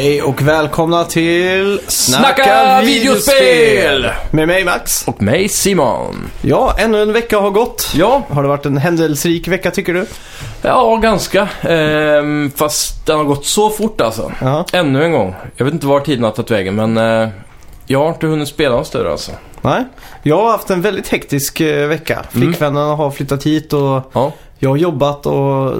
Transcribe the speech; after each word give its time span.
Hej 0.00 0.22
och 0.22 0.42
välkomna 0.42 1.04
till 1.04 1.80
Snacka 1.86 2.80
videospel! 2.84 4.10
Med 4.30 4.48
mig 4.48 4.64
Max. 4.64 5.08
Och 5.08 5.22
mig 5.22 5.48
Simon. 5.48 6.30
Ja, 6.42 6.74
ännu 6.78 7.02
en 7.02 7.12
vecka 7.12 7.38
har 7.38 7.50
gått. 7.50 7.92
Ja, 7.94 8.22
Har 8.28 8.42
det 8.42 8.48
varit 8.48 8.66
en 8.66 8.76
händelserik 8.76 9.48
vecka 9.48 9.70
tycker 9.70 9.94
du? 9.94 10.06
ja 10.62 10.96
ganska. 10.96 11.48
Ehm, 11.62 12.50
fast 12.56 13.06
den 13.06 13.16
har 13.18 13.24
gått 13.24 13.46
så 13.46 13.70
fort 13.70 14.00
alltså. 14.00 14.32
Ja. 14.40 14.64
Ännu 14.72 15.04
en 15.04 15.12
gång. 15.12 15.34
Jag 15.56 15.64
vet 15.64 15.74
inte 15.74 15.86
var 15.86 16.00
tiden 16.00 16.24
har 16.24 16.30
tagit 16.30 16.50
vägen, 16.50 16.74
men 16.74 16.96
eh, 16.96 17.28
jag 17.86 17.98
har 17.98 18.08
inte 18.08 18.26
hunnit 18.26 18.48
spela 18.48 18.76
något 18.76 18.86
större 18.86 19.10
alltså. 19.12 19.32
Nej. 19.62 19.84
Jag 20.22 20.36
har 20.36 20.50
haft 20.50 20.70
en 20.70 20.82
väldigt 20.82 21.08
hektisk 21.08 21.60
eh, 21.60 21.88
vecka. 21.88 22.24
Flickvännen 22.30 22.88
har 22.88 23.10
flyttat 23.10 23.46
hit 23.46 23.72
och 23.72 24.10
Ja, 24.12 24.32
jag 24.62 24.70
har 24.70 24.76
jobbat 24.76 25.26
och 25.26 25.74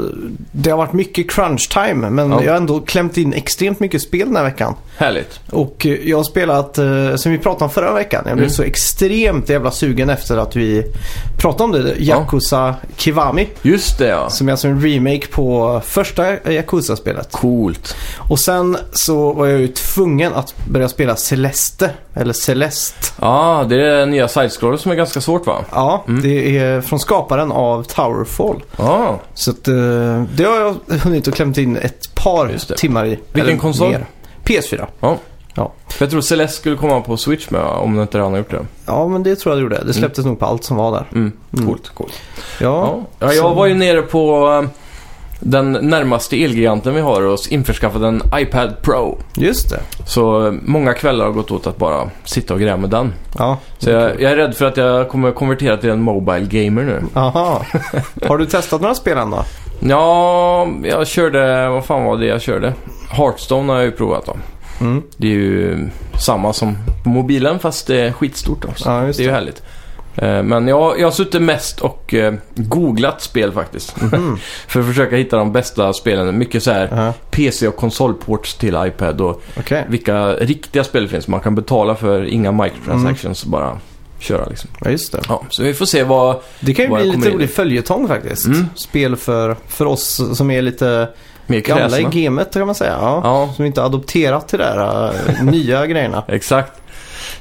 det 0.52 0.70
har 0.70 0.76
varit 0.78 0.92
mycket 0.92 1.30
crunch 1.30 1.70
time. 1.72 2.10
Men 2.10 2.30
Ja. 2.30 2.42
jag 2.44 2.52
har 2.52 2.56
ändå 2.56 2.80
klämt 2.80 3.16
in 3.16 3.32
extremt 3.32 3.80
mycket 3.80 4.02
spel 4.02 4.26
den 4.26 4.36
här 4.36 4.44
veckan. 4.44 4.74
Härligt. 5.00 5.40
Och 5.50 5.86
eh, 5.86 6.08
jag 6.08 6.16
har 6.16 6.24
spelat, 6.24 6.78
eh, 6.78 7.14
som 7.16 7.32
vi 7.32 7.38
pratade 7.38 7.64
om 7.64 7.70
förra 7.70 7.92
veckan, 7.92 8.22
jag 8.26 8.34
blev 8.36 8.44
Mm. 8.46 8.54
så 8.54 8.62
extremt 8.62 9.48
jävla 9.48 9.70
sugen 9.70 10.10
efter 10.10 10.36
att 10.36 10.56
vi 10.56 10.84
pratade 11.38 11.64
om 11.64 11.72
det. 11.72 11.94
Yakuza 11.98 12.74
Kiwami. 12.96 13.48
Just 13.62 13.98
det 13.98 14.06
ja. 14.06 14.30
Som 14.30 14.48
är 14.48 14.52
alltså 14.52 14.68
en 14.68 14.80
remake 14.82 15.26
på 15.26 15.80
första 15.84 16.50
Yakuza-spelet. 16.52 17.28
Coolt. 17.32 17.94
Och 18.18 18.38
sen 18.38 18.76
så 18.92 19.32
var 19.32 19.46
jag 19.46 19.60
ju 19.60 19.68
tvungen 19.68 20.32
att 20.34 20.54
börja 20.66 20.88
spela 20.88 21.16
Celeste. 21.16 21.90
Eller 22.14 22.32
Celeste. 22.32 23.06
Ja, 23.20 23.66
det 23.68 23.86
är 23.88 24.06
nya 24.06 24.28
side-scroller 24.28 24.76
som 24.76 24.90
är 24.92 24.96
ganska 24.96 25.20
svårt 25.20 25.46
va? 25.46 25.64
Ja, 25.72 26.04
Mm. 26.08 26.22
det 26.22 26.58
är 26.58 26.80
från 26.80 26.98
skaparen 27.00 27.52
av 27.52 27.82
Towerfall. 27.82 28.62
Ja, 28.76 29.20
Så 29.34 29.50
att, 29.50 29.68
eh, 29.68 29.74
det 30.36 30.44
har 30.44 30.56
jag 30.60 30.96
hunnit 30.98 31.28
att 31.28 31.34
klämt 31.34 31.58
in 31.58 31.76
ett 31.76 32.14
par 32.14 32.74
timmar 32.76 33.06
i. 33.06 33.18
Vilken 33.32 33.58
konsol? 33.58 33.90
mer. 33.90 34.06
PS4. 34.44 34.86
ja. 35.00 35.16
Ja. 35.54 35.72
Jag 35.98 36.10
tror 36.10 36.20
Celeste 36.20 36.56
skulle 36.58 36.76
komma 36.76 37.00
på 37.00 37.16
Switch 37.16 37.50
med 37.50 37.60
om 37.62 37.96
det 37.96 38.02
inte 38.02 38.18
redan 38.18 38.30
har 38.30 38.38
gjort 38.38 38.50
det. 38.50 38.66
Ja, 38.86 39.08
men 39.08 39.22
det 39.22 39.36
tror 39.36 39.52
jag 39.54 39.58
det 39.58 39.62
gjorde. 39.62 39.84
Det 39.86 39.92
släpptes 39.92 40.24
nog 40.24 40.38
på 40.38 40.46
allt 40.46 40.64
som 40.64 40.76
var 40.76 40.92
där. 40.92 41.06
Mm. 41.14 41.32
Mm. 41.52 41.66
Coolt, 41.66 41.88
coolt. 41.94 42.12
Ja, 42.60 43.00
Ja. 43.18 43.26
ja, 43.26 43.32
jag 43.32 43.54
var 43.54 43.66
ju 43.66 43.74
nere 43.74 44.02
på 44.02 44.48
eh, 44.62 44.68
den 45.40 45.72
närmaste 45.72 46.42
elgiganten 46.44 46.94
vi 46.94 47.00
har 47.00 47.22
och 47.22 47.38
införskaffade 47.50 48.08
en 48.08 48.22
iPad 48.34 48.74
Pro. 48.82 49.18
just 49.34 49.70
det. 49.70 49.80
Så 50.06 50.46
eh, 50.46 50.52
många 50.62 50.92
kvällar 50.94 51.24
har 51.24 51.32
gått 51.32 51.50
åt 51.50 51.66
att 51.66 51.76
bara 51.76 52.10
sitta 52.24 52.54
och 52.54 52.60
gräva 52.60 52.76
med 52.76 52.90
den. 52.90 53.12
Ja. 53.38 53.58
Så 53.78 53.90
jag, 53.90 54.20
jag 54.20 54.32
är 54.32 54.36
rädd 54.36 54.54
för 54.56 54.64
att 54.66 54.76
jag 54.76 55.08
kommer 55.08 55.32
konvertera 55.32 55.76
till 55.76 55.90
en 55.90 56.02
Mobile 56.02 56.46
Gamer 56.50 56.82
nu. 56.82 57.02
Aha. 57.14 57.64
Har 58.28 58.38
du 58.38 58.46
testat 58.46 58.80
några 58.80 58.94
spel 58.94 59.18
än 59.18 59.30
då? 59.30 59.44
Ja, 59.80 60.68
jag 60.84 61.06
körde... 61.06 61.68
Vad 61.68 61.84
fan 61.84 62.04
var 62.04 62.16
det 62.16 62.26
jag 62.26 62.42
körde? 62.42 62.74
Hearthstone 63.10 63.72
har 63.72 63.78
jag 63.78 63.86
ju 63.86 63.92
provat 63.92 64.26
då. 64.26 64.36
Mm. 64.80 65.02
Det 65.16 65.26
är 65.26 65.30
ju 65.32 65.88
samma 66.20 66.52
som 66.52 66.76
på 67.04 67.08
mobilen 67.08 67.58
fast 67.58 67.86
det 67.86 68.00
är 68.00 68.12
skitstort 68.12 68.64
också. 68.64 68.88
Ja, 68.88 69.06
just 69.06 69.16
det 69.18 69.22
är 69.22 69.24
ju 69.24 69.30
det. 69.30 69.34
härligt. 69.34 69.62
Eh, 70.16 70.42
Men 70.42 70.68
jag, 70.68 71.00
jag 71.00 71.06
har 71.06 71.10
suttit 71.12 71.42
mest 71.42 71.80
och 71.80 72.14
eh, 72.14 72.34
googlat 72.54 73.22
spel 73.22 73.52
faktiskt. 73.52 74.00
Mhm. 74.00 74.38
för 74.68 74.80
att 74.80 74.86
försöka 74.86 75.16
hitta 75.16 75.36
de 75.36 75.52
bästa 75.52 75.92
spelen. 75.92 76.38
Mycket 76.38 76.62
så 76.62 76.70
här 76.70 76.88
Ja, 76.92 77.12
PC 77.30 77.68
och 77.68 77.76
konsolports 77.76 78.54
till 78.54 78.76
iPad 78.86 79.20
och 79.20 79.42
Okej. 79.58 79.84
vilka 79.88 80.32
riktiga 80.34 80.84
spel 80.84 81.08
finns. 81.08 81.28
Man 81.28 81.40
kan 81.40 81.54
betala 81.54 81.94
för 81.94 82.24
inga 82.24 82.52
microtransactions 82.52 83.44
Mm. 83.44 83.50
bara 83.52 83.78
köra 84.18 84.46
liksom. 84.46 84.70
Ja, 84.80 84.90
just 84.90 85.12
det. 85.12 85.20
Ja, 85.28 85.42
så 85.50 85.62
vi 85.62 85.74
får 85.74 85.86
se 85.86 86.02
vad... 86.02 86.36
Det 86.60 86.74
kan 86.74 86.84
ju 86.84 86.90
bli 86.94 87.04
lite 87.16 87.30
rolig 87.30 87.50
följetong 87.50 88.08
faktiskt. 88.08 88.46
Mm. 88.46 88.66
Spel 88.74 89.16
för, 89.16 89.56
för 89.68 89.86
oss 89.86 90.20
som 90.38 90.50
är 90.50 90.62
lite 90.62 91.08
Mer 91.50 91.60
gamla 91.60 91.86
i 91.86 91.90
kräsna. 92.02 92.10
gamet 92.20 92.52
kan 92.52 92.66
man 92.66 92.74
säga. 92.74 92.96
Ja. 93.00 93.20
Ja, 93.24 93.52
Som 93.56 93.64
inte 93.64 93.82
adopterat 93.82 94.48
till 94.48 94.58
det 94.58 94.64
där 94.64 95.12
äh, 95.28 95.44
nya 95.44 95.86
grejerna. 95.92 96.24
exakt. 96.28 96.72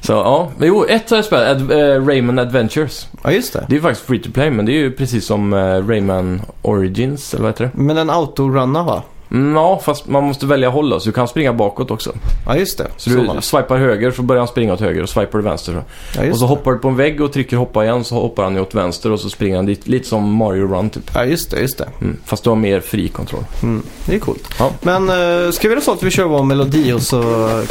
Så 0.01 0.11
ja, 0.13 0.49
jo, 0.61 0.85
ett 0.89 1.11
jag 1.11 1.25
spelat. 1.25 1.47
Ad, 1.47 1.71
eh, 1.93 2.05
Rayman 2.05 2.39
Adventures. 2.39 3.07
Ja, 3.23 3.31
just 3.31 3.53
det. 3.53 3.65
Det 3.67 3.73
är 3.73 3.75
ju 3.75 3.81
faktiskt 3.81 4.07
free 4.07 4.19
to 4.19 4.31
play, 4.31 4.51
men 4.51 4.65
det 4.65 4.71
är 4.71 4.77
ju 4.79 4.91
precis 4.91 5.25
som 5.25 5.53
eh, 5.53 5.87
Rayman 5.87 6.41
Origins, 6.61 7.33
eller 7.33 7.43
vad 7.43 7.51
heter 7.51 7.63
det? 7.63 7.71
Men 7.73 7.97
en 7.97 8.09
autorunna 8.09 8.83
va? 8.83 9.01
Mm, 9.31 9.55
ja, 9.55 9.81
fast 9.83 10.07
man 10.07 10.23
måste 10.23 10.45
välja 10.45 10.69
håll 10.69 10.89
då, 10.89 10.99
så 10.99 11.05
du 11.09 11.13
kan 11.13 11.27
springa 11.27 11.53
bakåt 11.53 11.91
också. 11.91 12.11
Ja, 12.45 12.55
just 12.55 12.77
det. 12.77 12.87
Så 12.97 13.09
du 13.09 13.25
var 13.25 13.35
det. 13.35 13.41
swipar 13.41 13.77
höger 13.77 14.11
så 14.11 14.21
börjar 14.21 14.39
han 14.39 14.47
springa 14.47 14.73
åt 14.73 14.79
höger 14.79 15.03
och 15.03 15.09
swipar 15.09 15.39
du 15.39 15.43
vänster. 15.43 15.73
Så. 15.73 16.19
Ja, 16.21 16.31
Och 16.31 16.37
så 16.37 16.43
det. 16.45 16.49
hoppar 16.49 16.71
du 16.71 16.77
på 16.77 16.87
en 16.87 16.95
vägg 16.95 17.21
och 17.21 17.33
trycker 17.33 17.57
hoppa 17.57 17.83
igen 17.83 18.03
så 18.03 18.15
hoppar 18.15 18.43
han 18.43 18.57
åt 18.57 18.73
vänster 18.75 19.11
och 19.11 19.19
så 19.19 19.29
springer 19.29 19.55
han 19.55 19.65
dit. 19.65 19.87
Lite 19.87 20.07
som 20.07 20.33
Mario 20.33 20.67
Run 20.67 20.89
typ. 20.89 21.11
Ja, 21.13 21.25
just 21.25 21.51
det. 21.51 21.59
Just 21.61 21.77
det. 21.77 21.87
Mm. 22.01 22.17
Fast 22.25 22.43
du 22.43 22.49
har 22.49 22.57
mer 22.57 22.79
fri 22.79 23.07
kontroll. 23.07 23.43
Mm. 23.63 23.83
Det 24.05 24.15
är 24.15 24.19
coolt. 24.19 24.43
Ja. 24.59 24.71
Men 24.81 25.09
äh, 25.45 25.51
ska 25.51 25.67
vi 25.67 25.73
göra 25.73 25.83
så 25.83 25.91
att 25.93 26.03
vi 26.03 26.11
kör 26.11 26.25
vår 26.25 26.43
melodi 26.43 26.93
och 26.93 27.01
så 27.01 27.21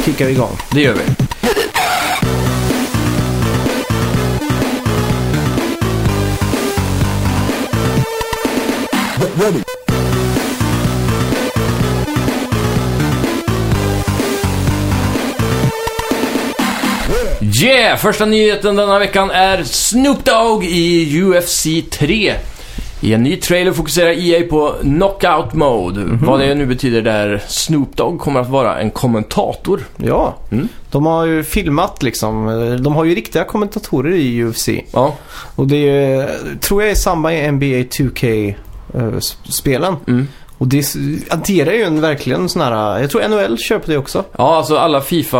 kickar 0.05 0.25
vi 0.25 0.31
igång? 0.31 0.51
Det 0.71 0.81
gör 0.81 0.93
vi. 0.93 1.01
Yeah! 17.61 17.97
Första 17.97 18.25
nyheten 18.25 18.75
denna 18.75 18.99
veckan 18.99 19.31
är 19.31 19.63
Snoop 19.63 20.25
Dogg 20.25 20.63
i 20.65 21.21
UFC 21.23 21.63
3. 21.91 22.33
I 23.01 23.13
en 23.13 23.23
ny 23.23 23.35
trailer 23.35 23.71
fokuserar 23.71 24.09
EA 24.09 24.43
på 24.49 24.75
Knockout 24.81 25.53
Mode. 25.53 26.01
Vad 26.25 26.39
det 26.39 26.55
nu 26.55 26.65
betyder 26.65 27.01
där 27.01 27.41
Snoop 27.47 27.95
Dogg 27.97 28.19
kommer 28.19 28.39
att 28.39 28.49
vara 28.49 28.79
en 28.79 28.91
kommentator. 28.91 29.79
Ja, 29.97 30.35
Mm. 30.51 30.67
de 30.91 31.05
har 31.05 31.25
ju 31.25 31.43
filmat 31.43 32.03
liksom. 32.03 32.47
eh, 32.49 32.71
De 32.71 32.95
har 32.95 33.05
ju 33.05 33.15
riktiga 33.15 33.43
kommentatorer 33.43 34.13
i 34.15 34.43
UFC. 34.43 34.69
Ja, 34.93 35.15
Och 35.55 35.67
det 35.67 35.89
är, 35.89 36.29
tror 36.61 36.81
jag 36.81 36.91
är 36.91 36.95
samma 36.95 37.33
i 37.33 37.51
NBA 37.51 37.83
2K-spelen. 37.89 39.95
mm. 40.07 40.27
Och 40.59 40.67
det 40.67 40.85
adderar 41.29 41.71
ju 41.71 41.83
en 41.83 42.01
verkligen 42.01 42.49
sån 42.49 42.61
här... 42.61 42.99
Jag 42.99 43.09
tror 43.09 43.27
NHL 43.27 43.57
kör 43.57 43.79
på 43.79 43.91
det 43.91 43.97
också. 43.97 44.23
ja 44.37 44.55
alltså 44.57 44.77
alla 44.77 45.01
Fifa, 45.01 45.39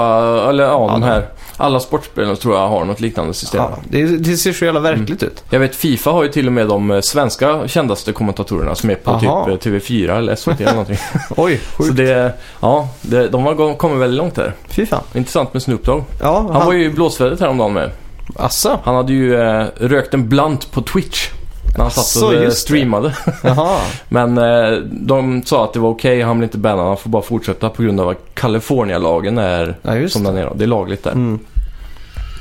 eller 0.50 0.64
ja, 0.64 0.98
Ja, 1.02 1.06
här. 1.06 1.26
Alla 1.58 1.80
sportspelen 1.80 2.36
tror 2.36 2.56
jag 2.56 2.68
har 2.68 2.86
något 2.86 3.00
liknande 3.00 3.34
system. 3.34 3.62
Ja, 3.62 3.78
det, 3.90 4.06
det 4.06 4.38
ser 4.38 4.54
så 4.54 4.66
jävla 4.66 4.80
verkligt 4.80 5.24
ut. 5.24 5.44
Jag 5.50 5.60
vet 5.60 5.76
Fifa 5.76 6.12
har 6.12 6.24
ju 6.24 6.30
till 6.30 6.48
och 6.48 6.54
med 6.54 6.68
de 6.68 6.92
eh, 6.92 7.02
svenska 7.02 7.68
kändaste 7.68 8.12
kommentatorerna 8.12 8.76
som 8.76 8.90
är 8.90 8.96
på 8.96 9.12
Aha. 9.12 9.46
typ 9.46 9.66
eh, 9.66 9.72
TV4 9.72 10.18
eller 10.18 10.36
SVT 10.36 10.62
eller 10.62 10.72
någonting. 10.72 10.98
Oj, 11.38 11.60
Så 11.78 11.84
sjukt. 11.84 11.98
det, 11.98 12.34
ja, 12.60 12.88
det, 13.02 13.28
de 13.28 13.44
har 13.46 13.76
kommit 13.78 14.02
väldigt 14.02 14.18
långt 14.18 14.36
där. 14.36 14.54
Fy 14.68 14.86
fan. 14.86 15.04
Intressant 15.14 15.54
med 15.54 15.62
Snoop 15.64 15.86
Dogg. 15.86 16.04
Ja, 16.22 16.50
Han 16.54 16.66
var 16.66 16.74
ju 16.74 16.84
i 16.86 16.90
blåsvädret 16.90 17.40
häromdagen 17.40 17.74
med. 17.74 17.92
Asså? 18.36 18.80
Han 18.84 18.96
hade 18.96 19.14
ju 19.14 19.36
eh, 19.42 19.66
rökt 19.76 20.14
en 20.14 20.30
blunt 20.30 20.72
på 20.72 20.82
Twitch. 20.82 21.30
När 21.78 21.84
han 21.84 21.92
satt 21.92 22.00
Asså, 22.04 22.26
och 22.28 22.34
eh, 22.34 22.50
streamade. 22.50 23.16
Men 24.10 24.38
eh, 24.38 24.78
de 24.92 25.44
sa 25.46 25.64
att 25.64 25.74
det 25.74 25.80
var 25.80 25.90
okej, 25.90 26.22
han 26.22 26.38
blir 26.38 26.48
inte 26.48 26.58
bannad, 26.58 26.86
han 26.88 26.98
får 26.98 27.10
bara 27.10 27.22
fortsätta 27.24 27.70
på 27.70 27.84
grund 27.84 28.00
av 28.00 28.10
att 28.10 28.26
California-lagen 28.34 29.38
är 29.38 29.76
Ja, 29.82 30.10
som 30.10 30.24
den 30.24 30.38
är. 30.38 30.52
Det 30.56 30.64
är 30.64 30.68
lagligt 30.68 31.04
där. 31.04 31.12
Mm. 31.12 31.40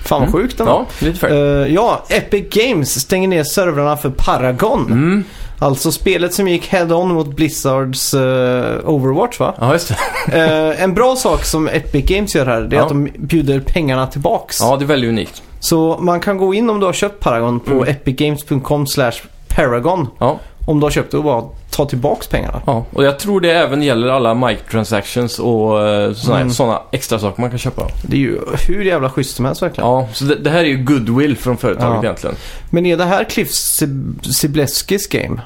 Fan 0.05 0.21
vad 0.21 0.29
Mm. 0.29 0.33
sjukt 0.41 0.61
ändå. 0.61 0.73
Ja, 1.01 1.07
lite 1.07 1.19
fair. 1.19 1.33
Eh, 1.63 1.75
ja, 1.75 2.05
Epic 2.09 2.45
Games 2.51 3.01
stänger 3.01 3.29
ner 3.29 3.45
servrarna 3.45 3.97
för 3.97 4.11
Paragon. 4.11 4.87
Mm. 4.87 5.25
Alltså 5.61 5.93
spelet 5.93 6.35
som 6.35 6.49
gick 6.49 6.67
head-on 6.67 7.09
mot 7.15 7.37
Blizzards 7.37 8.15
eh, 8.15 8.79
Overwatch 8.85 9.41
va? 9.41 9.55
Ja, 9.61 9.73
just 9.73 9.89
det. 9.89 9.97
Eh, 10.39 10.83
en 10.83 10.95
bra 10.95 11.17
sak 11.17 11.45
som 11.45 11.69
Epic 11.69 12.05
Games 12.07 12.35
gör 12.35 12.47
här 12.47 12.61
det 12.61 12.77
är 12.77 12.79
Ja. 12.79 12.83
att 12.83 12.89
de 12.89 13.09
bjuder 13.19 13.61
pengarna 13.61 14.07
tillbaks. 14.07 14.61
Ja, 14.61 14.77
det 14.77 14.85
är 14.85 14.87
väldigt 14.87 15.09
unikt. 15.09 15.43
Så 15.61 15.97
man 16.01 16.21
kan 16.21 16.39
gå 16.39 16.55
in 16.55 16.71
om 16.71 16.81
du 16.81 16.87
har 16.87 16.93
köpt 16.93 17.21
Paragon 17.21 17.61
på 17.61 17.71
Mm. 17.73 17.89
epicgames.com 17.89 18.87
slash 18.87 19.13
Paragon. 19.49 20.07
Ja. 20.19 20.39
Om 20.67 20.81
du 20.81 20.87
har 20.87 20.91
köpt 20.91 21.11
det 21.11 21.17
och 21.19 21.25
bara 21.25 21.45
ta 21.71 21.85
tillbaks 21.85 22.27
pengarna. 22.27 22.61
Ja, 22.67 22.85
och 22.93 23.05
jag 23.05 23.19
tror 23.19 23.41
det 23.41 23.51
även 23.53 23.83
gäller 23.83 24.09
alla 24.09 24.35
microtransactions 24.35 25.39
och 25.39 25.89
eh, 25.89 26.13
såna, 26.13 26.41
Mm. 26.41 26.79
extra 26.93 27.19
saker 27.19 27.41
man 27.41 27.51
kan 27.51 27.59
köpa. 27.59 27.83
Det 28.03 28.17
är 28.17 28.21
ju 28.21 28.41
hur 28.69 28.85
jävla 28.85 29.11
schysst 29.11 29.37
som 29.37 29.45
helst 29.45 29.63
verkligen. 29.63 29.91
Ja, 29.91 30.09
så 30.13 30.25
det, 30.25 30.35
det 30.35 30.51
här 30.51 30.59
är 30.59 30.65
ju 30.65 30.77
goodwill 30.85 31.37
från 31.37 31.57
företaget 31.57 31.95
Ja. 31.95 32.03
egentligen. 32.05 32.37
Men 32.71 32.87
är 32.87 32.97
det 32.97 33.05
här 33.05 33.25
Cliff 33.25 33.51
Sib- 33.51 34.23
Sibleskis 34.33 35.07
game? 35.09 35.41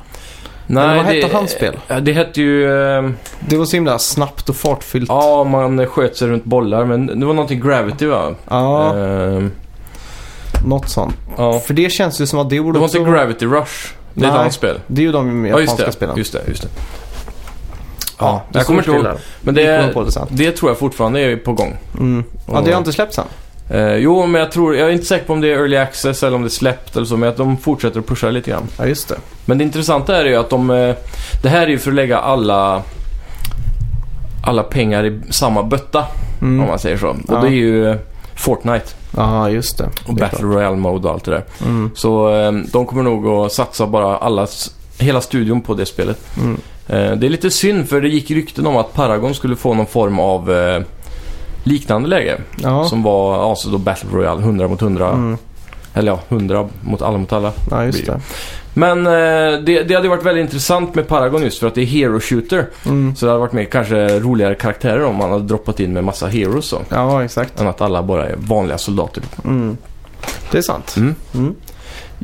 Nej, 0.66 0.84
Eller 0.84 0.96
vad 0.96 1.04
hette 1.04 1.28
det, 1.28 1.34
hans 1.34 1.50
spel? 1.50 1.76
Det 2.02 2.12
hette 2.12 2.40
ju... 2.40 2.64
eh, 2.96 3.10
Det 3.48 3.56
var 3.56 3.64
så 3.64 3.76
himla 3.76 3.98
snabbt 3.98 4.48
och 4.48 4.56
fartfyllt. 4.56 5.08
Ja, 5.08 5.44
man 5.44 5.86
sköt 5.86 6.16
sig 6.16 6.28
runt 6.28 6.44
bollar, 6.44 6.84
men 6.84 7.20
det 7.20 7.26
var 7.26 7.34
någonting 7.34 7.60
Gravity 7.60 8.06
va? 8.06 8.34
Ja, 8.48 8.94
Ehm, 8.96 9.50
något 10.66 10.88
sånt. 10.88 11.14
ja. 11.36 11.58
För 11.60 11.74
det 11.74 11.90
känns 11.92 12.20
ju 12.20 12.26
som 12.26 12.38
att 12.38 12.50
det 12.50 12.60
borde 12.60 12.76
Det 12.76 12.80
var 12.80 12.86
också... 12.86 12.98
inte 12.98 13.10
Gravity 13.10 13.46
Rush. 13.46 13.92
Det 14.14 14.24
är 14.24 14.26
ett 14.28 14.32
Nej. 14.32 14.40
annat 14.40 14.52
spel. 14.52 14.80
Det 14.86 15.00
är 15.02 15.06
ju 15.06 15.12
de 15.12 15.44
Ja, 15.46 15.50
just 15.60 15.60
japanska 15.70 15.86
det. 15.86 15.92
spelen. 15.92 16.16
Just 16.16 16.32
det, 16.32 16.40
just 16.48 16.62
det. 16.62 16.68
Ja, 18.18 18.42
jag 18.52 18.66
kommer 18.66 18.78
inte 18.80 18.90
ihåg. 18.90 19.06
Men 19.40 19.54
Det 19.54 19.62
det, 19.76 19.90
på 19.94 20.04
det 20.04 20.12
sen. 20.12 20.26
det 20.30 20.52
tror 20.52 20.70
jag 20.70 20.78
fortfarande 20.78 21.20
är 21.20 21.36
på 21.36 21.52
gång. 21.52 21.76
Mm. 21.98 22.24
Ja, 22.52 22.62
det 22.64 22.70
har 22.72 22.78
inte 22.78 22.92
släppts 22.92 23.18
än. 23.18 23.24
Eh, 23.70 23.94
jo, 23.96 24.26
men 24.26 24.40
jag 24.40 24.52
tror... 24.52 24.76
Jag 24.76 24.88
är 24.88 24.92
inte 24.92 25.04
säker 25.06 25.26
på 25.26 25.32
om 25.32 25.40
det 25.40 25.48
är 25.48 25.56
early 25.58 25.76
access 25.76 26.22
eller 26.22 26.36
om 26.36 26.42
det 26.42 26.48
är 26.48 26.50
släppt 26.50 26.96
eller 26.96 27.06
så, 27.06 27.16
men 27.16 27.28
att 27.28 27.36
de 27.36 27.56
fortsätter 27.56 28.00
att 28.00 28.06
pusha 28.06 28.30
lite 28.30 28.50
grann. 28.50 28.62
Ja, 28.78 28.86
just 28.86 29.08
det. 29.08 29.14
Men 29.44 29.58
det 29.58 29.64
intressanta 29.64 30.16
är 30.20 30.24
ju 30.24 30.36
att 30.36 30.50
de... 30.50 30.70
eh, 30.70 30.94
Det 31.42 31.48
här 31.48 31.62
är 31.62 31.68
ju 31.68 31.78
för 31.78 31.90
att 31.90 31.94
lägga 31.94 32.18
alla... 32.18 32.82
alla 34.44 34.62
pengar 34.62 35.04
i 35.06 35.20
samma 35.30 35.62
bötta, 35.62 36.04
om 36.40 36.56
man 36.56 36.78
säger 36.78 36.96
så. 36.96 37.08
Och 37.08 37.16
Ja. 37.28 37.40
det 37.40 37.46
är 37.46 37.50
ju 37.50 37.98
Fortnite 38.42 38.86
Ja, 39.16 39.50
just 39.50 39.78
det. 39.78 39.84
och 40.06 40.14
Det 40.14 40.20
Battle 40.20 40.46
Royale 40.46 40.76
Mode 40.76 41.08
och 41.08 41.14
allt 41.14 41.24
det 41.24 41.30
där. 41.30 41.44
Mm. 41.64 41.90
Så 41.94 42.34
eh, 42.34 42.52
de 42.52 42.86
kommer 42.86 43.02
nog 43.02 43.26
att 43.26 43.52
satsa 43.52 43.86
bara 43.86 44.16
allas, 44.16 44.74
hela 44.98 45.20
studion 45.20 45.60
på 45.60 45.74
det 45.74 45.86
spelet. 45.86 46.18
Mm. 46.36 46.60
Eh, 46.88 47.18
det 47.18 47.26
är 47.26 47.30
lite 47.30 47.50
synd 47.50 47.88
för 47.88 48.00
det 48.00 48.08
gick 48.08 48.30
rykten 48.30 48.66
om 48.66 48.76
att 48.76 48.94
Paragon 48.94 49.34
skulle 49.34 49.56
få 49.56 49.74
någon 49.74 49.86
form 49.86 50.18
av 50.18 50.52
eh, 50.52 50.82
liknande 51.64 52.08
läge. 52.08 52.40
Ja. 52.62 52.84
Som 52.84 53.02
var 53.02 53.50
alltså 53.50 53.68
då 53.68 53.78
Battle 53.78 54.10
Royale, 54.12 54.40
100 54.40 54.68
mot 54.68 54.82
100. 54.82 55.08
Mm. 55.08 55.38
Eller 55.94 56.12
ja, 56.12 56.20
100 56.28 56.68
mot 56.80 57.02
alla 57.02 57.18
mot 57.18 57.32
alla. 57.32 57.52
ja, 57.70 57.84
just 57.84 58.06
det. 58.06 58.20
Men 58.74 59.06
eh, 59.06 59.60
det, 59.64 59.82
det 59.82 59.94
hade 59.94 60.08
varit 60.08 60.24
väldigt 60.24 60.44
intressant 60.44 60.94
med 60.94 61.08
Paragon 61.08 61.42
just 61.42 61.58
för 61.58 61.66
att 61.66 61.74
det 61.74 61.82
är 61.82 61.86
Hero 61.86 62.20
Shooter. 62.20 62.66
Mm. 62.86 63.16
Så 63.16 63.26
det 63.26 63.32
hade 63.32 63.40
varit 63.40 63.52
mer 63.52 63.64
kanske 63.64 64.18
roligare 64.18 64.54
karaktärer 64.54 65.04
om 65.04 65.16
man 65.16 65.30
hade 65.30 65.44
droppat 65.44 65.80
in 65.80 65.92
med 65.92 66.04
massa 66.04 66.26
heroes 66.26 66.64
så. 66.64 66.82
Ja, 66.88 67.24
exakt. 67.24 67.60
Än 67.60 67.66
att 67.66 67.80
alla 67.80 68.02
bara 68.02 68.28
är 68.28 68.34
vanliga 68.36 68.78
soldater. 68.78 69.22
Mm. 69.44 69.76
Det 70.50 70.58
är 70.58 70.62
sant. 70.62 70.94
Mm. 70.96 71.14
Mm. 71.34 71.54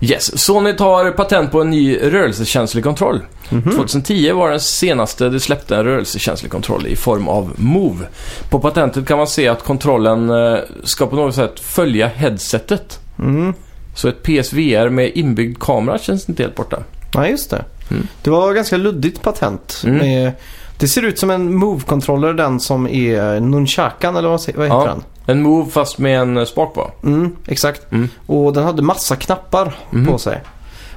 Yes, 0.00 0.44
Sony 0.44 0.72
tar 0.72 1.10
patent 1.10 1.52
på 1.52 1.60
en 1.60 1.70
ny 1.70 1.96
rörelsekänslig 1.96 2.84
kontroll. 2.84 3.20
Mhm. 3.50 3.70
2010 3.76 4.32
var 4.32 4.50
den 4.50 4.60
senaste 4.60 5.28
det 5.28 5.40
släppte 5.40 5.76
en 5.76 5.84
rörelsekänslig 5.84 6.52
kontroll 6.52 6.86
i 6.86 6.96
form 6.96 7.28
av 7.28 7.52
Move. 7.56 8.06
På 8.50 8.60
patentet 8.60 9.06
kan 9.06 9.18
man 9.18 9.26
se 9.26 9.48
att 9.48 9.64
kontrollen 9.64 10.30
eh, 10.30 10.58
ska 10.84 11.06
på 11.06 11.16
något 11.16 11.34
sätt 11.34 11.60
följa 11.60 12.06
headsetet. 12.06 13.00
Mm. 13.18 13.54
Så 13.94 14.08
ett 14.08 14.22
PSVR 14.22 14.88
med 14.88 15.10
inbyggd 15.14 15.58
kamera 15.62 15.98
känns 15.98 16.28
inte 16.28 16.42
helt 16.42 16.54
borta. 16.54 16.78
Ja, 17.14 17.28
just 17.28 17.50
det. 17.50 17.64
Mm. 17.90 18.06
Det 18.22 18.30
var 18.30 18.54
ganska 18.54 18.76
luddigt 18.76 19.22
patent. 19.22 19.82
Mm. 19.84 19.96
Med, 19.98 20.32
det 20.78 20.88
ser 20.88 21.02
ut 21.02 21.18
som 21.18 21.30
en 21.30 21.62
Move-controller, 21.64 22.32
den 22.32 22.60
som 22.60 22.86
är 22.88 23.40
Nunchakan 23.40 24.16
eller 24.16 24.28
vad, 24.28 24.40
vad 24.56 24.66
heter 24.66 24.66
Ja. 24.78 24.84
den? 24.84 25.02
En 25.26 25.42
Move 25.42 25.70
fast 25.70 25.98
med 25.98 26.20
en 26.20 26.46
spak 26.46 26.74
på. 26.74 26.90
Mm, 27.04 27.36
exakt. 27.46 27.92
Mm. 27.92 28.08
Och 28.26 28.52
den 28.52 28.64
hade 28.64 28.82
massa 28.82 29.16
knappar 29.16 29.74
Mhm. 29.90 30.06
på 30.06 30.18
sig. 30.18 30.40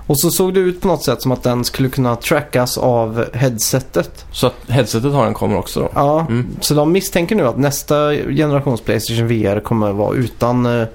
Och 0.08 0.20
så 0.20 0.32
såg 0.32 0.54
det 0.54 0.60
ut 0.60 0.82
på 0.82 0.88
något 0.88 1.04
sätt 1.04 1.22
som 1.22 1.32
att 1.32 1.44
den 1.44 1.64
skulle 1.64 1.90
kunna 1.90 2.16
trackas 2.16 2.78
av 2.78 3.26
headsetet. 3.34 4.26
Så 4.32 4.48
att 4.48 4.56
headsetet 4.68 5.14
har 5.14 5.26
en 5.26 5.34
kamera 5.34 5.60
också 5.60 5.80
då. 5.80 5.90
Ja, 5.96 6.20
Mm. 6.30 6.48
så 6.62 6.74
de 6.74 6.92
misstänker 6.92 7.36
nu 7.36 7.48
att 7.48 7.58
nästa 7.58 8.12
generations 8.14 8.82
Playstation 8.82 9.28
VR 9.28 9.60
kommer 9.60 9.92
vara 9.92 10.16
utan 10.16 10.66
eh, 10.66 10.88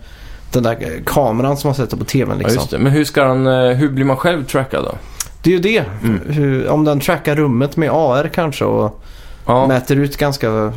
den 0.53 0.63
där 0.63 1.03
kameran 1.07 1.57
som 1.57 1.69
man 1.69 1.75
sätter 1.75 1.97
på 1.97 2.05
TVn 2.05 2.29
Ja, 2.31 2.35
liksom. 2.37 2.55
just 2.55 2.71
det. 2.71 2.79
Men 2.79 2.93
hur 2.93 3.05
ska 3.05 3.25
den, 3.25 3.47
eh, 3.47 3.77
hur 3.77 3.89
blir 3.89 4.05
man 4.05 4.17
själv 4.17 4.45
trackad 4.45 4.85
då? 4.85 4.95
det 5.43 5.51
är 5.51 5.55
ju 5.55 5.61
det. 5.61 5.85
Mm. 6.03 6.21
Hur, 6.29 6.69
om 6.69 6.85
den 6.85 7.01
trackar 7.01 7.37
rummet 7.37 7.77
med 7.77 7.91
AR 7.93 8.31
kanske 8.35 8.65
och 8.65 9.03
Ja, 9.49 9.67
mäter 9.67 9.97
ut 9.97 10.17
ganska 10.17 10.73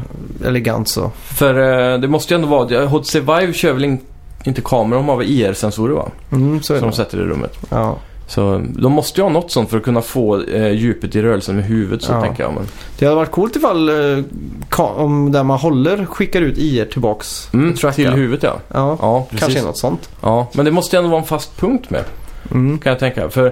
elegant 0.46 0.88
så. 0.88 1.12
för 1.26 1.56
eh, 1.94 2.00
det 2.00 2.08
måste 2.08 2.34
ju 2.34 2.36
ändå 2.36 2.48
vara... 2.48 2.86
HTC 2.86 3.20
Vive 3.20 3.54
kör 3.54 3.74
väl 3.74 3.86
in, 3.86 4.00
inte 4.44 4.62
kameror, 4.62 5.00
de 5.00 5.10
har 5.10 5.18
väl 5.18 5.28
IR-sensorer 5.28 5.94
va? 5.94 6.10
Mm, 6.32 6.62
så 6.62 6.74
är 6.74 6.78
Som 6.80 6.86
de 6.88 6.92
det. 6.92 6.96
sätter 6.98 7.18
i 7.18 7.22
rummet. 7.22 7.58
Ja. 7.70 7.98
Så 8.30 8.62
de 8.76 8.92
måste 8.92 9.22
ju 9.22 9.26
ha 9.26 9.30
något 9.32 9.52
sånt 9.52 9.70
för 9.70 9.78
att 9.78 9.84
kunna 9.84 10.02
få 10.02 10.42
eh, 10.44 10.70
djupet 10.72 11.16
i 11.16 11.22
rörelsen 11.22 11.56
med 11.56 11.66
huvudet 11.66 12.04
så 12.04 12.12
Ja. 12.12 12.22
tänker 12.22 12.44
jag. 12.44 12.54
Men, 12.54 12.68
Det 13.00 13.06
hade 13.06 13.16
varit 13.16 13.32
coolt 13.32 13.56
ifall 13.56 13.90
eh, 14.18 14.24
om 14.80 15.32
där 15.32 15.44
man 15.44 15.60
håller 15.60 16.06
skickar 16.06 16.42
ut 16.42 16.58
IR 16.58 16.86
tillbaks. 16.86 17.50
mm, 17.54 17.74
till 17.76 18.10
huvudet 18.12 18.44
ja. 18.44 18.60
Ja, 18.74 18.98
Ja, 19.02 19.28
precis. 19.30 19.40
kanske 19.46 19.62
något 19.62 19.78
sånt. 19.78 20.10
Ja, 20.22 20.48
men 20.54 20.66
det 20.66 20.72
måste 20.72 20.96
ju 20.96 20.98
ändå 20.98 21.10
vara 21.10 21.22
en 21.22 21.28
fast 21.28 21.58
punkt 21.60 21.90
med, 21.90 22.04
Mm. 22.52 22.80
kan 22.80 22.90
jag 22.90 23.00
tänka. 23.00 23.30
För 23.30 23.46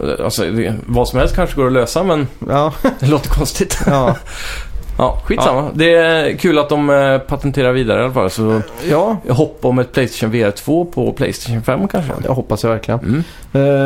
eh, 0.00 0.24
alltså, 0.24 0.42
det, 0.42 0.74
vad 0.86 1.08
som 1.08 1.18
helst 1.18 1.34
kanske 1.34 1.56
går 1.56 1.66
att 1.66 1.72
lösa 1.72 2.02
men 2.02 2.26
Ja, 2.48 2.72
det 3.00 3.06
låter 3.06 3.28
konstigt. 3.30 3.78
ja, 3.86 4.16
Ja, 4.98 5.18
skitsamma. 5.24 5.70
Det 5.74 5.94
är 5.94 6.36
kul 6.36 6.58
att 6.58 6.68
de 6.68 6.90
eh, 6.90 7.18
patenterar 7.18 7.72
vidare 7.72 8.00
i 8.00 8.04
alla 8.04 8.12
fall. 8.12 8.30
Så 8.30 8.60
ja. 8.90 9.16
hopp 9.28 9.58
om 9.64 9.78
ett 9.78 9.92
Playstation 9.92 10.30
VR 10.30 10.50
2 10.50 10.84
på 10.84 11.12
Playstation 11.12 11.62
5 11.62 11.88
kanske. 11.88 12.12
Det 12.22 12.28
hoppas 12.28 12.62
jag 12.62 12.70
verkligen. 12.70 13.00
Mm. 13.00 13.24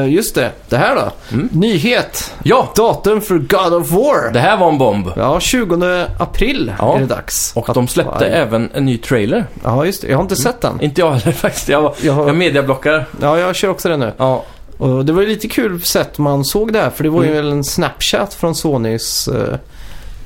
Eh, 0.02 0.12
just 0.14 0.34
det, 0.34 0.50
det 0.68 0.76
här 0.76 0.94
då. 0.96 1.10
Mm. 1.36 1.48
Nyhet! 1.52 2.34
Ja, 2.42 2.68
Datum 2.76 3.20
för 3.20 3.38
God 3.38 3.74
of 3.74 3.90
War! 3.90 4.32
det 4.32 4.40
här 4.40 4.56
var 4.56 4.68
en 4.68 4.78
bomb. 4.78 5.10
Ja, 5.16 5.40
20 5.40 6.06
april 6.18 6.72
Ja. 6.78 6.96
är 6.96 7.00
det 7.00 7.06
dags. 7.06 7.52
Och 7.56 7.68
de 7.74 7.88
släppte 7.88 8.24
Ja, 8.24 8.36
även 8.36 8.70
en 8.74 8.84
ny 8.84 8.98
trailer. 8.98 9.44
Ja, 9.64 9.84
just 9.86 10.02
det. 10.02 10.08
Jag 10.08 10.16
har 10.16 10.22
inte 10.22 10.36
sett 10.36 10.60
den. 10.60 10.80
Inte 10.80 11.00
jag 11.00 11.10
heller 11.12 11.32
faktiskt. 11.36 11.68
Jag, 11.68 11.94
Jag 12.02 12.12
har- 12.12 12.26
jag 12.26 12.36
mediablockar. 12.36 13.04
Ja, 13.20 13.38
jag 13.38 13.56
kör 13.56 13.68
också 13.68 13.88
den 13.88 14.00
nu. 14.00 14.12
Ja, 14.16 14.44
Och 14.78 15.04
det 15.04 15.12
var 15.12 15.22
ju 15.22 15.28
lite 15.28 15.48
kul 15.48 15.82
sätt 15.82 16.18
man 16.18 16.44
såg 16.44 16.72
det 16.72 16.78
här. 16.78 16.90
För 16.90 17.04
det 17.04 17.10
var 17.10 17.22
ju 17.22 17.30
Mm. 17.30 17.44
väl 17.44 17.52
en 17.52 17.64
Snapchat 17.64 18.34
från 18.34 18.54
Sonys 18.54 19.28
eh, 19.28 19.54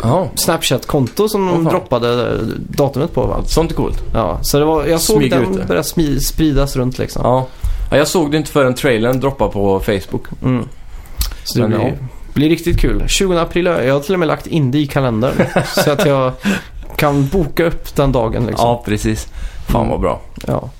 ja. 0.02 0.28
Snapchat-konto 0.34 1.28
som 1.28 1.46
de 1.46 1.54
fan. 1.54 1.64
droppade 1.64 2.30
eh, 2.30 2.38
datumet 2.56 3.14
på 3.14 3.26
va? 3.26 3.42
sånt 3.46 3.70
är 3.70 3.74
coolt. 3.74 4.02
Ja, 4.14 4.38
så 4.42 4.58
det 4.58 4.64
var, 4.64 4.86
jag 4.86 5.00
såg 5.00 5.16
Smyga 5.16 5.38
ut 5.38 5.56
den 5.56 5.66
börja 5.66 5.82
spridas 6.20 6.76
runt 6.76 6.98
liksom. 6.98 7.22
Ja. 7.24 7.46
ja, 7.90 7.96
jag 7.96 8.08
såg 8.08 8.30
det 8.30 8.36
inte 8.36 8.50
förrän 8.50 8.74
trailern 8.74 9.20
droppade 9.20 9.52
på 9.52 9.80
Facebook. 9.80 10.24
Mm. 10.42 10.68
Så 11.44 11.58
det 11.58 11.68
blir, 11.68 11.98
blir 12.34 12.48
riktigt 12.48 12.80
kul. 12.80 13.04
20 13.06 13.38
april, 13.38 13.66
jag 13.66 13.94
har 13.94 14.00
till 14.00 14.14
och 14.14 14.18
med 14.18 14.28
lagt 14.28 14.46
in 14.46 14.70
det 14.70 14.78
i 14.78 14.86
kalendern. 14.86 15.34
så 15.84 15.90
att 15.90 16.06
jag 16.06 16.32
kan 16.96 17.28
boka 17.28 17.64
upp 17.64 17.96
den 17.96 18.12
dagen 18.12 18.46
liksom. 18.46 18.68
Ja, 18.68 18.82
precis. 18.86 19.28
Fan 19.68 19.88
vad 19.88 20.00
bra. 20.00 20.20
Ja, 20.46 20.70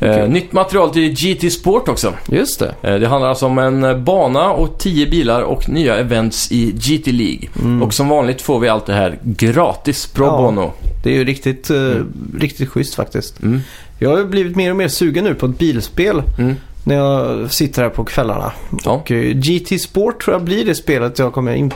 Eh, 0.00 0.10
Okej. 0.10 0.28
nytt 0.28 0.52
material 0.52 0.90
till 0.90 1.12
GT 1.14 1.50
Sport 1.52 1.88
också. 1.88 2.12
just 2.28 2.58
det. 2.58 2.74
Eh, 2.82 2.94
det 2.94 3.08
handlar 3.08 3.28
alltså 3.28 3.46
om 3.46 3.58
en 3.58 3.84
eh, 3.84 3.96
bana 3.98 4.50
och 4.50 4.78
10 4.78 5.06
bilar 5.06 5.42
och 5.42 5.68
nya 5.68 5.96
events 5.96 6.52
i 6.52 6.72
GT 6.72 7.06
League. 7.12 7.48
Mm. 7.62 7.82
Och 7.82 7.94
som 7.94 8.08
vanligt 8.08 8.42
får 8.42 8.60
vi 8.60 8.68
allt 8.68 8.86
det 8.86 8.92
här 8.94 9.18
gratis 9.22 10.06
pro 10.06 10.24
Ja. 10.24 10.36
bono. 10.36 10.72
Det 11.04 11.10
är 11.10 11.14
ju 11.14 11.24
riktigt, 11.24 11.70
Mm. 11.70 12.12
riktigt 12.40 12.68
schysst 12.68 12.94
faktiskt. 12.94 13.42
Mm. 13.42 13.60
Jag 13.98 14.16
har 14.16 14.24
blivit 14.24 14.56
mer 14.56 14.70
och 14.70 14.76
mer 14.76 14.88
sugen 14.88 15.24
nu 15.24 15.34
på 15.34 15.46
ett 15.46 15.58
bilspel 15.58 16.22
Mm. 16.38 16.54
när 16.84 16.94
jag 16.94 17.52
sitter 17.52 17.82
här 17.82 17.88
på 17.90 18.04
kvällarna. 18.04 18.52
Ja. 18.84 18.90
Och 18.92 19.08
GT 19.34 19.78
Sport 19.78 20.22
tror 20.24 20.34
jag 20.34 20.44
blir 20.44 20.64
det 20.64 20.74
spelet 20.74 21.18
jag 21.18 21.32
kommer 21.32 21.54
in, 21.54 21.72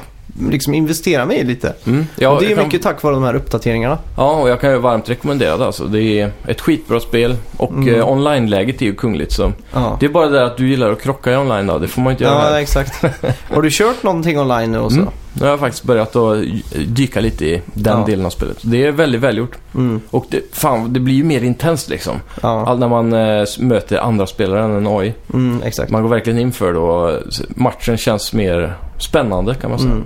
liksom 0.50 0.74
investera 0.74 1.26
mig 1.26 1.36
i 1.38 1.44
lite. 1.44 1.74
Mm. 1.86 2.06
Ja, 2.16 2.28
och 2.28 2.40
det 2.40 2.52
är 2.52 2.54
kan- 2.56 2.64
mycket 2.64 2.82
tack 2.82 3.02
vare 3.02 3.14
de 3.14 3.22
här 3.24 3.34
uppdateringarna. 3.34 3.98
Ja, 4.16 4.32
och 4.32 4.48
jag 4.48 4.60
kan 4.60 4.70
ju 4.70 4.78
varmt 4.78 5.10
rekommendera 5.10 5.56
det 5.56 5.66
alltså. 5.66 5.84
Det 5.84 6.02
är 6.20 6.30
ett 6.46 6.60
skitbra 6.60 7.00
spel 7.00 7.36
och 7.56 7.70
Mm. 7.72 7.94
eh, 7.94 8.08
online-läget 8.08 8.82
är 8.82 8.86
ju 8.86 8.94
kungligt 8.94 9.32
så. 9.32 9.52
Ja, 9.72 9.96
Det 10.00 10.06
är 10.06 10.10
bara 10.10 10.28
det 10.28 10.46
att 10.46 10.56
du 10.56 10.68
gillar 10.68 10.90
att 10.92 11.02
krocka 11.02 11.32
i 11.32 11.36
online 11.36 11.66
då. 11.66 11.78
Det 11.78 11.88
får 11.88 12.02
man 12.02 12.12
inte 12.12 12.24
göra 12.24 12.34
ja 12.34 12.40
här. 12.40 12.58
exakt. 12.60 13.02
har 13.54 13.62
du 13.62 13.68
kört 13.72 14.02
någonting 14.02 14.38
online 14.40 14.72
nu 14.72 14.78
också? 14.80 14.98
Mm. 14.98 15.10
Nu 15.34 15.40
har 15.44 15.50
jag 15.50 15.60
faktiskt 15.60 15.84
börjat 15.84 16.16
att 16.16 16.38
dyka 16.86 17.20
lite 17.20 17.44
i 17.46 17.62
den 17.74 17.98
Ja. 17.98 18.06
delen 18.06 18.26
av 18.26 18.30
spelet. 18.30 18.58
Det 18.62 18.86
är 18.86 18.92
väldigt 18.92 19.20
välgjort. 19.20 19.56
Mm. 19.74 20.00
Och 20.10 20.26
det, 20.30 20.40
fan, 20.52 20.92
det 20.92 21.00
blir 21.00 21.14
ju 21.14 21.24
mer 21.24 21.40
intensst 21.42 21.88
liksom. 21.88 22.16
Ja, 22.42 22.66
All, 22.66 22.78
när 22.78 22.88
man 22.88 23.12
s- 23.12 23.58
möter 23.58 23.98
andra 23.98 24.26
spelare 24.26 24.64
än 24.64 24.70
en 24.76 24.86
AI. 24.86 25.14
mm. 25.34 25.60
Man 25.88 26.02
går 26.02 26.08
verkligen 26.08 26.38
in 26.38 26.52
för 26.52 26.72
det 26.72 26.78
och 26.78 27.20
matchen 27.48 27.96
känns 27.96 28.32
mer 28.32 28.74
spännande 28.98 29.54
kan 29.54 29.70
man 29.70 29.78
säga. 29.78 29.90
Mm. 29.92 30.04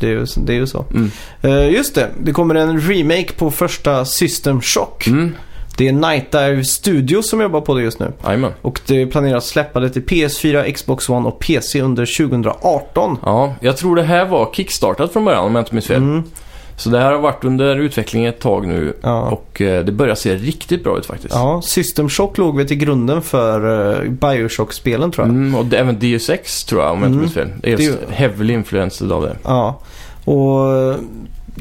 Det 0.00 0.06
är 0.06 0.10
ju, 0.10 0.26
det 0.36 0.52
är 0.52 0.56
ju 0.56 0.66
så. 0.66 0.84
Mm. 0.90 1.10
Eh, 1.42 1.70
just 1.74 1.94
det, 1.94 2.08
det 2.22 2.32
kommer 2.32 2.54
en 2.54 2.80
remake 2.80 3.32
på 3.38 3.50
första 3.50 4.04
System 4.04 4.60
Shock. 4.60 5.08
Det 5.76 5.88
är 5.88 5.92
Night 5.92 6.32
Dive 6.32 6.64
Studios 6.64 7.30
som 7.30 7.40
jobbar 7.40 7.60
på 7.60 7.74
det 7.74 7.82
just 7.82 7.98
nu. 7.98 8.12
Jajamän. 8.24 8.52
Och 8.62 8.80
det 8.86 9.06
planeras 9.06 9.46
släppa 9.46 9.80
det 9.80 9.90
till 9.90 10.02
PS4, 10.04 10.72
Xbox 10.72 11.08
One 11.08 11.28
och 11.28 11.38
PC 11.38 11.80
under 11.80 12.16
2018. 12.16 13.18
Ja, 13.24 13.54
jag 13.60 13.76
tror 13.76 13.96
det 13.96 14.02
här 14.02 14.24
var 14.26 14.50
kickstartat 14.52 15.12
från 15.12 15.24
början 15.24 15.44
om 15.44 15.54
jag 15.54 15.62
inte 15.62 15.74
minns 15.74 15.86
fel. 15.86 15.96
Mm, 15.96 16.22
Så 16.76 16.90
det 16.90 16.98
här 16.98 17.12
har 17.12 17.18
varit 17.18 17.44
under 17.44 17.76
utveckling 17.76 18.24
ett 18.24 18.40
tag 18.40 18.66
nu 18.66 18.96
ja. 19.02 19.20
och 19.30 19.60
eh, 19.60 19.84
det 19.84 19.92
börjar 19.92 20.14
se 20.14 20.34
riktigt 20.34 20.84
bra 20.84 20.98
ut 20.98 21.06
faktiskt. 21.06 21.34
ja, 21.34 21.62
System 21.64 22.08
Shock 22.08 22.38
låg 22.38 22.56
väl 22.56 22.68
till 22.68 22.76
grunden 22.76 23.22
för 23.22 23.66
uh, 24.04 24.10
Bioshock-spelen 24.10 25.10
tror 25.10 25.26
jag. 25.26 25.34
Mm, 25.34 25.54
och 25.54 25.66
det, 25.66 25.76
även 25.78 25.98
Deus 25.98 26.30
Ex 26.30 26.64
tror 26.64 26.82
jag 26.82 26.92
om 26.92 26.98
jag 27.02 27.08
inte 27.08 27.12
Mm. 27.14 27.20
minns 27.20 27.34
fel. 27.34 27.48
Det 27.62 27.72
är 27.72 27.76
Det 28.08 28.14
heavily 28.14 28.52
influenced 28.54 29.12
av 29.12 29.22
det. 29.22 29.36
Ja, 29.44 29.80
och 30.24 30.72
eh, 30.76 30.96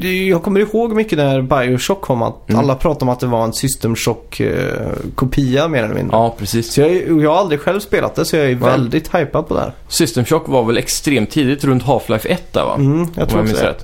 jag 0.02 0.44
kommer 0.44 0.60
ihåg 0.60 0.92
mycket 0.96 1.18
när 1.18 1.42
Bioshock 1.42 2.02
kom 2.02 2.22
att 2.22 2.50
Mm. 2.50 2.60
alla 2.60 2.76
pratade 2.76 3.06
om 3.06 3.10
att 3.10 3.20
det 3.20 3.28
var 3.28 3.44
en 3.44 3.54
System 3.54 3.96
Shock-kopia 3.96 5.68
mer 5.68 5.84
eller 5.84 5.96
mindre. 5.96 6.18
Ja, 6.18 6.36
precis. 6.40 6.74
Så 6.74 6.82
jag, 6.82 7.22
jag 7.22 7.32
har 7.32 7.38
aldrig 7.40 7.60
själv 7.60 7.80
spelat 7.80 8.16
det 8.16 8.26
så 8.26 8.36
jag 8.36 8.46
är 8.46 8.50
Ja. 8.50 8.56
väldigt 8.58 9.16
hypad 9.16 9.48
på 9.48 9.54
det 9.54 9.60
här. 9.60 9.74
System 9.88 10.26
Shock 10.26 10.48
var 10.48 10.64
väl 10.64 10.78
extremt 10.78 11.32
tidigt, 11.32 11.64
runt 11.64 11.84
Half-Life 11.84 12.28
1 12.28 12.54
där 12.54 12.66
va? 12.66 12.76
Mm, 12.76 13.08
jag 13.18 13.30
tror 13.30 13.48
jag 13.48 13.56
det. 13.56 13.76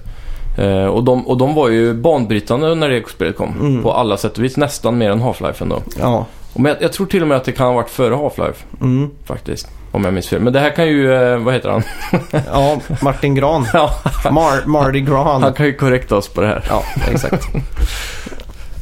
Eh, 0.57 0.85
och, 0.85 1.03
de, 1.03 1.27
och 1.27 1.37
de 1.37 1.55
var 1.55 1.69
ju 1.69 1.93
banbrytande 1.93 2.75
när 2.75 2.89
det 2.89 3.09
spelet 3.09 3.37
kom. 3.37 3.53
Mm. 3.59 3.83
På 3.83 3.93
alla 3.93 4.17
sätt 4.17 4.37
och 4.37 4.43
vis. 4.43 4.57
Nästan 4.57 4.97
mer 4.97 5.09
än 5.11 5.21
Half-Life 5.21 5.61
ändå. 5.61 5.81
Ja, 5.99 6.25
Och 6.53 6.59
men 6.59 6.69
jag, 6.71 6.81
jag 6.83 6.93
tror 6.93 7.05
till 7.07 7.21
och 7.21 7.27
med 7.27 7.37
att 7.37 7.43
det 7.43 7.51
kan 7.51 7.65
ha 7.67 7.73
varit 7.73 7.89
före 7.89 8.15
Half-Life 8.15 8.63
mm. 8.81 9.09
faktiskt. 9.25 9.67
Om 9.91 10.05
jag 10.05 10.13
minns 10.13 10.27
fel. 10.27 10.41
Men 10.41 10.53
det 10.53 10.59
här 10.59 10.75
kan 10.75 10.87
ju, 10.87 11.13
eh, 11.13 11.37
vad 11.37 11.53
heter 11.53 11.69
han? 11.69 11.83
ja 12.51 12.79
Martin 13.01 13.35
Gran. 13.35 13.67
ja, 13.73 13.93
Mar- 14.23 14.65
Marty 14.65 14.99
Gran. 15.01 15.43
han 15.43 15.53
kan 15.53 15.65
ju 15.65 15.73
korrekta 15.73 16.15
oss 16.15 16.27
på 16.27 16.41
det 16.41 16.47
här. 16.47 16.63
Ja, 16.69 16.83
exakt. 17.11 17.47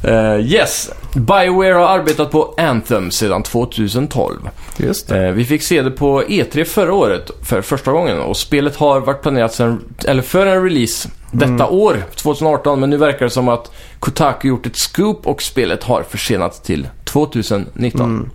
Eh, 0.04 0.36
yes, 0.40 0.90
Bioware 1.14 1.72
har 1.72 1.86
arbetat 1.98 2.30
på 2.30 2.54
Anthem 2.58 3.10
sedan 3.10 3.42
2012. 3.42 4.36
Just. 4.76 5.10
Eh, 5.12 5.20
vi 5.22 5.44
fick 5.44 5.62
se 5.62 5.82
det 5.82 5.90
på 5.90 6.22
E3 6.22 6.64
förra 6.64 6.92
året 6.94 7.30
för 7.42 7.62
första 7.62 7.92
gången 7.92 8.18
och 8.20 8.36
spelet 8.36 8.76
har 8.76 9.00
varit 9.00 9.22
planerat 9.22 9.54
sen, 9.54 9.84
eller 10.06 10.22
för 10.22 10.46
en 10.46 10.64
release 10.64 11.08
detta 11.30 11.44
Mm. 11.52 11.66
år, 11.66 11.96
2018. 12.14 12.80
Men 12.80 12.90
nu 12.90 12.96
verkar 12.96 13.24
det 13.24 13.30
som 13.30 13.48
att 13.48 13.70
Kotaku 13.98 14.48
gjort 14.48 14.66
ett 14.66 14.76
scoop 14.76 15.26
och 15.26 15.42
spelet 15.42 15.84
har 15.84 16.02
försenats 16.02 16.60
till 16.60 16.88
2019. 17.04 18.00
Mm. 18.04 18.30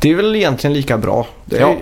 Det 0.00 0.10
är 0.10 0.14
väl 0.14 0.36
egentligen 0.36 0.74
lika 0.74 0.98
bra. 0.98 1.26
Är, 1.50 1.76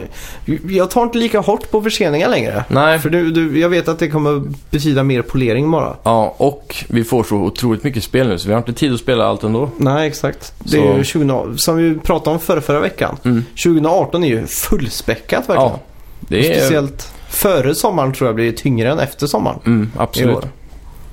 Jag 0.68 0.90
tar 0.90 1.02
inte 1.02 1.18
lika 1.18 1.40
hårt 1.40 1.70
på 1.70 1.82
förseningar 1.82 2.28
längre. 2.28 2.64
Nej, 2.68 2.98
För 2.98 3.10
du, 3.10 3.30
du, 3.30 3.60
jag 3.60 3.68
vet 3.68 3.88
att 3.88 3.98
det 3.98 4.08
kommer 4.08 4.42
betyda 4.70 5.02
mer 5.02 5.22
polering 5.22 5.70
bara. 5.70 5.96
ja, 6.02 6.34
och 6.36 6.84
vi 6.88 7.04
får 7.04 7.24
så 7.24 7.36
otroligt 7.36 7.84
mycket 7.84 8.04
spel 8.04 8.28
nu 8.28 8.38
så 8.38 8.48
vi 8.48 8.54
har 8.54 8.58
inte 8.60 8.72
tid 8.72 8.92
att 8.94 9.00
spela 9.00 9.24
allt 9.24 9.42
ändå. 9.42 9.68
Nej, 9.76 10.08
exakt. 10.08 10.52
Det 10.58 10.70
Så- 10.70 10.76
är 10.92 10.96
ju 10.98 11.04
20, 11.04 11.54
som 11.56 11.76
vi 11.76 11.94
pratade 11.98 12.34
om 12.34 12.40
förra, 12.40 12.60
förra 12.60 12.80
veckan. 12.80 13.16
Mm. 13.24 13.44
2018 13.64 14.24
är 14.24 14.28
ju 14.28 14.46
fullspäckat 14.46 15.40
verkligen. 15.48 15.62
Ja, 15.70 15.80
det 16.20 16.38
är... 16.50 16.54
Speciellt 16.58 17.12
före 17.28 17.74
sommaren 17.74 18.12
tror 18.12 18.28
jag 18.28 18.34
blir 18.34 18.52
tyngre 18.52 18.90
än 18.92 18.98
efter 18.98 19.26
sommaren. 19.26 19.58
Mm, 19.66 19.82
I 19.94 19.98
absolut. 19.98 20.36
år. 20.36 20.44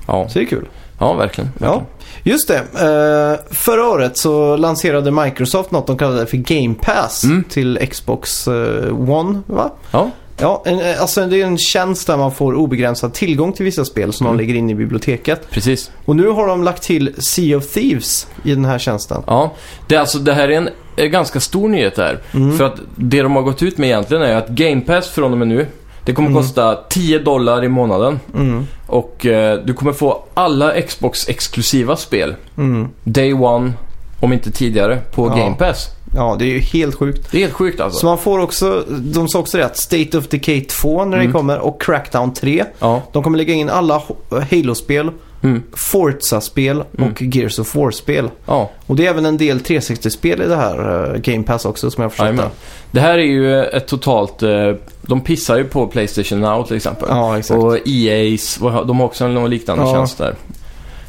Ja. 0.06 0.28
Så 0.28 0.38
det 0.38 0.44
är 0.44 0.48
kul. 0.48 0.66
Ja, 1.00 1.12
verkligen. 1.12 1.50
Ja, 1.58 1.66
verkligen. 1.66 1.86
just 2.22 2.48
det. 2.48 2.56
Eh, 2.58 3.54
förra 3.54 3.88
året 3.88 4.16
så 4.16 4.56
lanserade 4.56 5.10
Microsoft 5.10 5.70
något 5.70 5.86
de 5.86 5.98
kallade 5.98 6.26
för 6.26 6.36
Game 6.36 6.74
Pass 6.74 7.24
Mm. 7.24 7.44
till 7.44 7.78
Xbox 7.90 8.48
eh, 8.48 9.10
One, 9.10 9.40
va? 9.46 9.70
Ja. 9.90 10.10
Ja, 10.42 10.62
en, 10.66 10.80
eh, 10.80 11.00
alltså 11.00 11.26
det 11.26 11.40
är 11.42 11.46
en 11.46 11.58
tjänst 11.58 12.06
där 12.06 12.16
man 12.16 12.32
får 12.34 12.54
obegränsad 12.54 13.12
tillgång 13.14 13.52
till 13.52 13.64
vissa 13.64 13.84
spel 13.84 14.12
som 14.12 14.26
Mm. 14.26 14.36
de 14.38 14.42
lägger 14.42 14.58
in 14.58 14.70
i 14.70 14.74
biblioteket. 14.74 15.50
precis. 15.50 15.90
Och 16.04 16.16
nu 16.16 16.28
har 16.28 16.46
de 16.46 16.62
lagt 16.64 16.82
till 16.82 17.14
Sea 17.18 17.56
of 17.58 17.66
Thieves 17.66 18.26
i 18.44 18.50
den 18.54 18.64
här 18.64 18.78
tjänsten. 18.78 19.22
Ja, 19.26 19.52
det, 19.86 19.96
alltså, 19.96 20.18
det 20.18 20.32
här 20.34 20.48
är 20.48 20.52
en, 20.56 20.68
en 20.96 21.10
ganska 21.10 21.40
stor 21.40 21.68
nyhet 21.68 21.96
här. 21.96 22.18
Mm. 22.34 22.58
För 22.58 22.64
att 22.64 22.76
det 22.96 23.22
de 23.22 23.36
har 23.36 23.42
gått 23.42 23.62
ut 23.62 23.78
med 23.78 23.86
egentligen 23.86 24.22
är 24.22 24.34
att 24.36 24.48
Game 24.48 24.80
Pass 24.80 25.08
från 25.08 25.32
och 25.32 25.38
med 25.38 25.48
nu, 25.48 25.66
det 26.04 26.12
kommer 26.12 26.28
Mm. 26.30 26.42
kosta 26.42 26.78
10 26.88 27.18
dollar 27.18 27.64
i 27.64 27.68
månaden. 27.68 28.20
Mm. 28.34 28.66
Och 28.86 29.26
eh, 29.26 29.58
du 29.64 29.74
kommer 29.74 29.92
få 29.92 30.22
alla 30.34 30.72
Xbox-exklusiva 30.80 31.96
spel, 31.96 32.34
Mm. 32.58 32.88
Day 33.04 33.32
One, 33.32 33.72
om 34.20 34.32
inte 34.32 34.50
tidigare, 34.50 34.98
på 35.14 35.26
Ja. 35.28 35.34
Game 35.44 35.56
Pass. 35.56 35.88
Ja, 36.14 36.36
det 36.38 36.44
är 36.44 36.52
ju 36.52 36.58
helt 36.60 36.94
sjukt. 36.94 37.28
Det 37.30 37.36
är 37.38 37.40
helt 37.40 37.52
sjukt 37.52 37.80
alltså. 37.80 37.98
Så 37.98 38.06
man 38.06 38.18
får 38.18 38.38
också, 38.38 38.84
de 38.88 39.28
sa 39.28 39.38
också 39.38 39.58
det 39.58 39.64
att 39.66 39.76
State 39.76 40.18
of 40.18 40.28
Decay 40.28 40.60
2 40.64 41.04
när 41.04 41.16
Mm. 41.16 41.26
det 41.26 41.32
kommer 41.32 41.58
och 41.58 41.82
Crackdown 41.82 42.34
3. 42.34 42.64
Ja. 42.78 43.02
De 43.12 43.22
kommer 43.22 43.38
lägga 43.38 43.54
in 43.54 43.70
alla 43.70 44.02
Halo-spel, 44.50 45.10
Mm. 45.42 45.62
Forza-spel 45.76 46.82
Mm. 46.98 47.10
och 47.10 47.22
Gears 47.22 47.58
of 47.58 47.74
War-spel. 47.74 48.30
ja. 48.46 48.70
Och 48.86 48.96
det 48.96 49.06
är 49.06 49.10
även 49.10 49.26
en 49.26 49.36
del 49.36 49.60
360-spel 49.60 50.42
i 50.42 50.46
det 50.46 50.56
här 50.56 51.04
eh, 51.14 51.20
Game 51.20 51.44
Pass 51.44 51.64
också 51.64 51.90
som 51.90 52.02
jag 52.02 52.10
har 52.10 52.10
förstått 52.10 52.36
det. 52.36 52.50
Det 52.90 53.00
här 53.00 53.18
är 53.18 53.22
ju 53.22 53.64
ett 53.64 53.86
totalt... 53.88 54.42
Eh, 54.42 54.72
de 55.10 55.20
pissar 55.20 55.56
ju 55.58 55.64
på 55.64 55.86
Playstation 55.86 56.40
Now 56.40 56.66
till 56.66 56.76
exempel. 56.76 57.08
Ja, 57.10 57.38
exakt. 57.38 57.60
Och 57.62 57.76
EA's, 57.76 58.84
de 58.86 59.00
har 59.00 59.06
också 59.06 59.28
någon 59.28 59.50
liknande 59.50 59.84
Ja. 59.84 59.92
tjänst 59.92 60.18
där. 60.18 60.34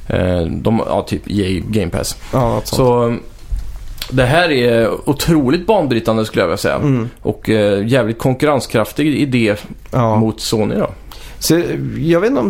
Eh, 0.07 0.45
de, 0.45 0.81
ja, 0.87 1.01
typ 1.01 1.21
EA 1.31 1.61
Game 1.67 1.91
Pass. 1.91 2.17
Ja. 2.33 2.61
Så 2.63 3.15
det 4.11 4.23
här 4.25 4.51
är 4.51 5.09
otroligt 5.09 5.67
banbrytande 5.67 6.25
skulle 6.25 6.41
jag 6.41 6.47
vilja 6.47 6.57
säga. 6.57 6.75
Mm. 6.75 7.09
Och 7.21 7.49
eh, 7.49 7.87
jävligt 7.87 8.19
konkurrenskraftig 8.19 9.07
idé 9.15 9.55
Ja. 9.91 10.15
mot 10.15 10.41
Sony 10.41 10.75
då. 10.75 10.89
Så 11.41 11.61
jag 11.97 12.19
vet 12.19 12.29
inte 12.29 12.41
om 12.41 12.49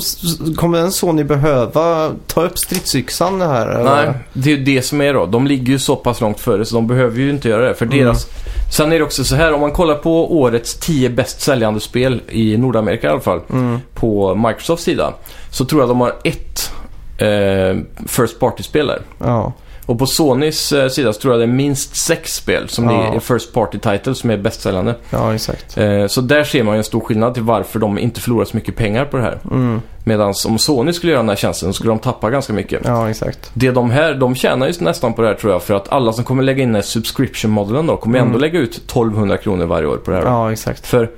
kommer 0.56 0.78
en 0.78 0.92
Sony 0.92 1.24
behöva 1.24 2.12
ta 2.28 2.44
upp 2.44 2.58
stridsyxan 2.58 3.42
här? 3.42 3.68
eller? 3.68 4.06
Nej, 4.06 4.14
det 4.34 4.52
är 4.52 4.58
ju 4.58 4.64
det 4.64 4.82
som 4.82 5.02
är 5.02 5.14
då. 5.14 5.26
De 5.26 5.48
ligger 5.48 5.74
ju 5.74 5.80
så 5.80 5.96
pass 5.96 6.22
långt 6.22 6.40
före 6.40 6.66
så 6.66 6.76
de 6.76 6.88
behöver 6.88 7.20
ju 7.20 7.30
inte 7.30 7.50
göra 7.50 7.68
det. 7.68 7.76
För 7.76 7.86
Mm. 7.86 7.98
deras... 7.98 8.28
Sen 8.74 8.92
är 8.94 8.98
det 8.98 9.04
också 9.06 9.24
så 9.24 9.36
här, 9.36 9.54
om 9.54 9.62
man 9.62 9.72
kollar 9.72 9.96
på 9.96 10.40
årets 10.40 10.74
10 10.76 11.10
bäst 11.10 11.42
säljande 11.42 11.80
spel 11.80 12.22
i 12.30 12.58
Nordamerika 12.58 13.08
i 13.08 13.10
alla 13.10 13.20
fall. 13.20 13.40
Mm. 13.50 13.80
På 13.94 14.36
Microsofts 14.36 14.84
sida. 14.86 15.14
Så 15.52 15.66
tror 15.66 15.82
jag 15.82 15.90
de 15.90 16.02
har 16.02 16.14
ett 16.24 16.72
eh, 17.18 17.78
First 18.08 18.40
Party-spel 18.40 18.88
där. 18.88 19.02
Ja. 19.20 19.54
Och 19.92 20.00
på 20.00 20.06
Sonys 20.06 20.72
eh, 20.72 20.88
sida 20.90 21.14
så 21.14 21.22
tror 21.22 21.34
jag 21.34 21.40
det 21.40 21.46
är 21.46 21.56
minst 21.56 21.96
sex 21.96 22.36
spel 22.36 22.70
som 22.70 22.86
Ja. 22.90 23.14
är 23.16 23.20
First 23.20 23.54
Party-titles 23.54 24.14
som 24.14 24.30
är 24.30 24.38
bästsäljande. 24.38 24.96
ja, 25.10 25.36
exakt. 25.36 25.78
Eh, 25.78 26.08
så 26.08 26.22
där 26.22 26.44
ser 26.44 26.64
man 26.64 26.74
ju 26.76 26.78
en 26.78 26.84
stor 26.84 27.00
skillnad 27.00 27.34
till 27.34 27.44
varför 27.44 27.80
de 27.80 27.98
inte 28.00 28.22
förlorar 28.22 28.46
så 28.46 28.58
mycket 28.58 28.76
pengar 28.76 29.06
på 29.06 29.18
det 29.18 29.24
här. 29.24 29.40
Mm. 29.52 29.82
Medan 30.04 30.34
om 30.48 30.58
Sony 30.60 30.94
skulle 30.94 31.12
göra 31.12 31.22
den 31.22 31.30
här 31.30 31.36
tjänsten 31.36 31.70
så 31.70 31.74
skulle 31.74 31.92
de 31.92 32.00
tappa 32.00 32.30
ganska 32.30 32.54
mycket. 32.54 32.82
Ja, 32.86 33.10
exakt. 33.10 33.52
Det 33.54 33.72
de 33.72 33.92
här, 33.92 34.14
de 34.14 34.36
tjänar 34.36 34.68
ju 34.68 34.74
nästan 34.80 35.14
på 35.14 35.22
det 35.22 35.28
här 35.28 35.36
tror 35.36 35.54
jag. 35.54 35.64
För 35.64 35.74
att 35.74 35.90
alla 35.92 36.14
som 36.14 36.24
kommer 36.24 36.44
lägga 36.44 36.64
in 36.64 36.70
den 36.70 36.76
här 36.76 36.82
subscription-modellen 36.82 37.88
då 37.88 37.98
kommer 37.98 38.18
Mm. 38.18 38.28
ändå 38.28 38.40
lägga 38.40 38.60
ut 38.60 38.76
1200 38.76 39.38
kronor 39.38 39.66
varje 39.66 39.88
år 39.88 39.98
på 39.98 40.12
det 40.12 40.18
här. 40.18 40.24
Ja, 40.24 40.52
exakt. 40.52 40.88
För 40.88 41.10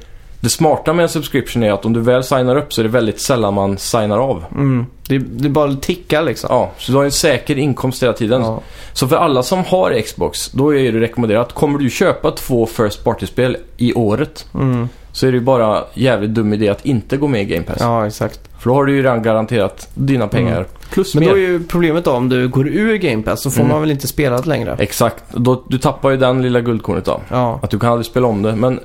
det 0.43 0.49
smarta 0.49 0.93
med 0.93 1.03
en 1.03 1.09
subscription 1.09 1.63
är 1.63 1.71
att 1.71 1.85
om 1.85 1.93
du 1.93 1.99
väl 1.99 2.23
signar 2.23 2.55
upp 2.55 2.73
så 2.73 2.81
är 2.81 2.83
det 2.83 2.89
väldigt 2.89 3.21
sällan 3.21 3.53
man 3.53 3.77
signar 3.77 4.17
av. 4.17 4.45
Mm. 4.51 4.85
Det, 5.07 5.17
det 5.17 5.49
bara 5.49 5.73
tickar 5.73 6.23
liksom. 6.23 6.47
Ja, 6.51 6.71
så 6.77 6.91
du 6.91 6.97
har 6.97 7.05
en 7.05 7.11
säker 7.11 7.57
inkomst 7.57 8.03
hela 8.03 8.13
tiden. 8.13 8.41
Ja. 8.41 8.61
Så 8.93 9.07
för 9.07 9.15
alla 9.15 9.43
som 9.43 9.63
har 9.63 10.01
Xbox, 10.01 10.51
då 10.51 10.75
är 10.75 10.91
det 10.91 10.99
rekommenderat. 10.99 11.53
Kommer 11.53 11.79
du 11.79 11.89
köpa 11.89 12.31
två 12.31 12.65
First 12.65 13.03
Party-spel 13.03 13.57
i 13.77 13.93
året 13.93 14.45
Mm. 14.53 14.89
Så 15.15 15.27
är 15.27 15.31
det 15.31 15.37
ju 15.37 15.43
bara 15.43 15.83
jävligt 15.93 16.31
dum 16.33 16.53
idé 16.53 16.69
att 16.69 16.85
inte 16.85 17.17
gå 17.17 17.27
med 17.27 17.41
i 17.41 17.45
Game 17.45 17.63
Pass. 17.63 17.77
ja, 17.79 18.07
exakt. 18.07 18.39
För 18.59 18.69
då 18.69 18.75
har 18.75 18.85
du 18.85 18.95
ju 18.95 19.03
redan 19.03 19.21
garanterat 19.23 19.89
dina 19.93 20.27
pengar. 20.27 20.65
Plus 20.91 21.15
Men 21.15 21.23
mer. 21.23 21.29
då 21.29 21.35
är 21.37 21.41
ju 21.41 21.63
problemet 21.63 22.05
då 22.05 22.11
om 22.11 22.29
du 22.29 22.47
går 22.47 22.67
ur 22.67 22.95
Game 22.97 23.23
Pass 23.23 23.41
så 23.41 23.51
får 23.51 23.59
Mm. 23.61 23.71
man 23.71 23.81
väl 23.81 23.91
inte 23.91 24.07
spela 24.07 24.37
det 24.41 24.49
längre? 24.49 24.75
Exakt. 24.79 25.23
Då, 25.31 25.63
du 25.67 25.77
tappar 25.77 26.09
ju 26.09 26.17
den 26.17 26.41
lilla 26.41 26.61
guldkornet 26.61 27.05
då. 27.05 27.19
Ja. 27.29 27.59
Att 27.63 27.69
du 27.69 27.79
kan 27.79 27.89
aldrig 27.89 28.05
spela 28.05 28.27
om 28.27 28.41
det. 28.41 28.55
Men 28.55 28.79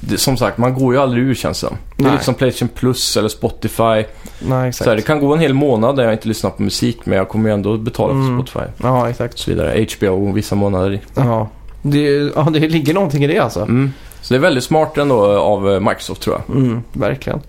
det, 0.00 0.18
som 0.18 0.36
sagt, 0.36 0.58
man 0.58 0.74
går 0.74 0.94
ju 0.94 1.00
aldrig 1.00 1.24
ur 1.24 1.34
känns 1.34 1.60
det. 1.60 1.68
Det 1.96 2.04
är 2.08 2.12
liksom 2.12 2.34
Playstation 2.34 2.68
Plus 2.74 3.16
eller 3.16 3.28
Spotify. 3.28 3.82
Nej, 3.82 4.68
exakt. 4.68 4.76
Så 4.84 4.90
här, 4.90 4.96
det 4.96 5.02
kan 5.02 5.20
gå 5.20 5.34
en 5.34 5.40
hel 5.40 5.54
månad 5.54 5.96
där 5.96 6.04
jag 6.04 6.12
inte 6.12 6.28
lyssnar 6.28 6.50
på 6.50 6.62
musik 6.62 6.98
men 7.04 7.18
jag 7.18 7.28
kommer 7.28 7.48
ju 7.48 7.54
ändå 7.54 7.76
betala 7.76 8.12
Mm. 8.12 8.26
för 8.26 8.34
Spotify. 8.52 8.72
Ja, 8.82 9.08
exakt. 9.10 9.34
Och 9.34 9.40
så 9.40 9.50
vidare. 9.50 9.86
HBO 9.98 10.32
vissa 10.32 10.54
månader. 10.54 11.00
Ja. 11.14 11.48
Det, 11.82 12.32
ja, 12.36 12.48
det 12.52 12.58
ligger 12.68 12.94
någonting 12.94 13.24
i 13.24 13.26
det 13.26 13.38
alltså. 13.38 13.60
Mm. 13.60 13.92
Så 14.32 14.34
det 14.34 14.38
är 14.38 14.48
väldigt 14.48 14.64
smart 14.64 14.98
ändå 14.98 15.38
av 15.38 15.72
eh, 15.72 15.80
Microsoft 15.80 16.22
tror 16.22 16.36
jag. 16.46 16.56
Mm, 16.56 16.82
verkligen. 16.92 17.40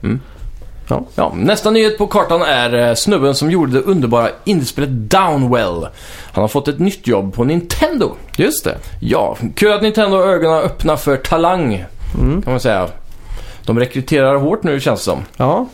Ja, 1.15 1.33
nästa 1.35 1.71
nyhet 1.71 1.97
på 1.97 2.07
kartan 2.07 2.41
är 2.41 2.73
eh, 2.89 2.93
snubben 2.95 3.35
som 3.35 3.51
gjorde 3.51 3.71
det 3.71 3.79
underbara 3.81 4.29
indiespelet 4.43 4.89
Downwell. 4.89 5.87
Han 6.33 6.41
har 6.41 6.47
fått 6.47 6.67
ett 6.67 6.79
nytt 6.79 7.07
jobb 7.07 7.33
på 7.33 7.43
Nintendo. 7.43 8.11
Just 8.37 8.63
det. 8.63 8.77
Ja, 9.01 9.37
kul 9.55 9.71
att 9.73 9.81
Nintendo 9.81 10.17
har 10.17 10.23
ögonen 10.27 10.59
öppna 10.63 10.97
för 10.97 11.17
talang 11.17 11.85
Mm. 12.19 12.41
kan 12.41 12.53
man 12.53 12.59
säga. 12.59 12.87
De 13.65 13.79
rekryterar 13.79 14.35
hårt 14.35 14.63
nu 14.63 14.79
känns 14.79 14.99
det 14.99 15.03
som. 15.05 15.19
Ja. 15.37 15.65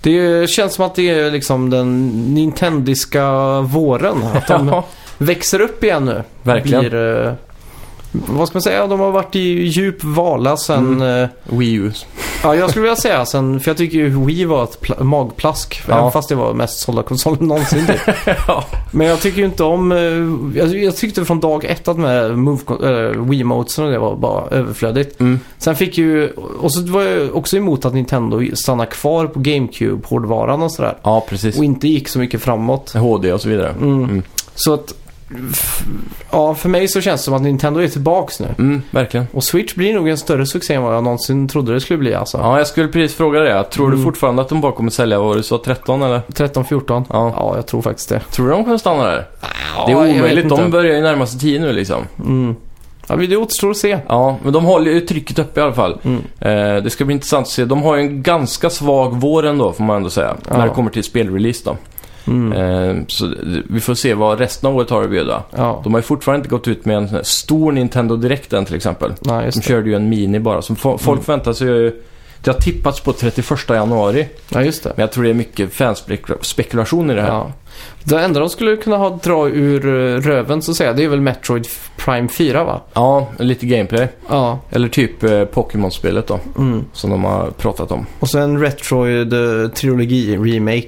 Det 0.00 0.50
känns 0.50 0.74
som 0.74 0.84
att 0.86 0.94
det 0.94 1.10
är 1.10 1.30
liksom 1.30 1.70
den 1.70 2.08
nintendiska 2.34 3.30
våren. 3.60 4.22
Att 4.34 4.46
de 4.46 4.68
Ja, 4.72 4.84
växer 5.18 5.60
upp 5.60 5.84
igen 5.84 6.04
nu. 6.04 6.22
verkligen. 6.42 6.80
Blir, 6.80 7.26
eh, 7.26 7.32
vad 8.12 8.48
ska 8.48 8.56
man 8.56 8.62
säga? 8.62 8.86
De 8.86 9.00
har 9.00 9.10
varit 9.10 9.36
i 9.36 9.40
djup 9.62 10.04
vala 10.04 10.56
sen... 10.56 11.02
eh, 11.02 11.28
Wii 11.44 11.72
U. 11.74 11.92
Ja, 12.42 12.54
jag 12.56 12.70
skulle 12.70 12.82
vilja 12.82 12.96
säga 12.96 13.26
sen, 13.26 13.60
för 13.60 13.70
jag 13.70 13.76
tycker 13.78 13.98
ju 13.98 14.24
Wii 14.24 14.44
var 14.44 14.64
ett 14.64 14.80
pla- 14.80 15.02
magplask. 15.02 15.82
Ja. 15.88 15.98
Även 15.98 16.12
fast 16.12 16.28
det 16.28 16.34
var 16.34 16.54
mest 16.54 16.78
sålda 16.78 17.02
konsolen 17.02 17.48
någonsin. 17.48 17.86
ja. 18.46 18.64
Men 18.90 19.06
jag 19.06 19.20
tycker 19.20 19.38
ju 19.38 19.44
inte 19.44 19.64
om... 19.64 19.92
eh, 19.92 20.58
Jag, 20.60 20.76
jag 20.82 20.96
tyckte 20.96 21.24
från 21.24 21.40
dag 21.40 21.64
ett 21.64 21.88
att 21.88 21.98
med 21.98 22.38
Move, 22.38 22.60
äh, 22.82 23.22
Wiimotesen 23.22 23.84
och 23.84 23.90
det 23.90 23.98
var 23.98 24.16
bara 24.16 24.46
överflödigt. 24.50 25.20
Mm. 25.20 25.40
Sen 25.58 25.76
fick 25.76 25.98
ju... 25.98 26.30
Och 26.60 26.72
så 26.72 26.82
var 26.82 27.02
jag 27.02 27.36
också 27.36 27.56
emot 27.56 27.84
att 27.84 27.94
Nintendo 27.94 28.56
stannar 28.56 28.86
kvar 28.86 29.26
på 29.26 29.40
GameCube-hårdvaran 29.40 30.62
och 30.62 30.72
sådär. 30.72 30.96
ja, 31.02 31.26
precis. 31.28 31.58
Och 31.58 31.64
inte 31.64 31.88
gick 31.88 32.08
så 32.08 32.18
mycket 32.18 32.42
framåt. 32.42 32.92
HD 32.92 33.32
och 33.32 33.40
så 33.40 33.48
vidare. 33.48 33.70
Mm. 33.80 34.04
Mm. 34.04 34.22
Så 34.54 34.74
att... 34.74 34.92
Ja, 36.30 36.54
för 36.54 36.68
mig 36.68 36.88
så 36.88 37.00
känns 37.00 37.20
det 37.20 37.24
som 37.24 37.34
att 37.34 37.42
Nintendo 37.42 37.80
är 37.80 37.88
tillbaks 37.88 38.40
nu. 38.40 38.46
Mm, 38.58 38.82
verkligen. 38.90 39.26
Och 39.32 39.44
Switch 39.44 39.74
blir 39.74 39.94
nog 39.94 40.08
en 40.08 40.18
större 40.18 40.46
succé 40.46 40.74
än 40.74 40.82
vad 40.82 40.94
jag 40.94 41.04
någonsin 41.04 41.48
trodde 41.48 41.72
det 41.74 41.80
skulle 41.80 41.98
bli 41.98 42.14
alltså. 42.14 42.38
Ja, 42.38 42.58
jag 42.58 42.66
skulle 42.66 42.88
precis 42.88 43.16
fråga 43.16 43.40
det. 43.40 43.64
Tror 43.64 43.86
du 43.86 43.92
Mm. 43.92 44.04
fortfarande 44.04 44.42
att 44.42 44.48
de 44.48 44.60
bara 44.60 44.72
kommer 44.72 44.90
sälja, 44.90 45.18
vad 45.20 45.36
det 45.36 45.42
så, 45.42 45.58
13 45.58 46.02
eller? 46.02 46.20
13-14? 46.32 47.04
Ja. 47.10 47.32
Ja, 47.36 47.52
jag 47.56 47.66
tror 47.66 47.82
faktiskt 47.82 48.08
det. 48.08 48.20
Tror 48.20 48.46
du 48.46 48.52
de 48.52 48.64
kommer 48.64 48.78
stanna 48.78 49.04
där? 49.04 49.16
det 49.16 49.26
Ja, 49.76 49.86
är 49.88 49.90
jag 49.92 50.02
vet 50.04 50.16
omöjligt. 50.16 50.48
De 50.48 50.70
börjar 50.70 50.94
ju 50.96 51.02
närma 51.02 51.26
sig 51.26 51.40
10 51.40 51.60
nu 51.60 51.72
liksom. 51.72 52.02
Mm. 52.18 52.56
Ja, 53.06 53.16
det 53.16 53.36
återstår 53.36 53.70
att 53.70 53.76
se. 53.76 53.98
Ja, 54.08 54.36
men 54.42 54.52
de 54.52 54.64
håller 54.64 54.90
ju 54.92 55.00
trycket 55.00 55.38
uppe 55.38 55.60
i 55.60 55.62
alla 55.62 55.72
fall. 55.72 55.98
Mm. 56.02 56.22
Eh, 56.40 56.82
det 56.82 56.90
ska 56.90 57.04
bli 57.04 57.14
intressant 57.14 57.46
att 57.46 57.52
se. 57.52 57.64
De 57.64 57.82
har 57.82 57.96
ju 57.96 58.02
en 58.02 58.22
ganska 58.22 58.70
svag 58.70 59.10
vår 59.20 59.46
ändå, 59.46 59.72
får 59.72 59.84
man 59.84 59.96
ändå 59.96 60.10
säga. 60.10 60.36
Ja. 60.50 60.56
När 60.58 60.66
det 60.68 60.74
kommer 60.74 60.90
till 60.90 61.04
spelrelease 61.04 61.60
då. 61.64 61.76
Mm. 62.28 62.52
Eh, 62.98 63.04
så 63.06 63.34
vi 63.70 63.80
får 63.80 63.94
se 63.94 64.14
vad 64.14 64.38
resten 64.38 64.68
av 64.70 64.76
året 64.76 64.90
har 64.90 65.02
att 65.04 65.10
bjuda. 65.10 65.42
Ja, 65.56 65.80
De 65.84 65.92
har 65.94 65.98
ju 66.00 66.02
fortfarande 66.02 66.38
inte 66.38 66.48
gått 66.50 66.68
ut 66.68 66.84
med 66.84 66.96
en 66.96 67.24
stor 67.24 67.72
Nintendo 67.72 68.16
Direct 68.16 68.52
än 68.52 68.64
till 68.64 68.74
exempel. 68.76 69.12
nej 69.20 69.50
De 69.52 69.58
det. 69.58 69.64
körde 69.64 69.88
ju 69.88 69.96
en 69.96 70.08
Mini 70.08 70.38
bara. 70.40 70.62
Så 70.62 70.74
fo- 70.74 70.98
folk 70.98 71.06
Mm. 71.18 71.24
förväntar 71.24 71.52
sig 71.52 71.66
ju 71.68 72.02
Det 72.42 72.50
har 72.50 72.58
tippats 72.60 73.00
på 73.00 73.12
31 73.12 73.74
januari. 73.74 74.28
Ja, 74.48 74.62
just 74.62 74.82
det. 74.84 74.92
Men 74.96 75.02
jag 75.02 75.12
tror 75.12 75.24
det 75.24 75.30
är 75.30 75.34
mycket 75.34 75.72
fanspekulation 75.74 77.10
i 77.10 77.14
det 77.14 77.22
här. 77.22 77.28
Ja. 77.28 77.52
Det 78.04 78.20
enda 78.20 78.40
de 78.40 78.48
skulle 78.48 78.76
kunna 78.76 78.96
ha 78.96 79.18
dra 79.22 79.48
ur 79.48 79.86
eh, 79.86 80.20
röven 80.20 80.62
så 80.62 80.70
att 80.70 80.76
säga, 80.76 80.92
det 80.92 81.04
är 81.04 81.08
väl 81.08 81.20
Metroid 81.20 81.66
Prime 81.96 82.28
4 82.28 82.64
va? 82.64 82.80
Ja, 82.94 83.26
lite 83.38 83.66
gameplay. 83.66 84.08
Ja. 84.28 84.58
Eller 84.70 84.88
typ 84.88 85.22
eh, 85.22 85.44
Pokémon-spelet 85.44 86.26
då, 86.26 86.38
Mm. 86.58 86.84
som 86.92 87.10
de 87.10 87.24
har 87.24 87.50
pratat 87.50 87.90
om. 87.92 88.06
Och 88.20 88.28
sen 88.28 88.42
en 88.42 88.60
Retroid 88.60 89.32
eh, 89.32 89.68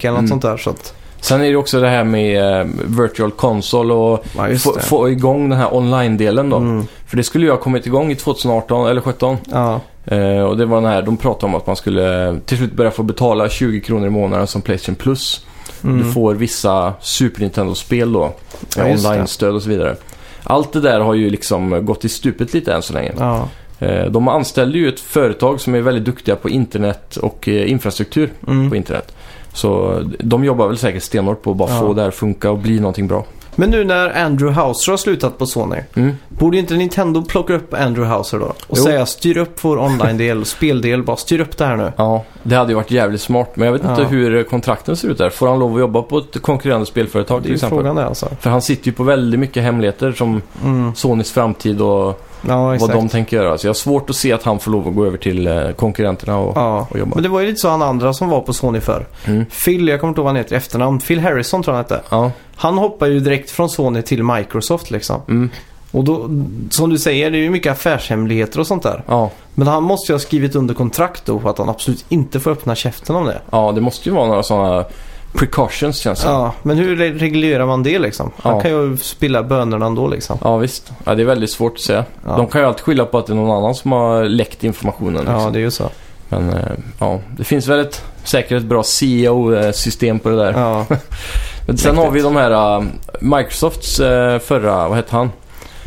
eller 0.09 0.11
något 0.13 0.19
Mm. 0.19 0.29
sånt 0.29 0.43
där. 0.43 0.57
Så 0.57 0.71
att, 0.71 0.95
Sen 1.21 1.41
är 1.41 1.51
det 1.51 1.57
också 1.57 1.81
det 1.81 1.89
här 1.89 2.05
med 2.05 2.61
eh, 2.61 2.67
Virtual 2.85 3.31
Console 3.31 3.93
och 3.95 4.25
ja, 4.37 4.57
få, 4.59 4.73
få 4.81 5.11
igång 5.11 5.49
den 5.51 5.59
här 5.59 5.75
online-delen 5.75 6.51
då. 6.51 6.57
Mm. 6.57 6.87
För 7.07 7.17
det 7.17 7.23
skulle 7.23 7.45
ju 7.47 7.51
ha 7.51 7.59
kommit 7.59 7.87
igång 7.87 8.11
i 8.13 8.15
2018 8.15 8.89
eller 8.91 9.01
2017. 9.01 9.37
Ja, 9.53 9.81
Eh, 10.05 10.43
och 10.43 10.57
det 10.57 10.67
var 10.67 10.81
den 10.81 10.91
här, 10.91 11.03
de 11.03 11.17
pratade 11.17 11.47
om 11.47 11.55
att 11.55 11.67
man 11.67 11.77
skulle 11.77 12.39
till 12.47 12.57
slut 12.57 12.73
börja 12.73 12.91
få 12.91 13.03
betala 13.03 13.49
20 13.49 13.81
kronor 13.81 14.07
i 14.07 14.11
månaden 14.11 14.47
som 14.47 14.63
Playstation 14.63 14.95
Plus. 14.95 15.47
mm. 15.85 15.99
Du 15.99 16.13
får 16.13 16.35
vissa 16.35 16.95
Super 17.01 17.41
Nintendo-spel 17.41 18.13
då. 18.13 18.33
Ja, 18.77 18.85
online-stöd 18.85 19.55
och 19.55 19.63
så 19.63 19.69
vidare. 19.69 19.97
Allt 20.45 20.73
det 20.73 20.81
där 20.81 21.01
har 21.01 21.15
ju 21.15 21.31
liksom 21.31 21.85
gått 21.87 22.05
i 22.05 22.09
stupet 22.09 22.55
lite 22.55 22.73
än 22.75 22.83
så 22.83 22.93
länge. 22.93 23.13
Ja. 23.19 23.49
Eh, 23.79 24.05
de 24.07 24.29
anställde 24.29 24.79
ju 24.79 24.89
ett 24.89 25.01
företag 25.01 25.61
som 25.61 25.75
är 25.75 25.81
väldigt 25.81 26.05
duktiga 26.05 26.37
på 26.37 26.49
internet 26.49 27.17
och 27.17 27.49
eh, 27.49 27.71
infrastruktur 27.71 28.31
Mm. 28.47 28.71
på 28.71 28.77
internet. 28.77 29.15
Så 29.53 30.01
de 30.19 30.45
jobbar 30.45 30.67
väl 30.69 30.79
säkert 30.79 31.03
stenhårt 31.03 31.43
på 31.43 31.51
att 31.51 31.57
bara 31.57 31.71
Ja. 31.71 31.79
få 31.81 31.93
det 31.93 32.01
här 32.01 32.09
att 32.09 32.15
funka 32.15 32.51
och 32.51 32.59
bli 32.59 32.81
någonting 32.81 33.07
bra. 33.09 33.25
Men 33.57 33.71
nu 33.71 33.85
när 33.85 34.25
Andrew 34.25 34.63
Houser 34.63 34.93
har 34.93 34.97
slutat 34.97 35.39
på 35.39 35.47
Sony, 35.47 35.77
Mm. 35.97 36.13
borde 36.29 36.57
inte 36.59 36.75
Nintendo 36.75 37.23
plocka 37.23 37.55
upp 37.55 37.75
Andrew 37.75 38.15
Houser 38.17 38.39
då? 38.39 38.45
Och 38.45 38.55
Jo. 38.69 38.75
säga 38.77 39.07
styr 39.07 39.37
upp 39.37 39.65
vår 39.65 39.79
online-del, 39.79 40.45
speldel, 40.45 41.03
bara 41.03 41.17
styr 41.17 41.41
upp 41.41 41.57
det 41.57 41.65
här 41.65 41.77
nu. 41.77 41.93
Ja, 41.97 42.25
det 42.43 42.55
hade 42.57 42.71
ju 42.73 42.77
varit 42.77 42.91
jävligt 42.91 43.21
smart. 43.21 43.51
Men 43.55 43.67
jag 43.67 43.73
vet 43.73 43.83
inte 43.85 44.03
Ja. 44.03 44.09
hur 44.09 44.43
kontrakten 44.45 44.97
ser 44.97 45.09
ut 45.09 45.19
där. 45.19 45.31
Får 45.31 45.49
han 45.49 45.59
lov 45.59 45.75
att 45.75 45.81
jobba 45.81 46.03
på 46.03 46.19
ett 46.19 46.43
konkurrerande 46.43 46.87
spelföretag 46.87 47.37
Det 47.39 47.41
är 47.41 47.43
till 47.43 47.51
ju 47.51 47.55
exempel? 47.55 47.79
frågan 47.79 47.97
det 47.97 48.07
alltså. 48.07 48.29
För 48.41 48.51
han 48.51 48.63
sitter 48.63 48.87
ju 48.87 48.93
på 48.93 49.03
väldigt 49.03 49.41
mycket 49.41 49.63
hemligheter 49.63 50.13
som 50.13 50.43
Mm. 50.65 50.95
Sonys 50.95 51.33
framtid 51.33 51.81
och 51.81 52.23
Ja, 52.49 52.75
exakt. 52.75 52.93
vad 52.95 53.03
de 53.03 53.09
tänker 53.09 53.37
göra. 53.37 53.59
Så 53.59 53.67
jag 53.67 53.69
har 53.69 53.75
svårt 53.75 54.11
att 54.11 54.17
se 54.17 54.33
att 54.33 54.43
han 54.43 54.59
får 54.59 54.71
lov 54.71 54.89
att 54.89 54.95
gå 54.95 55.05
över 55.07 55.19
till 55.19 55.47
eh, 55.47 55.71
konkurrenterna 55.71 56.39
och, 56.39 56.57
Ja, 56.57 56.87
och 56.91 56.99
jobba. 56.99 57.15
men 57.15 57.23
det 57.23 57.29
var 57.29 57.41
ju 57.41 57.47
lite 57.47 57.61
så 57.61 57.69
han 57.69 57.83
andra 57.83 58.13
som 58.13 58.29
var 58.29 58.41
på 58.41 58.53
Sony 58.53 58.81
förr. 58.81 59.07
Mm. 59.25 59.45
Phil, 59.65 59.89
jag 59.89 60.01
kommer 60.01 60.09
inte 60.09 60.19
ihåg 60.21 60.25
vad 60.25 60.31
han 60.35 60.37
heter 60.37 60.55
i 60.55 60.57
efternamn. 60.57 60.99
Phil 61.01 61.21
Harrison 61.21 61.63
tror 61.63 61.77
jag 61.77 61.85
han 61.85 61.85
hette. 61.99 62.03
Ja, 62.11 62.31
Han 62.57 62.79
hoppar 62.79 63.07
ju 63.07 63.21
direkt 63.21 63.51
från 63.51 63.69
Sony 63.69 64.03
till 64.03 64.23
Microsoft 64.25 64.91
liksom. 64.91 65.21
mm, 65.29 65.51
Och 65.91 66.05
då, 66.05 66.29
som 66.71 66.91
du 66.91 66.99
säger, 66.99 67.31
det 67.31 67.39
är 67.39 67.43
ju 67.43 67.51
mycket 67.51 67.73
affärshemligheter 67.73 68.61
och 68.61 68.67
sånt 68.67 68.83
där. 68.83 69.03
ja, 69.07 69.31
Men 69.55 69.67
han 69.69 69.83
måste 69.83 70.13
ju 70.13 70.15
ha 70.15 70.21
skrivit 70.21 70.55
under 70.55 70.75
kontrakt 70.75 71.27
då 71.27 71.39
på 71.39 71.49
att 71.49 71.59
han 71.59 71.69
absolut 71.69 72.05
inte 72.09 72.41
får 72.41 72.51
öppna 72.51 72.75
käften 72.75 73.17
om 73.17 73.25
det. 73.27 73.41
ja, 73.51 73.73
det 73.73 73.81
måste 73.81 74.09
ju 74.09 74.15
vara 74.15 74.27
några 74.27 74.43
sådana 74.43 74.85
precautions 75.33 75.99
känns 75.99 76.23
det. 76.23 76.29
Ja, 76.29 76.53
men 76.63 76.79
hur 76.79 76.97
re- 76.97 77.19
reglerar 77.19 77.67
man 77.67 77.83
det 77.83 77.99
liksom? 77.99 78.31
Han 78.37 78.55
Ja. 78.55 78.61
kan 78.61 78.71
ju 78.71 78.97
spilla 78.97 79.43
bönorna 79.43 79.87
ändå 79.87 80.09
liksom. 80.09 80.39
Ja, 80.45 80.57
visst. 80.57 80.93
Ja, 81.05 81.15
det 81.15 81.23
är 81.23 81.27
väldigt 81.27 81.51
svårt 81.51 81.73
att 81.75 81.81
säga. 81.81 82.05
Ja. 82.27 82.37
De 82.37 82.47
kan 82.47 82.61
ju 82.61 82.67
alltid 82.67 82.81
skylla 82.85 83.05
på 83.05 83.19
att 83.19 83.27
det 83.27 83.33
är 83.33 83.35
någon 83.35 83.57
annan 83.57 83.75
som 83.75 83.93
har 83.93 84.25
läckt 84.25 84.65
informationen. 84.65 85.15
Liksom. 85.15 85.35
Ja, 85.41 85.51
det 85.51 85.59
är 85.59 85.63
ju 85.63 85.71
så. 85.71 85.91
Men 86.29 86.51
eh, 86.53 86.65
ja, 86.99 87.19
det 87.37 87.45
finns 87.45 87.69
väl 87.69 87.81
ett, 87.81 88.05
säkert 88.25 88.53
ett 88.59 88.65
bra 88.65 88.83
CEO-system 88.83 90.19
på 90.19 90.29
det 90.29 90.37
där. 90.37 90.53
Ja, 90.53 90.87
Men 91.67 91.79
sen 91.79 91.97
har 91.97 92.11
vi 92.11 92.21
de 92.23 92.37
här 92.37 92.79
uh, 92.81 92.85
Microsofts 93.21 94.01
eh, 94.01 94.39
förra, 94.39 94.89
vad 94.89 94.97
hette 94.97 95.17
han? 95.17 95.31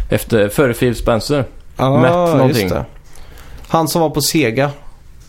Efter, 0.10 0.50
före 0.50 0.74
Phil 0.74 0.96
Spencer. 0.96 1.46
ja 1.78 1.98
Matt 1.98 2.12
någonting. 2.14 2.62
just 2.64 2.76
det. 2.76 2.86
Han 3.68 3.88
som 3.88 4.02
var 4.02 4.10
på 4.10 4.22
Sega. 4.22 4.70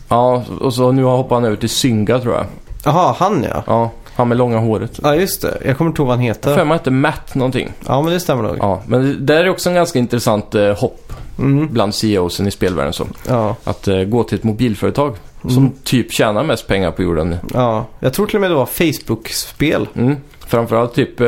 Ja, 0.09 0.43
och 0.61 0.73
så 0.73 0.91
nu 0.91 1.03
har 1.03 1.17
hoppat 1.17 1.35
han 1.35 1.45
över 1.45 1.55
till 1.57 1.69
Synga 1.69 2.19
tror 2.19 2.33
jag. 2.35 2.45
Jaha, 2.85 3.15
han 3.19 3.45
ja. 3.53 3.63
Ja, 3.67 3.91
han 4.15 4.27
med 4.27 4.37
långa 4.37 4.57
håret. 4.57 4.99
Ja, 5.03 5.15
just 5.15 5.41
det. 5.41 5.57
Jag 5.65 5.77
kommer 5.77 5.89
inte 5.91 6.01
ihåg 6.01 6.07
vad 6.07 6.17
han 6.17 6.25
heter. 6.25 6.55
för 6.55 6.65
mig 6.65 6.77
hette 6.77 6.91
Matt 6.91 7.35
någonting. 7.35 7.71
Ja, 7.87 8.01
men 8.01 8.13
det 8.13 8.19
stämmer 8.19 8.43
nog. 8.43 8.57
Ja, 8.59 8.81
men 8.87 9.01
det 9.03 9.33
där 9.33 9.43
är 9.43 9.49
också 9.49 9.69
en 9.69 9.75
ganska 9.75 9.99
intressant 9.99 10.55
eh, 10.55 10.73
hopp 10.77 11.01
Mm. 11.39 11.67
bland 11.73 11.95
CEOsen 11.95 12.47
i 12.47 12.51
spelvärlden. 12.51 12.93
Så. 12.93 13.07
Ja, 13.27 13.55
Att 13.63 13.87
eh, 13.87 13.97
gå 14.03 14.23
till 14.23 14.37
ett 14.37 14.43
mobilföretag 14.43 15.15
som 15.41 15.57
Mm. 15.57 15.71
typ 15.83 16.11
tjänar 16.13 16.43
mest 16.43 16.67
pengar 16.67 16.91
på 16.91 17.03
jorden. 17.03 17.35
ja. 17.53 17.85
Jag 17.99 18.13
tror 18.13 18.27
till 18.27 18.35
och 18.37 18.41
med 18.41 18.51
det 18.51 18.55
var 18.55 18.65
Facebook-spel. 18.65 19.87
Mm. 19.95 20.15
Framförallt 20.47 20.93
typ 20.93 21.19
eh, 21.21 21.27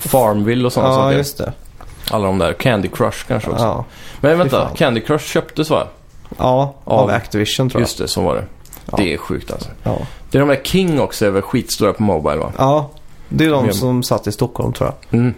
Farmville 0.00 0.66
och 0.66 0.72
sådana 0.72 0.90
Ja, 0.94 0.96
saker. 0.96 1.16
just 1.18 1.38
det. 1.38 1.52
Alla 2.10 2.26
de 2.26 2.38
där. 2.38 2.52
Candy 2.52 2.88
Crush 2.88 3.26
kanske 3.28 3.50
också. 3.50 3.64
Ja. 3.64 3.84
Men 4.20 4.38
vänta. 4.38 4.68
Candy 4.76 5.00
Crush 5.00 5.24
köptes 5.32 5.70
va? 5.70 5.86
ja, 6.38 6.74
av 6.84 6.98
Av- 6.98 7.10
Activision 7.10 7.70
tror 7.70 7.80
jag. 7.80 7.86
Just 7.86 7.98
det, 7.98 8.08
så 8.08 8.22
var 8.22 8.34
det. 8.34 8.44
Ja. 8.90 8.96
Det 8.96 9.14
är 9.14 9.18
sjukt 9.18 9.52
alltså. 9.52 9.68
Ja. 9.82 9.98
Det 10.30 10.38
är 10.38 10.40
de 10.40 10.48
där 10.48 10.60
King 10.64 11.00
också 11.00 11.26
är 11.26 11.30
väl 11.30 11.42
skitstora 11.42 11.92
på 11.92 12.02
Mobile 12.02 12.36
va? 12.36 12.52
ja, 12.58 12.90
det 13.28 13.44
är 13.44 13.50
de 13.50 13.72
som 13.72 14.02
satt 14.02 14.26
i 14.26 14.32
Stockholm 14.32 14.72
tror 14.72 14.90
jag. 15.10 15.20
Mm. 15.20 15.34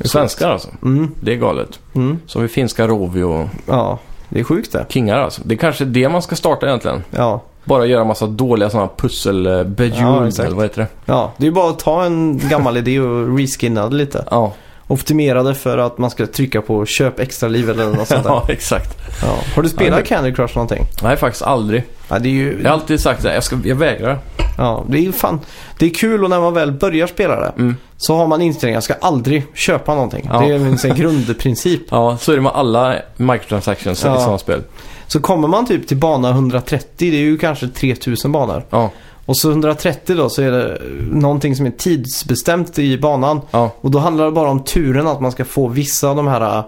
Svenskar 0.00 0.50
alltså. 0.50 0.68
Mm, 0.82 1.14
Det 1.20 1.32
är 1.32 1.36
galet. 1.36 1.78
mm. 1.94 2.18
Har 2.34 2.40
vi 2.42 2.48
finska 2.48 2.86
Rovio 2.88 3.24
och 3.24 3.48
Ja, 3.66 3.98
det 4.28 4.40
är 4.40 4.44
sjukt 4.44 4.72
det. 4.72 4.86
Kingar 4.88 5.18
alltså. 5.18 5.42
Det 5.44 5.54
är 5.54 5.58
kanske 5.58 5.84
det 5.84 6.08
man 6.08 6.22
ska 6.22 6.36
starta 6.36 6.66
egentligen. 6.66 7.04
Ja. 7.10 7.40
Bara 7.64 7.86
göra 7.86 8.04
massa 8.04 8.26
dåliga 8.26 8.70
sådana 8.70 8.88
pussel 8.96 9.46
eh, 9.46 9.52
Ja, 9.52 10.26
eller 10.26 10.50
vad 10.50 10.64
heter 10.64 10.80
det? 10.82 10.88
ja, 11.04 11.32
det 11.36 11.42
är 11.44 11.46
ju 11.48 11.52
bara 11.54 11.70
att 11.70 11.78
ta 11.78 12.04
en 12.04 12.38
gammal 12.48 12.76
idé 12.76 13.00
och 13.00 13.38
reskinna 13.38 13.88
det 13.88 13.96
lite. 13.96 14.24
Ja, 14.30 14.52
Optimera 14.88 15.42
det 15.42 15.54
för 15.54 15.78
att 15.78 15.98
man 15.98 16.10
ska 16.10 16.26
trycka 16.26 16.62
på 16.62 16.86
köp 16.86 17.20
extra 17.20 17.48
liv 17.48 17.70
eller 17.70 17.86
något 17.86 18.08
sånt 18.08 18.22
där. 18.24 18.30
ja 18.30 18.46
exakt. 18.48 18.98
Ja. 19.22 19.34
Har 19.54 19.62
du 19.62 19.68
spelat 19.68 19.90
Ja, 19.90 19.96
det- 19.96 20.02
Candy 20.02 20.32
Crush 20.34 20.54
någonting? 20.56 20.86
Nej, 21.02 21.16
faktiskt 21.16 21.42
aldrig. 21.44 21.84
Ja, 22.08 22.18
det 22.18 22.28
är 22.28 22.32
ju... 22.32 22.58
Jag 22.62 22.68
har 22.70 22.74
alltid 22.74 23.00
sagt 23.00 23.24
att 23.24 23.34
jag, 23.34 23.44
ska, 23.44 23.56
jag 23.64 23.76
vägrar. 23.76 24.18
Ja, 24.58 24.84
det 24.88 25.06
är 25.06 25.12
fan... 25.12 25.40
Det 25.78 25.86
är 25.86 25.90
kul 25.90 26.24
och 26.24 26.30
när 26.30 26.40
man 26.40 26.54
väl 26.54 26.72
börjar 26.72 27.06
spela 27.06 27.40
det 27.40 27.52
Mm. 27.56 27.76
så 27.96 28.16
har 28.16 28.26
man 28.26 28.42
inställningen 28.42 28.74
jag 28.74 28.82
ska 28.82 28.94
aldrig 29.00 29.42
köpa 29.54 29.94
någonting. 29.94 30.28
Ja. 30.32 30.38
Det 30.40 30.46
är 30.46 30.54
en 30.54 30.78
sån 30.78 30.94
grundprincip. 30.94 31.80
Ja, 31.90 32.16
så 32.20 32.32
är 32.32 32.36
det 32.36 32.42
med 32.42 32.52
alla 32.52 32.94
microtransactions 33.16 34.04
Ja. 34.04 34.16
i 34.16 34.20
sådana 34.20 34.38
spel. 34.38 34.62
Så 35.06 35.20
kommer 35.20 35.48
man 35.48 35.66
typ 35.66 35.88
till 35.88 35.96
bana 35.96 36.30
130, 36.30 36.86
det 36.96 37.06
är 37.16 37.20
ju 37.20 37.38
kanske 37.38 37.68
3000 37.68 38.32
banor. 38.32 38.64
Ja, 38.70 38.90
Och 39.28 39.36
så 39.36 39.50
130 39.50 40.16
då 40.16 40.28
så 40.28 40.42
är 40.42 40.50
det 40.50 40.78
någonting 41.10 41.56
som 41.56 41.66
är 41.66 41.70
tidsbestämt 41.70 42.78
i 42.78 42.98
banan. 42.98 43.40
ja, 43.50 43.70
Och 43.80 43.90
då 43.90 43.98
handlar 43.98 44.24
det 44.24 44.30
bara 44.30 44.50
om 44.50 44.64
turen 44.64 45.06
att 45.06 45.20
man 45.20 45.32
ska 45.32 45.44
få 45.44 45.68
vissa 45.68 46.08
av 46.08 46.16
de 46.16 46.26
här 46.26 46.62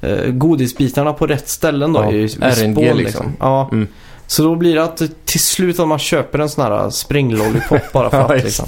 eh, 0.00 0.30
godisbitarna 0.30 1.12
på 1.12 1.26
rätt 1.26 1.48
ställen 1.48 1.92
då. 1.92 2.00
Ja, 2.00 2.12
i, 2.12 2.24
i 2.24 2.26
RNG 2.26 2.74
spån, 2.74 2.96
liksom. 2.96 3.32
Ja. 3.40 3.68
Mm. 3.72 3.88
Så 4.26 4.42
då 4.42 4.54
blir 4.54 4.74
det 4.74 4.82
att 4.82 5.02
till 5.24 5.40
slut 5.40 5.78
om 5.78 5.88
man 5.88 5.98
köper 5.98 6.38
en 6.38 6.48
sån 6.48 6.64
här 6.64 6.90
spränglollipop 6.90 7.92
bara 7.92 8.10
för 8.10 8.20
att 8.34 8.44
liksom. 8.44 8.66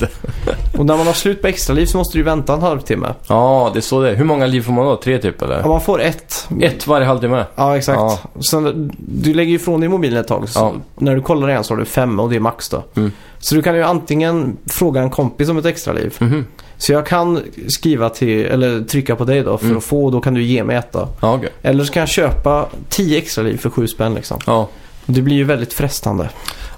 Och 0.79 0.87
när 0.87 0.97
man 0.97 1.07
har 1.07 1.15
slut 1.15 1.43
på 1.43 1.49
extra 1.49 1.75
liv 1.75 1.87
så 1.87 1.99
måste 1.99 2.19
du 2.19 2.23
vänta 2.25 2.55
en 2.55 2.63
halvtimme. 2.63 3.15
Ja, 3.29 3.71
det 3.75 3.79
är 3.79 3.81
så 3.81 4.01
det 4.03 4.11
är. 4.11 4.15
Hur 4.15 4.25
många 4.25 4.47
liv 4.47 4.63
får 4.63 4.73
man 4.73 4.85
då? 4.87 4.97
Tre 4.97 5.19
typ 5.19 5.43
eller? 5.43 5.59
Ja, 5.61 5.69
man 5.69 5.81
får 5.81 6.01
ett. 6.03 6.49
Ett 6.61 6.87
varje 6.87 7.07
halvtimme? 7.07 7.45
Ja, 7.55 7.77
exakt. 7.77 7.99
Ja. 7.99 8.19
Sen, 8.51 8.93
du 8.99 9.35
lägger 9.35 9.51
ju 9.51 9.57
ifrån 9.57 9.81
dig 9.81 9.89
mobilen 9.89 10.21
ett 10.21 10.29
tag. 10.29 10.49
Så 10.49 10.59
Ja. 10.61 10.73
När 10.97 11.15
du 11.15 11.23
kollar 11.23 11.49
igen 11.51 11.65
så 11.65 11.75
har 11.75 11.79
du 11.79 11.85
fem 11.85 12.21
och 12.21 12.31
det 12.31 12.37
är 12.37 12.41
max 12.41 12.69
då. 12.69 12.85
Mm. 12.97 13.13
Så 13.39 13.55
du 13.55 13.63
kan 13.63 13.75
ju 13.77 13.83
antingen 13.83 14.57
fråga 14.67 15.01
en 15.03 15.11
kompis 15.11 15.49
om 15.49 15.59
ett 15.59 15.67
extra 15.67 15.93
liv. 15.93 16.17
Mhm. 16.19 16.47
Så 16.77 16.93
jag 16.93 17.07
kan 17.07 17.41
skriva 17.69 18.09
till, 18.11 18.45
eller 18.47 18.81
trycka 18.85 19.17
på 19.17 19.25
dig 19.25 19.43
då 19.43 19.59
för 19.59 19.65
Mm. 19.67 19.79
att 19.79 19.85
få 19.85 20.05
och 20.05 20.13
då 20.13 20.21
kan 20.21 20.35
du 20.35 20.43
ge 20.43 20.65
mig 20.65 20.77
ett 20.77 20.93
då. 20.93 21.09
Ja, 21.21 21.35
okej. 21.35 21.49
Eller 21.63 21.85
så 21.85 21.93
kan 21.93 22.01
jag 22.01 22.09
köpa 22.09 22.67
10 22.89 23.19
extra 23.19 23.45
liv 23.45 23.57
för 23.59 23.71
7 23.71 23.87
spänn 23.87 24.15
liksom. 24.15 24.39
Ja. 24.47 24.69
Det 25.11 25.23
blir 25.23 25.37
ju 25.37 25.45
väldigt 25.45 25.73
frestande. 25.75 26.29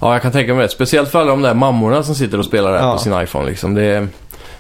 ja, 0.01 0.13
jag 0.13 0.23
kan 0.23 0.33
tänka 0.33 0.55
mig 0.55 0.63
det. 0.63 0.69
Speciellt 0.69 1.09
för 1.11 1.21
alla 1.21 1.31
de 1.31 1.43
där 1.43 1.55
mammorna 1.55 2.03
som 2.03 2.15
sitter 2.15 2.39
och 2.39 2.45
spelar 2.45 2.73
det 2.73 2.79
här 2.79 2.87
Ja. 2.87 2.93
på 2.93 2.99
sin 2.99 3.21
iPhone 3.23 3.47
liksom. 3.51 3.75
Det 3.75 3.83
är, 3.85 4.09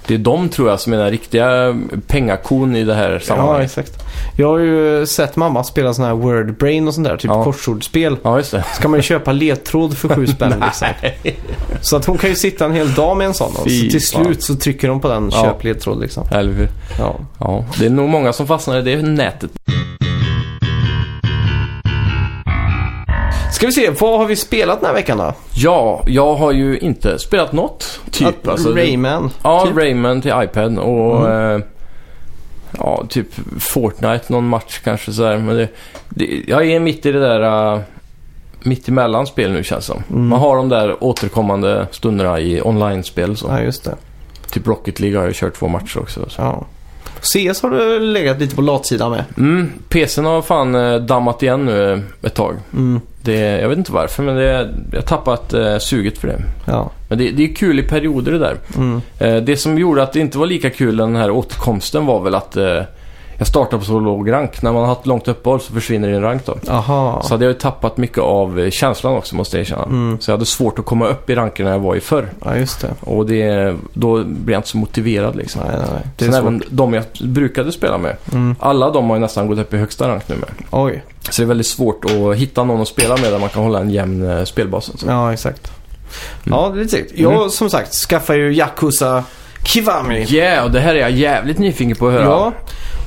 det 0.06 0.14
är 0.14 0.18
de 0.18 0.48
tror 0.48 0.68
jag 0.70 0.80
som 0.80 0.92
är 0.92 0.96
den 0.96 1.10
riktiga 1.10 1.76
pengakon 2.06 2.76
i 2.76 2.84
det 2.84 2.94
här 2.94 3.12
Ja, 3.12 3.20
sammanhanget. 3.20 3.64
exakt. 3.78 3.92
Jag 4.36 4.48
har 4.48 4.58
ju 4.58 5.06
sett 5.06 5.36
mamma 5.36 5.64
spela 5.64 5.94
sån 5.94 6.04
här 6.04 6.14
word 6.14 6.56
brain 6.58 6.88
och 6.88 6.94
sånt 6.94 7.06
där, 7.08 7.16
typ 7.16 7.30
Ja. 7.30 7.44
korsordsspel. 7.44 8.16
Ja, 8.22 8.36
just 8.36 8.50
det. 8.50 8.64
Så 8.76 8.82
kan 8.82 8.90
man 8.90 8.98
ju 8.98 9.02
köpa 9.02 9.32
ledtråd 9.32 9.96
för 9.98 10.08
7 10.08 10.26
spänn 10.26 10.54
liksom. 10.64 10.88
Så 11.80 11.96
att 11.96 12.04
hon 12.04 12.18
kan 12.18 12.30
ju 12.30 12.36
sitta 12.36 12.64
en 12.64 12.72
hel 12.74 12.94
dag 12.94 13.16
med 13.16 13.26
en 13.26 13.34
sån. 13.34 13.48
Och 13.52 13.56
så 13.62 13.64
till 13.68 14.06
slut 14.06 14.42
så 14.42 14.54
trycker 14.54 14.88
de 14.88 15.00
på 15.00 15.08
den 15.08 15.30
Ja. 15.32 15.42
köp 15.44 15.64
ledtråd 15.64 16.00
liksom. 16.00 16.26
Eller 16.32 16.52
hur? 16.52 16.68
Ja. 16.98 17.16
Ja, 17.40 17.64
det 17.78 17.86
är 17.86 17.90
nog 17.90 18.08
många 18.08 18.32
som 18.32 18.46
fastnar 18.46 18.78
i 18.78 18.82
det 18.82 19.02
nätet. 19.02 19.50
Ska 23.60 23.66
vi 23.66 23.72
se, 23.72 23.90
vad 23.90 24.18
har 24.18 24.26
vi 24.26 24.36
spelat 24.36 24.80
den 24.80 24.86
här 24.86 24.94
veckan 24.94 25.18
då? 25.18 25.34
Ja, 25.54 26.02
jag 26.06 26.34
har 26.34 26.52
ju 26.52 26.78
inte 26.78 27.18
spelat 27.18 27.52
något. 27.52 28.00
Typ. 28.10 28.28
Att 28.28 28.48
alltså, 28.48 28.74
Rayman. 28.74 29.30
Ja, 29.42 29.66
typ. 29.66 29.76
Rayman 29.76 30.22
till 30.22 30.32
iPad 30.36 30.78
och... 30.78 31.30
Mm. 31.30 31.60
Eh, 31.60 31.66
ja, 32.78 33.04
typ 33.08 33.26
Fortnite, 33.58 34.24
någon 34.28 34.48
match 34.48 34.80
kanske 34.84 35.12
sådär. 35.12 35.38
Men 35.38 35.56
det, 35.56 35.68
det, 36.08 36.42
jag 36.46 36.70
är 36.70 36.80
mitt 36.80 37.06
i 37.06 37.12
det 37.12 37.20
där... 37.20 37.72
Uh, 37.74 37.80
mitt 38.62 38.88
emellan 38.88 39.26
spel 39.26 39.52
nu 39.52 39.64
känns 39.64 39.86
det 39.86 39.92
som. 39.92 40.02
Mm. 40.10 40.28
Man 40.28 40.40
har 40.40 40.56
de 40.56 40.68
där 40.68 41.04
återkommande 41.04 41.86
stunderna 41.90 42.40
i 42.40 42.62
online-spel. 42.62 43.36
Så. 43.36 43.46
Ja, 43.48 43.60
just 43.60 43.84
det. 43.84 43.94
Typ 44.50 44.66
Rocket 44.66 45.00
League 45.00 45.18
har 45.18 45.26
jag 45.26 45.34
kört 45.34 45.54
två 45.54 45.68
matcher 45.68 45.98
också. 45.98 46.28
Så. 46.28 46.42
Ja. 46.42 46.66
CS 47.20 47.62
har 47.62 47.70
du 47.70 48.00
legat 48.00 48.40
lite 48.40 48.56
på 48.56 48.62
latsidan 48.62 49.10
med. 49.10 49.24
Mm, 49.36 49.72
PCn 49.88 50.24
har 50.24 50.42
fan 50.42 50.74
eh, 50.74 50.96
dammat 50.96 51.42
igen 51.42 51.64
nu 51.64 51.92
eh, 51.92 51.98
ett 52.22 52.34
tag. 52.34 52.56
Mm. 52.72 53.00
Det, 53.22 53.38
jag 53.38 53.68
vet 53.68 53.78
inte 53.78 53.92
varför, 53.92 54.22
men 54.22 54.36
det, 54.36 54.72
jag 54.92 54.98
har 54.98 55.02
tappat 55.02 55.52
eh, 55.52 55.78
suget 55.78 56.18
för 56.18 56.28
det. 56.28 56.42
Ja. 56.64 56.90
Men 57.08 57.18
det, 57.18 57.30
det 57.30 57.44
är 57.44 57.54
kul 57.54 57.78
i 57.78 57.82
perioder 57.82 58.32
det 58.32 58.38
där. 58.38 58.56
Mm. 58.76 59.00
Eh, 59.18 59.36
det 59.36 59.56
som 59.56 59.78
gjorde 59.78 60.02
att 60.02 60.12
det 60.12 60.20
inte 60.20 60.38
var 60.38 60.46
lika 60.46 60.70
kul 60.70 60.96
den 60.96 61.16
här 61.16 61.30
återkomsten 61.30 62.06
var 62.06 62.20
väl 62.20 62.34
att 62.34 62.56
eh, 62.56 62.82
jag 63.40 63.46
startade 63.46 63.78
på 63.78 63.84
så 63.84 64.00
låg 64.00 64.32
rank. 64.32 64.62
När 64.62 64.72
man 64.72 64.80
har 64.80 64.88
haft 64.88 65.06
långt 65.06 65.28
uppehåll 65.28 65.60
så 65.60 65.72
försvinner 65.72 66.08
din 66.08 66.22
rank 66.22 66.46
då. 66.46 66.58
Aha. 66.68 67.22
Så 67.22 67.34
hade 67.34 67.44
jag 67.44 67.52
ju 67.52 67.58
tappat 67.58 67.96
mycket 67.96 68.18
av 68.18 68.60
eh, 68.60 68.70
känslan 68.70 69.14
också 69.14 69.36
måste 69.36 69.56
jag 69.56 69.60
erkänna. 69.60 69.82
Mm. 69.82 70.20
Så 70.20 70.30
jag 70.30 70.36
hade 70.36 70.46
svårt 70.46 70.78
att 70.78 70.84
komma 70.84 71.08
upp 71.08 71.30
i 71.30 71.34
ranken 71.34 71.64
när 71.64 71.72
jag 71.72 71.78
var 71.78 71.94
i 71.94 72.00
förr. 72.00 72.28
Ja, 72.44 72.56
just 72.56 72.80
det. 72.80 72.94
Och 73.00 73.26
det, 73.26 73.76
då 73.92 74.24
blev 74.24 74.50
jag 74.50 74.58
inte 74.58 74.68
så 74.68 74.76
motiverad 74.76 75.36
liksom. 75.36 75.62
Nej, 75.66 75.76
nej, 75.78 75.86
nej. 75.92 76.02
Det 76.16 76.24
är 76.24 76.32
Sen 76.32 76.40
även 76.40 76.62
de 76.70 76.94
jag 76.94 77.04
brukade 77.20 77.72
spela 77.72 77.98
med. 77.98 78.16
Mm. 78.32 78.56
Alla 78.60 78.90
de 78.90 79.08
har 79.08 79.16
ju 79.16 79.20
nästan 79.20 79.46
gått 79.46 79.58
upp 79.58 79.74
i 79.74 79.76
högsta 79.76 80.08
rank 80.08 80.28
nu 80.28 80.36
med. 80.36 80.50
Oj. 80.70 81.04
Så 81.30 81.42
det 81.42 81.44
är 81.44 81.48
väldigt 81.48 81.66
svårt 81.66 82.04
att 82.04 82.36
hitta 82.36 82.64
någon 82.64 82.80
att 82.80 82.88
spela 82.88 83.16
med 83.16 83.32
där 83.32 83.38
man 83.38 83.48
kan 83.48 83.62
hålla 83.62 83.80
en 83.80 83.90
jämn 83.90 84.30
eh, 84.30 84.44
spelbas. 84.44 84.90
Alltså. 84.90 85.06
Ja, 85.06 85.32
exakt. 85.32 85.72
Mm. 86.46 86.58
Ja, 86.58 86.68
det 86.74 86.80
är 86.80 86.82
lite. 86.82 87.22
Jag 87.22 87.50
som 87.50 87.70
sagt 87.70 87.94
skaffar 87.94 88.34
ju 88.34 88.54
Yakuza 88.54 89.24
Kiwami. 89.64 90.26
Yeah, 90.28 90.64
och 90.64 90.70
det 90.70 90.80
här 90.80 90.94
är 90.94 91.00
jag 91.00 91.10
jävligt 91.10 91.58
nyfiken 91.58 91.96
på 91.96 92.06
att 92.06 92.12
höra. 92.12 92.24
Ja, 92.24 92.52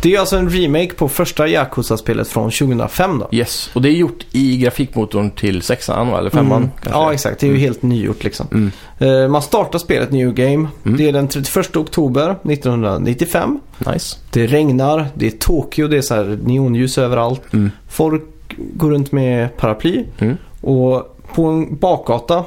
det 0.02 0.16
är 0.16 0.20
alltså 0.20 0.38
en 0.38 0.50
remake 0.50 0.94
på 0.94 1.10
första 1.10 1.48
Yakuza-spelet 1.48 2.28
från 2.28 2.52
2005 2.52 3.20
då. 3.20 3.28
Yes, 3.32 3.70
och 3.74 3.82
det 3.82 3.90
är 3.90 3.94
gjort 3.94 4.26
i 4.32 4.58
grafikmotorn 4.58 5.32
till 5.32 5.62
sexan 5.62 6.10
va? 6.10 6.18
eller 6.20 6.30
femman 6.30 6.58
Mm. 6.58 6.70
Ja, 6.92 7.14
exakt. 7.14 7.40
Det 7.40 7.48
är 7.48 7.52
ju 7.52 7.58
helt 7.58 7.82
nygjort 7.82 8.24
liksom. 8.24 8.48
Mm. 8.52 8.72
Eh, 9.00 9.30
man 9.30 9.42
startar 9.42 9.80
spelet 9.80 10.12
New 10.12 10.34
Game. 10.34 10.68
Mm. 10.86 10.98
Det 10.98 11.08
är 11.10 11.12
den 11.12 11.28
31 11.28 11.76
oktober 11.76 12.36
1995. 12.44 13.60
Nice. 13.78 14.18
Det 14.32 14.48
regnar, 14.48 15.08
det 15.14 15.28
är 15.28 15.32
Tokyo, 15.32 15.88
det 15.88 15.98
är 15.98 16.02
så 16.02 16.16
här 16.16 16.40
neonljus 16.44 16.98
överallt. 16.98 17.42
Mm. 17.54 17.72
Folk 17.90 18.24
går 18.58 18.92
runt 18.92 19.12
med 19.12 19.58
paraply. 19.58 20.06
Mm. 20.20 20.38
Och 20.62 21.18
på 21.34 21.46
en 21.46 21.76
bakgata 21.76 22.44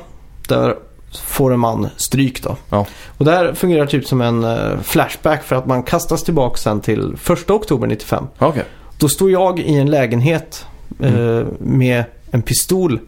där 0.49 0.75
får 1.19 1.53
en 1.53 1.61
man 1.61 1.89
stryk 1.97 2.43
då. 2.43 2.57
Ja. 2.71 2.87
Och 3.19 3.25
det 3.25 3.31
här 3.31 3.53
fungerar 3.55 3.87
typ 3.87 4.07
som 4.07 4.21
en 4.21 4.45
eh, 4.45 4.81
flashback 4.83 5.43
för 5.45 5.57
att 5.57 5.67
man 5.67 5.83
kastas 5.83 6.23
tillbaka 6.23 6.57
sen 6.57 6.81
till 6.81 7.17
1 7.31 7.51
oktober 7.51 7.87
95. 7.87 8.27
Okej. 8.39 8.65
Då 8.99 9.09
står 9.09 9.31
jag 9.31 9.59
i 9.61 9.75
en 9.79 9.91
lägenhet 9.91 10.67
Mm. 11.01 11.39
eh, 11.39 11.45
med 11.59 12.05
en 12.31 12.43
pistol 12.43 12.99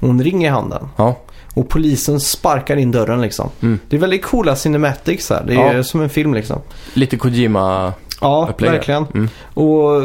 och 0.00 0.08
en 0.08 0.22
ring 0.22 0.44
i 0.44 0.48
handen. 0.48 0.88
Ja. 0.96 1.16
Och 1.54 1.68
polisen 1.68 2.20
sparkar 2.20 2.76
in 2.76 2.90
dörren 2.92 3.20
liksom. 3.20 3.50
Mm. 3.62 3.78
Det 3.88 3.96
är 3.96 4.00
väldigt 4.00 4.22
coola 4.24 4.56
cinematics 4.56 5.30
här. 5.30 5.44
Det 5.46 5.54
är 5.54 5.74
Ja. 5.76 5.82
som 5.84 6.00
en 6.00 6.08
film 6.08 6.34
liksom. 6.34 6.60
Lite 6.94 7.16
Kojima... 7.16 7.92
Ja, 8.20 8.48
Upplägg. 8.50 8.70
verkligen. 8.70 9.06
Mm. 9.14 9.28
Och 9.54 10.02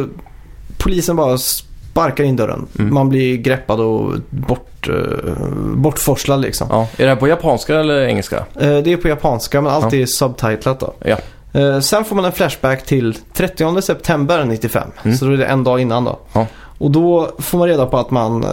polisen 0.78 1.16
bara 1.16 1.38
sparkar 1.38 2.24
in 2.24 2.36
dörren. 2.36 2.68
Mm. 2.80 2.94
Man 2.94 3.10
blir 3.10 3.38
greppad 3.38 3.80
och 3.80 4.14
bort, 4.30 4.69
uh, 4.88 5.36
bortforslad 5.76 6.42
liksom. 6.42 6.68
Ja. 6.72 6.88
Är 6.98 7.04
det 7.04 7.10
här 7.10 7.16
på 7.16 7.28
japanska 7.28 7.80
eller 7.80 8.02
engelska? 8.02 8.38
Eh, 8.38 8.78
det 8.78 8.94
är 8.94 8.98
på 8.98 9.08
japanska 9.08 9.62
men 9.62 9.72
allt 9.74 9.94
Ja. 9.94 10.00
är 10.00 10.06
subtitlat 10.06 10.80
då. 10.80 10.94
Ja. 11.06 11.18
Eh, 11.54 11.80
sen 11.80 12.06
får 12.06 12.16
man 12.16 12.26
en 12.26 12.32
flashback 12.32 12.86
till 12.86 13.18
30 13.34 13.82
september 13.82 14.46
95. 14.46 14.90
Mm. 15.04 15.18
Så 15.18 15.26
då 15.26 15.32
är 15.32 15.38
det 15.38 15.46
en 15.46 15.64
dag 15.64 15.80
innan 15.80 16.04
då. 16.06 16.20
Ja. 16.34 16.48
Och 16.78 16.92
då 16.92 17.32
får 17.40 17.58
man 17.58 17.68
reda 17.68 17.86
på 17.86 17.98
att 17.98 18.12
man, 18.12 18.44
eh, 18.44 18.50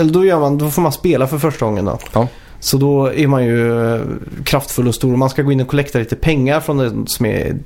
eller 0.00 0.12
då, 0.12 0.24
gör 0.24 0.40
man, 0.40 0.58
då 0.58 0.70
får 0.70 0.82
man 0.82 0.92
spela 0.92 1.26
för 1.26 1.38
första 1.38 1.66
gången 1.66 1.84
då. 1.84 1.98
Ja. 2.12 2.28
Så 2.60 2.76
då 2.76 3.12
är 3.14 3.26
man 3.26 3.44
ju 3.44 3.94
eh, 3.94 4.00
kraftfull 4.44 4.88
och 4.88 4.94
stor 4.94 5.16
man 5.16 5.30
ska 5.30 5.42
gå 5.42 5.52
in 5.52 5.60
och 5.60 5.68
kollekta 5.68 5.98
lite 5.98 6.16
pengar 6.16 6.60
från 6.60 6.76
det 6.76 7.10
som 7.10 7.26
är... 7.26 7.56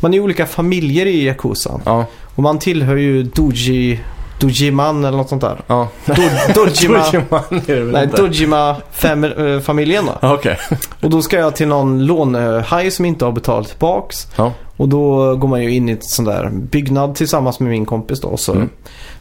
Man 0.00 0.14
är 0.14 0.20
olika 0.20 0.46
familjer 0.46 1.06
i 1.06 1.24
Yakuza. 1.24 1.80
Ja. 1.84 2.06
Och 2.34 2.42
man 2.42 2.58
tillhör 2.58 2.96
ju 2.96 3.22
Doji... 3.22 4.00
Dojiman 4.40 5.04
eller 5.04 5.16
något 5.18 5.28
sånt 5.28 5.40
där. 5.42 5.60
Ja. 5.66 5.88
Do, 6.06 6.14
Dojima... 6.54 6.98
Dojiman 7.12 7.42
är 7.50 7.74
det 7.74 7.80
väl 7.84 7.92
Nej, 7.92 8.04
inte? 8.04 8.22
Dojima-familjen 8.22 10.06
då. 10.06 10.12
Ja, 10.22 10.34
Okej. 10.34 10.58
Och 11.02 11.10
då 11.10 11.22
ska 11.22 11.38
jag 11.38 11.56
till 11.56 11.68
någon 11.68 12.06
lånehaj 12.06 12.90
som 12.90 13.04
inte 13.04 13.24
har 13.24 13.32
betalat 13.32 13.68
tillbaks. 13.68 14.28
Ja. 14.36 14.52
Och 14.76 14.88
då 14.88 15.36
går 15.36 15.48
man 15.48 15.62
ju 15.62 15.74
in 15.74 15.88
i 15.88 15.92
ett 15.92 16.04
sån 16.04 16.24
där 16.24 16.50
byggnad 16.52 17.14
tillsammans 17.14 17.60
med 17.60 17.70
min 17.70 17.86
kompis 17.86 18.20
då. 18.20 18.36
Så 18.36 18.52
Mm. 18.52 18.68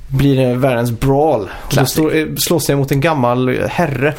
Blir 0.07 0.35
det 0.47 0.53
världens 0.55 0.91
brawl. 0.91 1.49
Då 1.71 1.85
står, 1.85 2.15
eh, 2.15 2.25
slåss 2.37 2.69
jag 2.69 2.77
mot 2.77 2.91
en 2.91 3.01
gammal 3.01 3.59
herre 3.69 4.13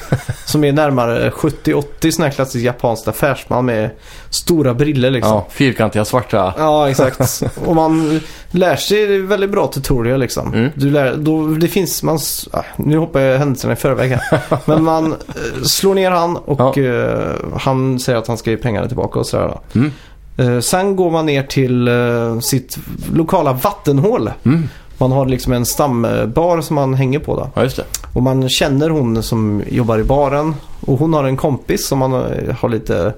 som 0.47 0.65
är 0.65 0.73
närmare 0.73 1.31
70-80 1.31 2.11
sån 2.11 2.25
här 2.25 2.31
klassisk 2.31 2.65
japansk 2.65 3.09
affärsman 3.09 3.65
med 3.67 3.91
stora 4.31 4.75
briller 4.75 5.11
liksom. 5.11 5.33
Ja, 5.33 5.47
fyrkantiga 5.51 6.05
svarta. 6.05 6.55
Ja, 6.59 6.91
exakt. 6.91 7.43
Och 7.67 7.75
man 7.77 8.21
lär 8.51 8.77
sig 8.77 9.19
väldigt 9.21 9.51
bra 9.51 9.67
tutorial 9.67 10.21
liksom. 10.21 10.55
Mm. 10.55 10.71
Du 10.75 10.91
lär, 10.91 11.17
då, 11.17 11.47
det 11.47 11.69
finns, 11.69 12.03
man, 12.03 12.19
ah, 12.53 12.63
nu 12.77 12.99
hoppar 12.99 13.21
jag 13.21 13.39
händelserna 13.39 13.73
i 13.73 13.77
förväg 13.77 14.11
här. 14.11 14.41
Men 14.65 14.85
man 14.85 15.13
eh, 15.13 15.63
slår 15.63 15.95
ner 15.95 16.11
han 16.11 16.37
och 16.37 16.77
Ja. 16.77 16.83
eh, 16.83 17.35
han 17.61 17.99
säger 17.99 18.19
att 18.19 18.27
han 18.27 18.39
ska 18.39 18.51
ge 18.51 18.57
pengarna 18.57 18.87
tillbaka 18.87 19.19
och 19.19 19.27
sådär. 19.27 19.59
Mm. 19.75 19.93
Eh, 20.37 20.61
sen 20.61 20.97
går 20.97 21.11
man 21.11 21.27
ner 21.27 21.43
till 21.43 21.89
eh, 21.89 22.41
sitt 22.41 22.79
lokala 23.15 23.53
vattenhål. 23.53 24.31
Mm. 24.45 24.69
Man 24.99 25.13
har 25.13 25.27
liksom 25.27 25.53
en 25.53 25.67
stambar 25.67 26.61
som 26.61 26.75
man 26.75 26.95
hänger 26.95 27.19
på 27.19 27.37
då. 27.37 27.51
Ja, 27.55 27.63
just 27.63 27.77
det. 27.77 27.85
Och 28.13 28.23
man 28.23 28.49
känner 28.49 28.91
hon 28.91 29.23
som 29.23 29.63
jobbar 29.71 29.99
i 29.99 30.05
baren. 30.05 30.55
Och 30.81 30.99
hon 30.99 31.15
har 31.15 31.25
en 31.25 31.37
kompis 31.37 31.87
som 31.87 31.99
man 31.99 32.13
eh, 32.15 32.55
har 32.61 32.69
lite 32.69 33.15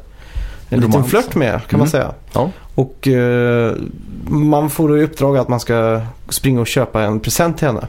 en 0.69 0.79
liten 0.81 0.93
Romans. 0.93 1.11
flört 1.11 1.35
med 1.35 1.51
kan 1.69 1.79
man 1.79 1.88
Mm. 1.88 1.90
säga. 1.90 2.11
Ja. 2.33 2.51
Och 2.75 3.09
eh, 3.09 3.73
man 4.29 4.71
får 4.71 4.88
då 4.88 4.99
i 4.99 5.03
uppdrag 5.05 5.37
att 5.38 5.49
man 5.49 5.61
ska 5.61 6.01
springa 6.29 6.61
och 6.61 6.66
köpa 6.66 7.03
en 7.03 7.21
present 7.21 7.59
till 7.59 7.66
henne. 7.66 7.87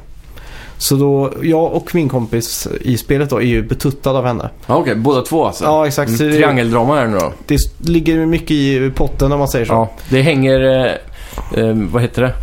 Så 0.78 0.96
då, 0.96 1.32
jag 1.42 1.72
och 1.74 1.96
min 1.96 2.10
kompis 2.10 2.68
i 2.82 2.98
spelet 2.98 3.30
då 3.30 3.38
är 3.38 3.46
ju 3.46 3.62
betuttad 3.64 4.12
av 4.18 4.26
henne. 4.26 4.50
Ja, 4.68 4.76
Okej, 4.76 4.96
båda 4.96 5.22
två 5.22 5.46
alltså? 5.46 5.64
Ja, 5.64 5.88
exakt. 5.88 6.10
Mm. 6.20 6.32
Triangeldrama 6.32 6.96
här 6.96 7.08
nu 7.08 7.18
då? 7.18 7.32
det 7.48 7.58
ligger 7.90 8.26
mycket 8.26 8.52
i 8.52 8.92
potten 8.96 9.32
om 9.32 9.40
man 9.40 9.48
säger 9.48 9.66
så. 9.66 9.74
Ja, 9.74 9.90
det 10.10 10.22
hänger, 10.22 10.62
eh, 10.62 11.64
eh, 11.64 11.76
vad 11.92 12.02
heter 12.02 12.22
det? 12.22 12.34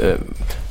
Eh, 0.00 0.14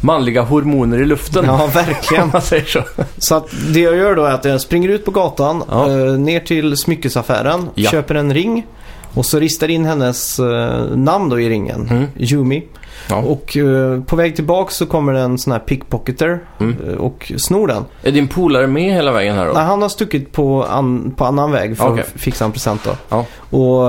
manliga 0.01 0.41
hormoner 0.41 1.01
i 1.01 1.05
luften. 1.05 1.45
Ja, 1.45 1.63
Om 1.63 1.69
verkligen. 1.69 2.29
man 2.33 2.41
säger 2.41 2.65
så. 2.65 2.81
Så 3.17 3.35
att 3.35 3.47
det 3.73 3.79
jag 3.79 3.95
gör 3.95 4.15
då 4.15 4.23
är 4.25 4.31
att 4.31 4.45
jag 4.45 4.61
springer 4.61 4.89
ut 4.89 5.05
på 5.05 5.11
gatan, 5.11 5.63
Ja. 5.71 5.89
eh, 5.91 6.13
ner 6.13 6.39
till 6.39 6.77
smyckesaffären, 6.77 7.69
Ja. 7.75 7.91
köper 7.91 8.15
en 8.15 8.33
ring 8.33 8.67
och 9.13 9.25
så 9.25 9.39
ristar 9.39 9.69
in 9.69 9.85
hennes 9.85 10.39
eh, 10.39 10.85
namn 10.95 11.29
då 11.29 11.39
i 11.39 11.49
ringen, 11.49 11.87
Mm. 11.91 12.05
Yumi. 12.17 12.63
Ja. 13.09 13.15
Och 13.15 13.57
på 14.05 14.15
väg 14.15 14.35
tillbaka 14.35 14.71
så 14.71 14.85
kommer 14.85 15.13
det 15.13 15.19
en 15.19 15.37
sån 15.37 15.53
här 15.53 15.59
pickpocketer 15.59 16.39
Mm. 16.59 16.97
och 16.99 17.31
snor 17.37 17.67
den. 17.67 17.83
Är 18.03 18.11
din 18.11 18.27
polare 18.27 18.67
med 18.67 18.93
hela 18.93 19.11
vägen 19.11 19.35
här 19.35 19.45
då? 19.47 19.53
Nej, 19.53 19.63
han 19.63 19.81
har 19.81 19.89
stuckit 19.89 20.31
på, 20.31 20.63
an, 20.63 21.13
på 21.17 21.25
annan 21.25 21.51
väg 21.51 21.77
för 21.77 21.87
Okej. 21.91 22.03
att 22.15 22.21
fixa 22.21 22.45
en 22.45 22.51
present 22.51 22.81
då. 22.83 22.91
Ja. 23.09 23.25
Och 23.57 23.87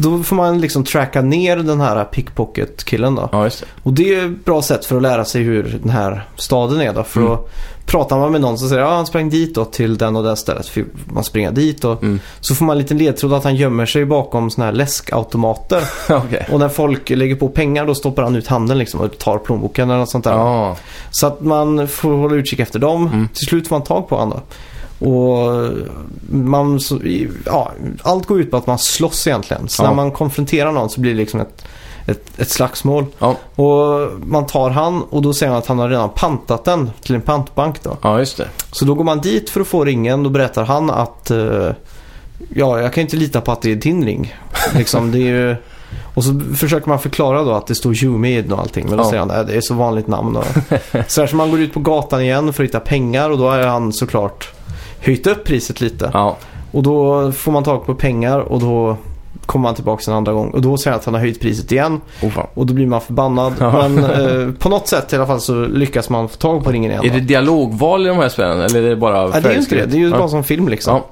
då 0.00 0.22
får 0.22 0.36
man 0.36 0.60
liksom 0.60 0.84
tracka 0.84 1.22
ner 1.22 1.56
den 1.56 1.80
här 1.80 2.04
pickpocket-killen 2.04 3.14
då. 3.14 3.28
Ja, 3.32 3.42
det. 3.44 3.64
Och 3.82 3.92
det 3.92 4.14
är 4.14 4.24
ett 4.26 4.44
bra 4.44 4.62
sätt 4.62 4.84
för 4.84 4.96
att 4.96 5.02
lära 5.02 5.24
sig 5.24 5.42
hur 5.42 5.78
den 5.82 5.90
här 5.90 6.28
staden 6.36 6.80
är 6.80 6.92
då. 6.92 7.02
För 7.04 7.20
Mm. 7.20 7.32
att 7.32 7.50
pratar 7.86 8.18
man 8.18 8.32
med 8.32 8.40
någon 8.40 8.58
så 8.58 8.68
säger 8.68 8.82
ja 8.82 8.94
han 8.96 9.06
sprang 9.06 9.30
dit 9.30 9.54
då 9.54 9.64
till 9.64 9.98
den 9.98 10.16
och 10.16 10.22
det 10.24 10.36
stället. 10.36 10.66
För 10.68 10.84
man 11.06 11.24
springer 11.24 11.50
dit 11.52 11.84
och 11.84 12.02
Mm. 12.02 12.20
så 12.40 12.54
får 12.54 12.64
man 12.64 12.76
en 12.76 12.82
liten 12.82 12.98
ledtråd 12.98 13.32
att 13.32 13.44
han 13.44 13.56
gömmer 13.56 13.86
sig 13.86 14.04
bakom 14.04 14.50
såna 14.50 14.64
här 14.64 14.72
läskautomater. 14.72 15.82
Okej. 16.10 16.46
och 16.52 16.58
när 16.60 16.68
folk 16.68 17.10
lägger 17.10 17.34
på 17.36 17.48
pengar 17.48 17.86
då 17.86 17.94
stoppar 17.94 18.22
han 18.22 18.36
ut 18.36 18.46
handen 18.46 18.78
liksom 18.78 19.00
och 19.00 19.18
tar 19.18 19.38
plånboken 19.38 19.90
eller 19.90 19.98
något 20.00 20.10
sånt 20.10 20.24
där. 20.24 20.32
Ja. 20.32 20.76
Så 21.10 21.26
att 21.26 21.40
man 21.40 21.88
får 21.88 22.12
hålla 22.16 22.34
utkik 22.34 22.58
efter 22.60 22.78
dem. 22.78 23.06
Mm. 23.06 23.28
Till 23.28 23.46
slut 23.46 23.68
får 23.68 23.76
man 23.76 23.84
tag 23.86 24.08
på 24.08 24.16
honom 24.16 24.30
då. 24.30 24.42
Och 25.04 25.72
man, 26.30 26.80
så, 26.80 26.98
ja, 27.46 27.72
allt 28.02 28.26
går 28.26 28.40
ut 28.40 28.50
på 28.50 28.56
att 28.56 28.66
man 28.66 28.78
slåss 28.78 29.26
egentligen. 29.26 29.68
Så 29.68 29.82
Ja. 29.82 29.88
när 29.88 29.94
man 29.96 30.10
konfronterar 30.10 30.72
någon 30.72 30.90
så 30.90 31.00
blir 31.00 31.10
det 31.12 31.16
liksom 31.18 31.40
ett, 31.40 31.64
ett, 32.06 32.40
ett 32.40 32.50
slagsmål. 32.50 33.06
Ja. 33.18 33.36
Och 33.54 34.10
man 34.26 34.46
tar 34.46 34.70
han 34.70 35.02
och 35.02 35.22
då 35.22 35.32
säger 35.34 35.50
han 35.52 35.58
att 35.58 35.66
han 35.66 35.78
har 35.78 35.88
redan 35.88 36.08
pantat 36.08 36.64
den 36.64 36.90
till 37.02 37.14
en 37.14 37.20
pantbank 37.20 37.82
då. 37.82 37.96
ja, 38.02 38.18
just 38.18 38.36
det. 38.36 38.48
Så 38.72 38.84
då 38.84 38.94
går 38.94 39.04
man 39.04 39.20
dit 39.20 39.50
för 39.50 39.60
att 39.60 39.66
få 39.66 39.84
ringen. 39.84 40.22
Då 40.22 40.30
berättar 40.30 40.64
han 40.64 40.90
att 40.90 41.30
eh, 41.30 41.70
ja, 42.54 42.80
jag 42.80 42.92
kan 42.92 43.00
inte 43.02 43.16
lita 43.16 43.40
på 43.40 43.52
att 43.52 43.62
det 43.62 43.72
är 43.72 43.76
din 43.76 44.04
ring. 44.04 44.34
Liksom, 44.74 45.10
det 45.12 45.18
är 45.18 45.26
ju... 45.48 45.56
Och 46.14 46.24
så 46.24 46.40
försöker 46.56 46.88
man 46.88 46.98
förklara 46.98 47.42
då 47.42 47.52
att 47.52 47.66
det 47.66 47.74
står 47.74 47.94
den 47.94 48.52
och 48.52 48.58
allting. 48.60 48.86
Men 48.88 48.96
då 48.98 49.04
Ja. 49.04 49.08
säger 49.08 49.18
han 49.20 49.30
att 49.30 49.46
det 49.46 49.54
är 49.56 49.60
så 49.60 49.74
vanligt 49.74 50.06
namn. 50.06 50.36
Och... 50.36 50.44
så 51.08 51.20
här, 51.20 51.26
så 51.26 51.36
man 51.36 51.50
går 51.50 51.60
ut 51.60 51.74
på 51.74 51.80
gatan 51.80 52.22
igen 52.22 52.52
för 52.52 52.62
att 52.62 52.68
hitta 52.68 52.80
pengar 52.80 53.30
och 53.30 53.38
då 53.38 53.48
har 53.50 53.58
han 53.60 53.92
såklart 53.92 54.48
höjt 55.04 55.26
upp 55.26 55.44
priset 55.44 55.80
lite. 55.80 56.10
Ja. 56.12 56.36
Och 56.72 56.82
då 56.82 57.32
får 57.32 57.52
man 57.52 57.64
tag 57.64 57.86
på 57.86 57.94
pengar 57.94 58.38
och 58.38 58.60
då 58.60 58.96
kommer 59.46 59.68
han 59.68 59.74
tillbaka 59.74 60.10
en 60.10 60.16
andra 60.16 60.32
gång 60.32 60.50
och 60.50 60.62
då 60.62 60.76
säger 60.76 60.92
han 60.92 60.98
att 60.98 61.04
han 61.04 61.14
har 61.14 61.20
höjt 61.20 61.40
priset 61.40 61.72
igen 61.72 62.00
Oh, 62.22 62.38
och 62.54 62.66
då 62.66 62.74
blir 62.74 62.86
man 62.86 63.00
förbannad. 63.00 63.52
Ja. 63.60 63.88
Men 63.88 64.04
eh, 64.48 64.54
på 64.58 64.68
något 64.68 64.88
sätt 64.88 65.12
i 65.12 65.16
alla 65.16 65.26
fall 65.26 65.40
så 65.40 65.54
lyckas 65.66 66.10
man 66.10 66.28
få 66.28 66.36
tag 66.36 66.64
på 66.64 66.72
ringen 66.72 66.90
igen. 66.90 67.04
Är 67.04 67.10
det 67.10 67.20
dialogval 67.20 68.06
i 68.06 68.08
de 68.08 68.18
här 68.18 68.28
spelen 68.28 68.60
eller 68.60 68.82
är 68.82 68.88
det 68.88 68.96
bara 68.96 69.16
Ja, 69.22 69.40
det 69.40 69.48
är 69.48 69.52
ju 69.52 69.58
inte 69.58 69.74
det. 69.74 69.86
Det 69.86 69.96
är 69.96 69.98
ju 70.00 70.10
ja. 70.10 70.18
bara 70.18 70.28
som 70.28 70.44
film 70.44 70.68
liksom. 70.68 70.94
Ja. 70.96 71.04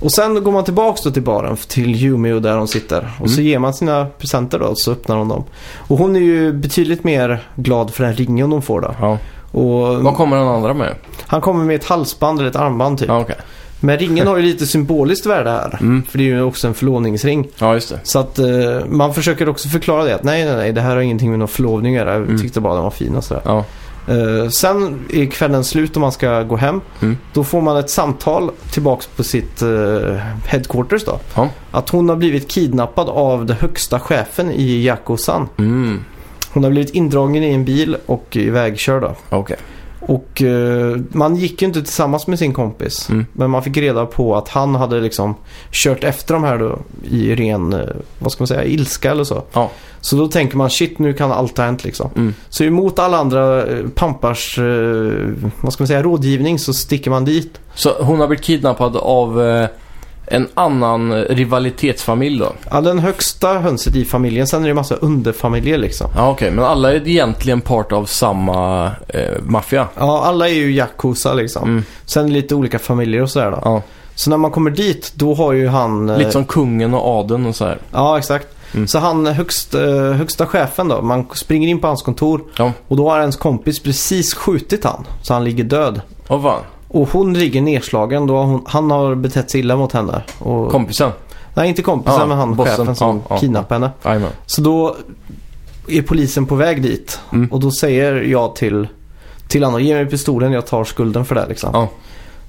Och 0.00 0.12
sen 0.12 0.44
går 0.44 0.52
man 0.52 0.64
tillbaks 0.64 1.02
då 1.02 1.10
till 1.10 1.22
baren, 1.22 1.56
till 1.68 1.94
Yumi 2.04 2.32
och 2.32 2.42
där 2.42 2.56
hon 2.56 2.68
sitter. 2.68 3.10
Och 3.20 3.30
så 3.30 3.34
Mm. 3.40 3.46
ger 3.50 3.58
man 3.58 3.74
sina 3.74 4.06
presenter 4.18 4.58
då 4.58 4.64
och 4.66 4.78
så 4.78 4.92
öppnar 4.92 5.16
hon 5.16 5.28
dem. 5.28 5.44
Och 5.76 5.98
hon 5.98 6.16
är 6.16 6.20
ju 6.20 6.52
betydligt 6.52 7.04
mer 7.04 7.42
glad 7.56 7.90
för 7.94 8.04
den 8.04 8.12
ringen 8.14 8.52
hon 8.52 8.62
får 8.62 8.80
då. 8.80 9.18
Och 9.50 10.02
Vad 10.02 10.16
kommer 10.16 10.36
den 10.36 10.48
andra 10.48 10.74
med? 10.74 10.94
han 11.26 11.40
kommer 11.40 11.64
med 11.64 11.76
ett 11.76 11.84
halsband 11.84 12.38
eller 12.40 12.50
ett 12.50 12.56
armband 12.56 12.98
typ. 12.98 13.08
Ja, 13.08 13.20
okej. 13.20 13.36
Men 13.80 13.98
ringen 13.98 14.26
har 14.26 14.36
ju 14.36 14.42
lite 14.42 14.66
symboliskt 14.66 15.26
värde 15.26 15.50
här. 15.50 15.78
Mm. 15.80 16.02
För 16.10 16.18
det 16.18 16.24
är 16.24 16.28
ju 16.28 16.42
också 16.42 16.66
en 16.68 16.74
förlovningsring. 16.74 17.48
Ja, 17.58 17.74
just 17.74 17.88
det. 17.88 18.00
Så 18.02 18.18
att 18.18 18.38
eh, 18.38 18.46
man 18.88 19.14
försöker 19.14 19.48
också 19.48 19.68
förklara 19.68 20.04
det. 20.04 20.14
Att 20.14 20.24
nej, 20.24 20.44
nej, 20.44 20.56
nej, 20.56 20.72
det 20.72 20.80
här 20.80 20.94
har 20.94 21.02
ingenting 21.02 21.30
med 21.30 21.38
någon 21.38 21.48
förlovning 21.48 21.96
att 21.96 22.00
göra. 22.06 22.14
Jag 22.14 22.22
Mm. 22.22 22.38
tyckte 22.40 22.60
bara 22.60 22.74
den 22.74 22.82
var 22.82 22.90
fin 22.90 23.16
och 23.16 23.24
sådär. 23.24 23.42
Ja. 23.44 23.64
Eh, 24.08 24.48
sen 24.48 25.04
är 25.12 25.26
kvällen 25.26 25.64
slut 25.64 25.94
och 25.94 26.00
man 26.00 26.12
ska 26.12 26.42
gå 26.42 26.56
hem. 26.56 26.80
Mm. 27.00 27.16
Då 27.32 27.44
får 27.44 27.60
man 27.60 27.76
ett 27.76 27.90
samtal 27.90 28.50
tillbaks 28.70 29.06
på 29.06 29.22
sitt 29.24 29.62
uh, 29.62 30.16
headquarters 30.46 31.04
då. 31.04 31.18
Ja. 31.34 31.48
Att 31.70 31.88
hon 31.88 32.08
har 32.08 32.16
blivit 32.16 32.48
kidnappad 32.50 33.08
av 33.08 33.46
den 33.46 33.56
högsta 33.56 34.00
chefen 34.00 34.50
i 34.52 34.84
Yakusan. 34.84 35.48
Hon 36.52 36.64
har 36.64 36.70
blivit 36.70 36.94
indragen 36.94 37.42
i 37.42 37.54
en 37.54 37.64
bil 37.64 37.96
och 38.06 38.36
ivägkörd 38.36 39.02
då. 39.02 39.14
Okej. 39.30 39.56
Och 40.00 40.42
eh, 40.42 40.96
man 41.12 41.36
gick 41.36 41.62
ju 41.62 41.68
inte 41.68 41.82
tillsammans 41.82 42.26
med 42.26 42.38
sin 42.38 42.52
kompis. 42.52 43.08
Mm. 43.10 43.26
Men 43.32 43.50
man 43.50 43.62
fick 43.62 43.76
reda 43.76 44.06
på 44.06 44.36
att 44.36 44.48
han 44.48 44.74
hade 44.74 45.00
liksom 45.00 45.34
kört 45.70 46.04
efter 46.04 46.34
de 46.34 46.44
här 46.44 46.58
då 46.58 46.78
i 47.10 47.34
ren, 47.34 47.72
eh, 47.72 47.88
vad 48.18 48.32
ska 48.32 48.42
man 48.42 48.46
säga, 48.46 48.64
ilska 48.64 49.10
eller 49.10 49.24
så. 49.24 49.42
Ja. 49.52 49.70
Så 50.00 50.16
då 50.16 50.28
tänker 50.28 50.56
man 50.56 50.70
shit 50.70 50.98
nu 50.98 51.12
kan 51.12 51.32
allt 51.32 51.58
ha 51.58 51.64
hänt 51.64 51.84
liksom. 51.84 52.10
Mm. 52.16 52.34
Så 52.48 52.64
emot 52.64 52.98
alla 52.98 53.18
andra 53.18 53.66
eh, 53.66 53.86
pampars, 53.94 54.58
eh, 54.58 54.64
vad 55.60 55.72
ska 55.72 55.82
man 55.82 55.88
säga, 55.88 56.02
rådgivning 56.02 56.58
så 56.58 56.74
sticker 56.74 57.10
man 57.10 57.24
dit. 57.24 57.60
Så 57.74 58.02
hon 58.02 58.20
har 58.20 58.26
blivit 58.26 58.44
kidnappad 58.44 58.96
av 58.96 59.42
eh, 59.42 59.66
en 60.30 60.48
annan 60.54 61.14
rivalitetsfamilj 61.24 62.38
då? 62.38 62.52
Ja, 62.70 62.80
den 62.80 62.98
högsta 62.98 63.48
hönset 63.58 63.96
i 63.96 64.04
familjen, 64.04 64.46
sen 64.46 64.60
är 64.60 64.64
det 64.64 64.70
en 64.70 64.76
massa 64.76 64.94
underfamiljer 64.94 65.78
liksom. 65.78 66.10
Ja, 66.16 66.30
okej. 66.30 66.50
Men 66.50 66.64
alla 66.64 66.92
är 66.92 67.08
egentligen 67.08 67.60
part 67.60 67.92
av 67.92 68.04
samma 68.04 68.90
eh, 69.08 69.42
maffia? 69.42 69.88
Ja, 69.98 70.22
alla 70.24 70.48
är 70.48 70.54
ju 70.54 70.72
Yakuza 70.72 71.34
liksom. 71.34 71.62
Mm. 71.68 71.84
Sen 72.04 72.32
lite 72.32 72.54
olika 72.54 72.78
familjer 72.78 73.22
och 73.22 73.30
sådär 73.30 73.50
då. 73.50 73.58
Ja. 73.64 73.82
Så 74.14 74.30
när 74.30 74.36
man 74.36 74.50
kommer 74.50 74.70
dit, 74.70 75.12
då 75.14 75.34
har 75.34 75.52
ju 75.52 75.68
han... 75.68 76.08
eh, 76.08 76.18
Lite 76.18 76.30
som 76.32 76.44
kungen 76.44 76.94
och 76.94 77.18
adeln 77.20 77.46
och 77.46 77.56
så 77.56 77.64
här. 77.64 77.78
Ja, 77.92 78.18
exakt. 78.18 78.48
Mm. 78.74 78.88
Så 78.88 78.98
han 78.98 79.26
högst, 79.26 79.74
eh, 79.74 80.12
högsta 80.12 80.46
chefen 80.46 80.88
då, 80.88 81.02
man 81.02 81.26
springer 81.34 81.68
in 81.68 81.80
på 81.80 81.86
hans 81.86 82.02
kontor 82.02 82.40
Ja. 82.56 82.72
och 82.88 82.96
då 82.96 83.10
har 83.10 83.20
ens 83.20 83.36
kompis 83.36 83.80
precis 83.82 84.34
skjutit 84.34 84.84
han. 84.84 85.06
Så 85.22 85.34
han 85.34 85.44
ligger 85.44 85.64
död. 85.64 86.00
Vad 86.28 86.42
fan? 86.42 86.60
Och 86.92 87.08
hon 87.12 87.34
ligger 87.34 87.60
nedslagen 87.62 88.26
då 88.26 88.36
hon, 88.42 88.62
han 88.66 88.90
har 88.90 89.14
betett 89.14 89.50
sig 89.50 89.60
illa 89.60 89.76
mot 89.76 89.92
henne. 89.92 90.22
Och, 90.38 90.70
Kompisen? 90.70 91.10
nej, 91.54 91.68
inte 91.68 91.82
kompisen 91.82 92.20
Ja, 92.20 92.26
men 92.26 92.38
han 92.38 92.56
bossen. 92.56 92.76
chefen 92.76 92.96
som 92.96 93.22
Ja, 93.28 93.38
kidnappade 93.38 93.74
henne. 93.80 93.90
Jajamän. 94.04 94.30
Så 94.46 94.60
då 94.62 94.96
är 95.88 96.02
polisen 96.02 96.46
på 96.46 96.54
väg 96.54 96.82
dit. 96.82 97.20
Mm. 97.32 97.48
Och 97.52 97.60
då 97.60 97.70
säger 97.70 98.14
jag 98.22 98.56
till, 98.56 98.88
till 99.48 99.64
honom, 99.64 99.82
ge 99.82 99.94
mig 99.94 100.06
pistolen, 100.06 100.52
jag 100.52 100.66
tar 100.66 100.84
skulden 100.84 101.24
för 101.24 101.34
det 101.34 101.46
liksom. 101.48 101.86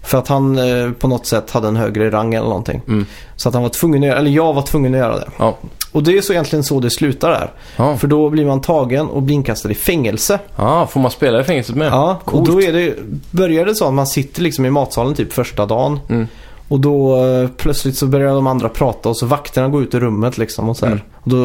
För 0.03 0.17
att 0.17 0.27
han 0.27 0.57
eh, 0.57 0.91
på 0.91 1.07
något 1.07 1.25
sätt 1.25 1.51
hade 1.51 1.67
en 1.67 1.75
högre 1.75 2.09
rang 2.11 2.33
eller 2.33 2.47
någonting. 2.47 2.81
Mm. 2.87 3.05
Så 3.35 3.49
att 3.49 3.55
han 3.55 3.63
var 3.63 3.69
tvungen 3.69 4.03
att 4.03 4.07
göra, 4.07 4.19
eller 4.19 4.31
jag 4.31 4.53
var 4.53 4.61
tvungen 4.61 4.93
att 4.93 4.99
göra 4.99 5.15
det. 5.15 5.27
Ja. 5.37 5.57
Och 5.91 6.03
det 6.03 6.17
är 6.17 6.21
så 6.21 6.33
egentligen 6.33 6.63
så 6.63 6.79
det 6.79 6.89
slutar 6.89 7.29
där. 7.29 7.51
Ja. 7.75 7.97
För 7.97 8.07
då 8.07 8.29
blir 8.29 8.45
man 8.45 8.61
tagen 8.61 9.07
och 9.07 9.21
blir 9.21 9.35
inkastad 9.35 9.71
i 9.71 9.75
fängelse. 9.75 10.39
ja, 10.55 10.87
får 10.87 10.99
man 10.99 11.11
spela 11.11 11.41
i 11.41 11.43
fängelset 11.43 11.75
med? 11.75 11.87
Ja, 11.91 12.19
och 12.23 12.31
Coolt. 12.31 12.49
då 12.49 12.61
är 12.61 12.73
det, 12.73 12.95
börjar 13.31 13.65
det 13.65 13.75
så 13.75 13.87
att 13.87 13.93
man 13.93 14.07
sitter 14.07 14.41
liksom 14.41 14.65
i 14.65 14.69
matsalen 14.69 15.13
typ 15.13 15.33
första 15.33 15.65
dagen. 15.65 15.99
Mm. 16.09 16.27
Och 16.67 16.79
då 16.79 17.25
eh, 17.25 17.49
plötsligt 17.57 17.97
så 17.97 18.07
börjar 18.07 18.33
de 18.33 18.47
andra 18.47 18.69
prata 18.69 19.09
och 19.09 19.17
så 19.17 19.25
vakterna 19.25 19.67
går 19.67 19.83
ut 19.83 19.95
ur 19.95 19.99
rummet 19.99 20.37
liksom 20.37 20.69
och 20.69 20.77
så. 20.77 20.85
Mm. 20.85 20.99
Och 21.23 21.29
då 21.29 21.37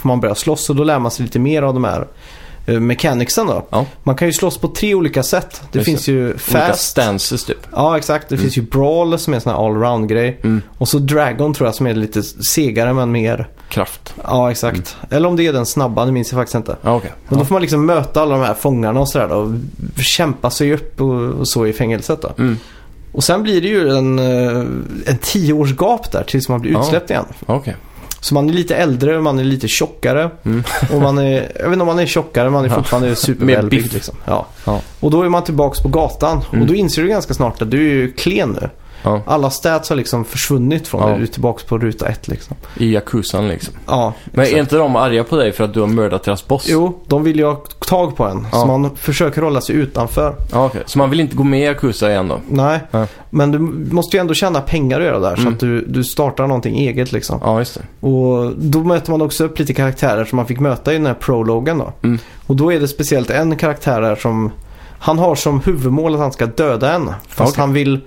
får 0.00 0.08
man 0.08 0.20
börja 0.20 0.34
slåss 0.34 0.70
och 0.70 0.76
då 0.76 0.84
lär 0.84 0.98
man 0.98 1.10
sig 1.10 1.24
lite 1.24 1.38
mer 1.38 1.62
av 1.62 1.74
de 1.74 1.84
här 1.84 2.06
mechanicsen 2.66 3.46
då. 3.46 3.66
Ja. 3.70 3.86
Man 4.02 4.16
kan 4.16 4.28
ju 4.28 4.32
slåss 4.32 4.58
på 4.58 4.68
tre 4.68 4.94
olika 4.94 5.22
sätt. 5.22 5.62
Det 5.72 5.78
Just 5.78 5.86
finns 5.86 6.04
det. 6.04 6.12
ju 6.12 6.24
Olika 6.26 6.38
fast. 6.38 6.88
stances 6.90 7.44
typ. 7.44 7.58
Ja, 7.72 7.96
exakt. 7.98 8.28
Det 8.28 8.38
finns 8.38 8.58
ju 8.58 8.62
brawl 8.62 9.18
som 9.18 9.32
är 9.32 9.36
en 9.36 9.40
sån 9.40 9.52
här 9.52 9.66
allround 9.66 10.08
grej. 10.08 10.40
Mm. 10.44 10.62
Och 10.78 10.88
så 10.88 10.98
dragon 10.98 11.54
tror 11.54 11.66
jag 11.68 11.74
som 11.74 11.86
är 11.86 11.94
lite 11.94 12.22
segare 12.22 12.92
men 12.92 13.12
mer. 13.12 13.48
Kraft. 13.68 14.14
Ja, 14.24 14.50
exakt. 14.50 14.96
Eller 15.10 15.28
om 15.28 15.36
det 15.36 15.46
är 15.46 15.52
den 15.52 15.66
snabba, 15.66 16.04
det 16.04 16.12
minns 16.12 16.32
jag 16.32 16.40
faktiskt 16.40 16.54
inte. 16.54 16.76
Ja, 16.82 16.94
okej. 16.96 17.12
Men 17.28 17.38
då 17.38 17.42
Ja. 17.44 17.46
får 17.46 17.54
man 17.54 17.62
liksom 17.62 17.86
möta 17.86 18.22
alla 18.22 18.36
de 18.36 18.44
här 18.44 18.54
fångarna 18.54 19.00
och 19.00 19.08
sådär. 19.08 19.28
Och 19.32 19.50
kämpa 19.98 20.50
sig 20.50 20.72
upp 20.74 21.00
och, 21.00 21.48
så 21.48 21.66
i 21.66 21.72
fängelset 21.72 22.22
då. 22.22 22.32
Mm. 22.38 22.58
Och 23.12 23.24
sen 23.24 23.42
blir 23.42 23.60
det 23.60 23.68
ju 23.68 23.88
en, 23.96 24.18
eh, 24.18 24.56
en 25.06 25.18
tio 25.20 25.52
års 25.52 25.72
gap 25.76 26.12
där 26.12 26.22
tills 26.24 26.48
man 26.48 26.60
blir 26.60 26.72
Ja. 26.72 26.80
utsläppt 26.82 27.10
igen. 27.10 27.24
Okej. 27.46 27.76
Så 28.24 28.34
man 28.34 28.48
är 28.48 28.52
lite 28.52 28.76
äldre, 28.76 29.20
man 29.20 29.38
är 29.38 29.44
lite 29.44 29.68
tjockare. 29.68 30.30
Mm. 30.44 30.62
Och 30.92 31.00
man 31.02 31.18
är, 31.18 31.52
jag 31.56 31.64
vet 31.64 31.72
inte 31.72 31.80
om 31.80 31.86
man 31.86 31.98
är 31.98 32.06
tjockare, 32.06 32.50
man 32.50 32.64
är 32.64 32.68
Ja. 32.68 32.74
fortfarande 32.74 33.16
supervälbyggd 33.16 33.92
liksom. 33.92 34.14
Ja. 34.24 34.46
Ja. 34.64 34.80
Och 35.00 35.10
då 35.10 35.22
är 35.22 35.28
man 35.28 35.44
tillbaks 35.44 35.80
på 35.80 35.88
gatan. 35.88 36.40
Mm. 36.50 36.62
Och 36.62 36.66
då 36.68 36.74
inser 36.74 37.02
du 37.02 37.08
ganska 37.08 37.34
snart 37.34 37.62
att 37.62 37.70
du 37.70 37.78
är 37.78 37.94
ju 37.94 38.12
klen 38.12 38.58
nu. 38.60 38.68
Ja. 39.02 39.20
Alla 39.26 39.50
stats 39.50 39.88
har 39.88 39.96
liksom 39.96 40.24
försvunnit 40.24 40.88
från 40.88 41.00
Ja. 41.00 41.06
dig. 41.08 41.16
Du 41.16 41.22
är 41.22 41.26
tillbaks 41.26 41.62
på 41.64 41.78
ruta 41.78 42.08
ett 42.08 42.28
liksom. 42.28 42.56
I 42.76 42.92
Yakuzan 42.94 43.48
liksom. 43.48 43.74
Ja, 43.86 44.12
Men 44.24 44.40
exakt. 44.40 44.56
är 44.56 44.60
inte 44.60 44.76
de 44.76 44.96
arga 44.96 45.24
på 45.24 45.36
dig 45.36 45.52
för 45.52 45.64
att 45.64 45.74
du 45.74 45.80
har 45.80 45.86
mördat 45.86 46.22
deras 46.24 46.48
boss? 46.48 46.66
Jo, 46.68 46.98
de 47.06 47.22
vill 47.24 47.36
ju 47.36 47.44
ha 47.44 47.54
tag 47.86 48.16
på 48.16 48.24
en. 48.24 48.46
Ja. 48.52 48.60
Så 48.60 48.66
man 48.66 48.96
försöker 48.96 49.42
hålla 49.42 49.60
sig 49.60 49.76
utanför. 49.76 50.34
Ja, 50.52 50.66
okej. 50.66 50.82
Så 50.86 50.98
man 50.98 51.10
vill 51.10 51.20
inte 51.20 51.36
gå 51.36 51.44
med 51.44 51.60
i 51.60 51.62
Yakuza 51.64 52.10
igen 52.10 52.28
då? 52.28 52.40
Nej, 52.48 52.80
Nej. 52.90 53.06
men 53.30 53.50
du 53.52 53.58
måste 53.94 54.16
ju 54.16 54.20
ändå 54.20 54.34
tjäna 54.34 54.60
pengar 54.60 55.00
att 55.00 55.06
göra 55.06 55.18
där. 55.20 55.36
Så 55.36 55.40
Mm. 55.42 55.52
att 55.54 55.60
du, 55.60 55.84
du 55.86 56.04
startar 56.04 56.46
någonting 56.46 56.78
eget 56.78 57.12
liksom. 57.12 57.38
Ja, 57.42 57.58
just 57.58 57.74
det. 58.00 58.06
Och 58.06 58.52
då 58.56 58.78
möter 58.84 59.10
man 59.10 59.22
också 59.22 59.44
upp 59.44 59.58
lite 59.58 59.74
karaktärer 59.74 60.24
som 60.24 60.36
man 60.36 60.46
fick 60.46 60.60
möta 60.60 60.92
i 60.92 60.96
den 60.96 61.06
här 61.06 61.14
prologen 61.14 61.78
då. 61.78 61.92
Mm. 62.02 62.18
Och 62.46 62.56
då 62.56 62.72
är 62.72 62.80
det 62.80 62.88
speciellt 62.88 63.30
en 63.30 63.56
karaktär 63.56 64.00
där 64.00 64.16
som 64.16 64.50
han 64.98 65.18
har 65.18 65.34
som 65.34 65.60
huvudmål 65.60 66.14
att 66.14 66.20
han 66.20 66.32
ska 66.32 66.46
döda 66.46 66.92
en. 66.92 67.10
Fast 67.28 67.52
Okej. 67.52 67.60
han 67.60 67.72
vill 67.72 68.00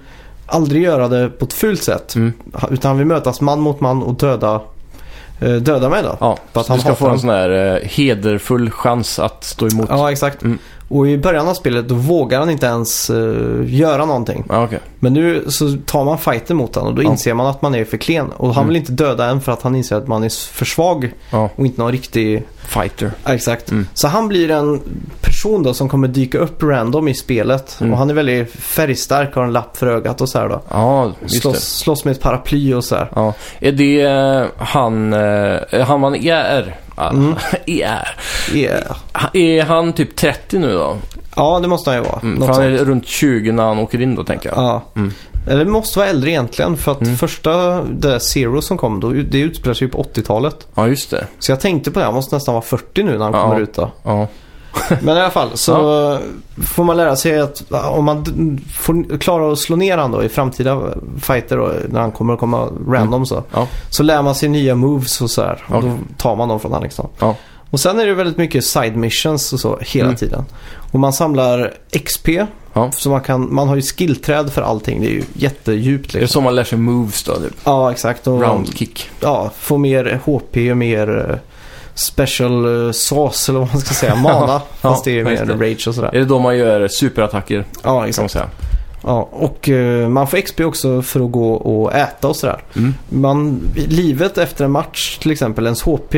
aldrig 0.46 0.84
göra 0.84 1.08
det 1.08 1.30
på 1.30 1.46
ett 1.46 1.54
fult 1.54 1.84
sätt. 1.84 2.16
Mm. 2.16 2.34
Utan 2.72 2.90
han 2.90 2.98
vill 2.98 3.08
mötas 3.08 3.42
man 3.42 3.60
mot 3.60 3.80
man 3.80 4.04
och 4.04 4.14
döda, 4.14 4.62
eh, 5.40 5.54
döda 5.54 5.90
mig 5.90 6.04
då. 6.04 6.18
Ja, 6.20 6.38
För 6.54 6.62
att 6.62 6.68
han 6.68 6.78
du 6.78 6.82
ska 6.82 6.96
få 6.96 7.08
en 7.10 7.20
sån 7.20 7.30
här 7.30 7.50
eh, 7.50 7.88
hederfull 7.90 8.72
chans 8.72 9.20
att 9.20 9.44
stå 9.44 9.68
emot. 9.68 9.88
Ja, 9.90 10.12
exakt. 10.12 10.44
Mm. 10.44 10.60
Och 10.88 11.08
i 11.08 11.18
början 11.18 11.48
av 11.48 11.54
spelet 11.54 11.88
då 11.90 11.96
vågar 11.96 12.40
han 12.40 12.50
inte 12.50 12.66
ens 12.66 13.10
eh, 13.10 13.36
göra 13.66 14.06
någonting. 14.06 14.44
Ja, 14.50 14.64
okej. 14.64 14.80
Men 15.00 15.14
nu 15.14 15.44
så 15.48 15.78
tar 15.86 16.06
man 16.06 16.18
fighten 16.18 16.58
mot 16.58 16.76
honom 16.76 16.90
och 16.90 16.96
då 16.96 17.04
Ja. 17.04 17.12
inser 17.12 17.34
man 17.34 17.48
att 17.48 17.62
man 17.62 17.76
är 17.76 17.86
för 17.86 17.98
klen. 17.98 18.32
Och 18.38 18.48
han 18.48 18.64
Mm. 18.64 18.68
vill 18.68 18.78
inte 18.78 18.92
döda 18.92 19.26
en 19.26 19.42
för 19.42 19.52
att 19.52 19.62
han 19.62 19.76
inser 19.76 19.96
att 19.96 20.08
man 20.08 20.24
är 20.24 20.52
för 20.54 20.66
svag 20.66 21.12
Ja, 21.32 21.50
och 21.56 21.66
inte 21.66 21.82
någon 21.82 21.92
riktig... 21.92 22.44
fighter. 22.68 23.12
Exakt. 23.26 23.72
Mm. 23.72 23.88
Så 23.94 24.08
han 24.08 24.28
blir 24.28 24.52
en 24.52 24.82
person 25.22 25.64
då 25.64 25.74
som 25.74 25.90
kommer 25.90 26.08
dyka 26.08 26.38
upp 26.38 26.64
random 26.64 27.08
i 27.08 27.14
spelet. 27.14 27.78
Mm. 27.82 27.94
Och 27.94 28.00
han 28.00 28.10
är 28.10 28.14
väldigt 28.14 28.52
färgstark, 28.52 29.36
har 29.36 29.44
en 29.44 29.54
lapp 29.54 29.78
för 29.78 29.88
ögat 29.88 30.22
och 30.22 30.30
så 30.30 30.40
här 30.40 30.50
då. 30.50 30.62
Ja, 30.70 31.12
just 31.22 31.42
Slåss, 31.42 31.56
det. 31.56 31.62
slåss 31.62 32.06
med 32.06 32.12
ett 32.12 32.22
paraply 32.22 32.74
och 32.74 32.84
så 32.84 32.96
här. 32.96 33.34
Är 33.60 33.72
det 33.72 34.02
eh, 34.02 34.46
han, 34.58 35.14
eh, 35.14 35.82
han 35.86 36.00
man 36.00 36.16
är? 36.16 36.76
Mm. 36.98 37.36
är. 37.66 38.10
Yeah. 38.54 38.98
Är 39.34 39.64
han 39.64 39.94
typ 39.94 40.16
30 40.16 40.60
nu 40.60 40.74
då? 40.74 40.98
Ja, 41.36 41.60
det 41.60 41.68
måste 41.68 41.90
han 41.90 42.00
ju 42.00 42.06
vara. 42.06 42.20
Mm, 42.24 42.42
för 42.42 42.54
han 42.54 42.64
är 42.64 42.78
sånt. 42.78 42.90
runt 42.90 43.08
20 43.08 43.52
när 43.52 43.64
han 43.64 43.80
åker 43.80 44.02
in 44.02 44.16
då 44.16 44.24
tänker 44.24 44.50
jag. 44.50 44.58
Ja. 44.58 44.82
Mm. 44.96 45.14
Eller 45.48 45.66
det 45.66 45.72
måste 45.72 46.00
vara 46.00 46.10
äldre 46.10 46.30
egentligen. 46.30 46.78
För 46.78 46.92
att 46.92 47.02
Mm. 47.02 47.18
första, 47.18 47.52
det 47.84 48.08
där 48.10 48.20
Zero 48.20 48.62
som 48.62 48.78
kom, 48.78 49.00
då, 49.00 49.10
det 49.10 49.40
utspelar 49.40 49.74
sig 49.74 49.88
ju 49.88 49.92
på 49.92 49.98
80-talet. 50.04 50.68
Ja, 50.76 50.88
just 50.88 51.10
det. 51.10 51.28
Så 51.40 51.52
jag 51.52 51.60
tänkte 51.60 51.92
på 51.92 52.00
det, 52.00 52.06
han 52.06 52.14
måste 52.14 52.36
nästan 52.36 52.54
vara 52.54 52.64
40 52.66 53.04
nu 53.04 53.12
när 53.18 53.26
han 53.26 53.34
Ja. 53.34 53.42
kommer 53.44 53.60
ut 53.62 53.74
då. 53.74 53.92
Ja. 54.04 54.28
Men 55.02 55.18
i 55.18 55.20
alla 55.20 55.30
fall 55.32 55.50
så 55.54 55.74
får 56.66 56.84
man 56.84 56.98
lära 56.98 57.16
sig 57.16 57.40
att 57.40 57.64
om 57.72 58.06
man 58.06 58.26
får 58.74 59.18
klara 59.18 59.52
att 59.52 59.60
slå 59.60 59.76
ner 59.76 59.98
han 59.98 60.12
då 60.12 60.24
i 60.24 60.30
framtida 60.30 60.82
fighter 61.22 61.58
då, 61.58 61.72
när 61.90 62.02
han 62.02 62.12
kommer 62.12 62.34
att 62.34 62.40
komma 62.40 62.70
random 62.88 63.26
så. 63.26 63.44
Ja. 63.54 63.68
Så 63.90 64.04
lär 64.04 64.22
man 64.22 64.36
sig 64.36 64.50
nya 64.50 64.76
moves 64.76 65.22
och 65.22 65.30
så 65.32 65.42
här. 65.42 65.64
Och 65.68 65.76
Okej. 65.78 65.90
då 65.90 65.98
tar 66.18 66.36
man 66.36 66.50
dem 66.50 66.60
från 66.60 66.74
han 66.74 66.84
liksom. 66.84 67.08
Ja. 67.20 67.36
Och 67.70 67.80
sen 67.80 68.00
är 68.00 68.06
det 68.06 68.14
väldigt 68.14 68.38
mycket 68.38 68.66
side 68.66 68.96
missions 68.96 69.54
och 69.54 69.60
så 69.60 69.78
hela 69.82 70.06
Mm. 70.06 70.16
tiden. 70.18 70.46
Och 70.92 71.00
man 71.00 71.14
samlar 71.14 71.74
XP. 72.06 72.28
Ja. 72.74 72.92
Så 72.92 73.10
man 73.10 73.22
kan, 73.22 73.54
man 73.54 73.68
har 73.68 73.76
ju 73.76 73.82
skillträd 73.82 74.52
för 74.54 74.62
allting. 74.62 75.02
Det 75.02 75.08
är 75.08 75.12
ju 75.12 75.24
jättedjupt 75.34 76.12
Det 76.14 76.18
är 76.18 76.22
liksom. 76.22 76.42
så 76.42 76.44
man 76.44 76.56
lär 76.56 76.64
sig 76.64 76.78
moves 76.78 77.24
då, 77.24 77.36
typ. 77.36 77.54
Ja, 77.64 77.92
exakt. 77.92 78.28
Och 78.28 78.42
Round 78.42 78.78
kick. 78.78 79.10
ja, 79.20 79.52
få 79.60 79.78
mer 79.78 80.20
HP, 80.26 80.56
mer 80.76 81.30
eh, 81.30 81.36
special 81.96 82.86
eh, 82.88 82.92
sauce 82.92 83.52
eller 83.52 83.60
vad 83.60 83.70
man 83.70 83.82
ska 83.82 83.94
säga. 83.94 84.16
Mana. 84.24 84.62
fast 84.82 85.04
det 85.04 85.20
är 85.20 85.24
mer 85.24 85.46
det. 85.46 85.54
rage 85.72 85.88
och 85.88 85.96
sådär. 85.96 86.10
Är 86.16 86.20
det 86.20 86.26
då 86.26 86.40
man 86.40 86.58
gör 86.58 86.88
superattacker, 86.88 87.66
Ja, 87.84 88.08
exakt. 88.08 88.38
Ja, 89.08 89.30
och 89.32 89.70
eh, 89.70 90.10
man 90.10 90.28
får 90.28 90.38
XP 90.42 90.60
också 90.60 91.02
för 91.02 91.26
att 91.26 91.32
gå 91.32 91.54
och 91.54 91.94
äta 91.94 92.28
och 92.28 92.36
sådär. 92.36 92.64
Mm. 92.76 92.94
Man, 93.10 93.62
livet 93.76 94.38
efter 94.38 94.66
en 94.66 94.72
match 94.72 95.18
till 95.18 95.32
exempel, 95.32 95.66
ens 95.66 95.82
HP 95.84 96.16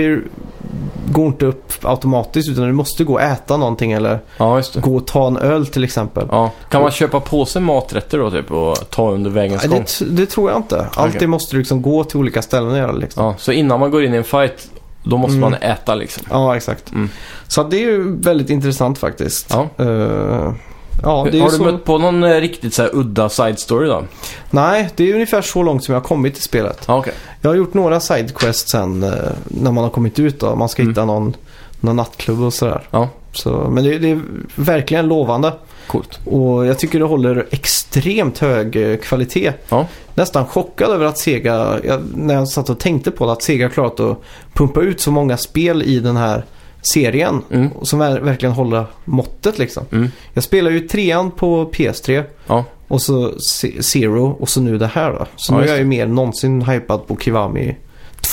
går 1.11 1.27
inte 1.27 1.45
upp 1.45 1.73
automatiskt 1.81 2.49
utan 2.49 2.65
du 2.65 2.73
måste 2.73 3.03
gå 3.03 3.13
och 3.13 3.21
äta 3.21 3.57
någonting 3.57 3.91
eller 3.91 4.19
Ja, 4.37 4.61
gå 4.75 4.95
och 4.95 5.07
ta 5.07 5.27
en 5.27 5.37
öl 5.37 5.67
till 5.67 5.83
exempel. 5.83 6.27
Ja. 6.31 6.51
Kan 6.69 6.81
man 6.81 6.91
köpa 6.91 7.19
på 7.19 7.45
sig 7.45 7.61
maträtter 7.61 8.17
då 8.17 8.31
typ 8.31 8.51
och 8.51 8.89
ta 8.89 9.11
under 9.11 9.29
vägens 9.29 9.65
gång? 9.65 9.85
det, 9.99 10.05
det 10.05 10.25
tror 10.25 10.49
jag 10.51 10.59
inte. 10.59 10.85
Alltid 10.93 11.15
Okej. 11.17 11.27
måste 11.27 11.55
du 11.55 11.59
liksom 11.59 11.81
gå 11.81 12.03
till 12.03 12.17
olika 12.17 12.41
ställen 12.41 12.71
och 12.71 12.77
göra 12.77 12.91
liksom. 12.91 13.25
Ja, 13.25 13.35
så 13.37 13.51
innan 13.51 13.79
man 13.79 13.91
går 13.91 14.03
in 14.03 14.13
i 14.13 14.17
en 14.17 14.23
fight, 14.23 14.69
då 15.09 15.17
måste 15.17 15.37
Mm. 15.37 15.51
man 15.51 15.53
äta 15.61 15.95
liksom. 15.95 16.23
Ja, 16.29 16.55
exakt. 16.57 16.91
Mm. 16.91 17.09
Så 17.47 17.63
det 17.63 17.77
är 17.77 17.81
ju 17.81 18.17
väldigt 18.17 18.49
intressant 18.49 18.97
faktiskt. 18.97 19.47
Ja. 19.49 19.67
Eh, 19.85 20.53
ja, 21.03 21.09
Har 21.19 21.31
du 21.31 21.49
så... 21.57 21.63
mött 21.63 21.85
på 21.85 21.97
någon 21.97 22.23
eh, 22.23 22.35
riktigt 22.41 22.73
så 22.73 22.81
här 22.81 22.89
udda 22.93 23.29
side 23.29 23.59
story 23.59 23.87
då? 23.87 24.03
Nej, 24.51 24.89
det 24.95 25.09
är 25.09 25.13
ungefär 25.13 25.41
så 25.41 25.63
långt 25.63 25.83
som 25.83 25.93
jag 25.93 26.01
har 26.01 26.07
kommit 26.07 26.37
i 26.37 26.41
spelet. 26.41 26.83
Okej. 26.85 27.13
Jag 27.41 27.49
har 27.49 27.55
gjort 27.55 27.73
några 27.73 27.99
sidequests 27.99 28.71
sen 28.71 29.03
eh, 29.03 29.09
när 29.45 29.71
man 29.71 29.83
har 29.83 29.91
kommit 29.91 30.19
ut 30.19 30.39
då. 30.39 30.55
Man 30.55 30.69
ska 30.69 30.81
Mm. 30.81 30.91
hitta 30.91 31.05
någon, 31.05 31.35
någon 31.79 31.95
nattklubb 31.95 32.41
och 32.41 32.53
sådär. 32.53 32.87
Ja. 32.91 33.09
Så, 33.33 33.49
men 33.69 33.83
det, 33.83 33.97
det 33.99 34.11
är 34.11 34.21
verkligen 34.55 35.07
lovande. 35.07 35.53
Coolt. 35.87 36.19
Och 36.25 36.65
jag 36.65 36.79
tycker 36.79 36.99
det 36.99 37.05
håller 37.05 37.45
extremt 37.51 38.37
hög 38.39 38.75
eh, 38.91 38.97
kvalitet. 38.97 39.53
Ja. 39.69 39.87
Nästan 40.13 40.45
chockad 40.45 40.89
över 40.91 41.05
att 41.05 41.17
Sega, 41.17 41.79
jag, 41.83 42.01
när 42.15 42.33
jag 42.33 42.47
satt 42.47 42.69
och 42.69 42.79
tänkte 42.79 43.11
på 43.11 43.25
det, 43.25 43.31
att 43.31 43.43
Sega 43.43 43.69
klarat 43.69 43.99
att 43.99 44.21
pumpa 44.53 44.81
ut 44.81 45.01
så 45.01 45.11
många 45.11 45.37
spel 45.37 45.83
i 45.83 45.99
den 45.99 46.17
här 46.17 46.43
serien. 46.93 47.41
Mm. 47.51 47.69
Som 47.81 48.01
ver- 48.01 48.19
verkligen 48.21 48.53
håller 48.53 48.85
måttet 49.05 49.57
liksom. 49.57 49.83
Mm. 49.91 50.11
Jag 50.33 50.43
spelar 50.43 50.71
ju 50.71 50.79
trean 50.79 51.31
på 51.31 51.65
PS3 51.71 52.23
Ja. 52.47 52.63
och 52.87 53.01
så 53.01 53.33
Zero 53.81 54.37
och 54.39 54.49
så 54.49 54.61
nu 54.61 54.77
det 54.77 54.87
här 54.87 55.11
då. 55.11 55.25
Så 55.35 55.53
Ja, 55.53 55.57
nu 55.57 55.63
är 55.63 55.67
jag 55.69 55.77
ju 55.77 55.85
mer 55.85 56.03
än 56.03 56.15
någonsin 56.15 56.61
hypad 56.61 57.07
på 57.07 57.17
Kiwami 57.17 57.75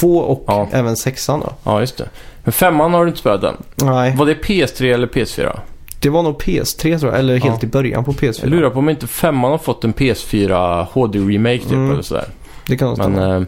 2 0.01 0.19
och 0.19 0.45
Ja. 0.47 0.69
även 0.73 0.97
sexan 0.97 1.40
då. 1.40 1.53
ja, 1.64 1.81
just 1.81 1.97
det. 1.97 2.09
Men 2.45 2.53
femman 2.53 2.95
har 2.95 3.05
du 3.05 3.09
inte 3.09 3.21
spelat 3.21 3.43
än. 3.45 3.57
Nej, 3.77 4.17
Var 4.17 4.27
det 4.27 4.35
PS3 4.35 4.95
eller 4.95 5.07
PS4? 5.07 5.59
Det 6.05 6.11
var 6.11 6.23
nog 6.23 6.43
PS3 6.43 6.99
tror 6.99 7.12
jag. 7.12 7.19
Eller 7.19 7.33
helt 7.40 7.62
Ja. 7.62 7.67
i 7.69 7.71
början 7.71 8.05
på 8.05 8.12
PS4. 8.12 8.38
Jag 8.40 8.51
lurar 8.51 8.71
på 8.71 8.79
om 8.79 8.88
inte 8.88 9.07
femman 9.07 9.51
har 9.51 9.59
fått 9.59 9.85
en 9.85 9.93
PS4 9.95 10.87
HD-remake 10.93 11.59
typ 11.62 11.73
Mm. 11.73 11.90
eller 11.93 12.03
sådär. 12.03 12.25
Det 12.67 12.77
kan 12.77 12.88
nog 12.88 12.99
Men 12.99 13.12
stämma. 13.12 13.35
eh, 13.37 13.43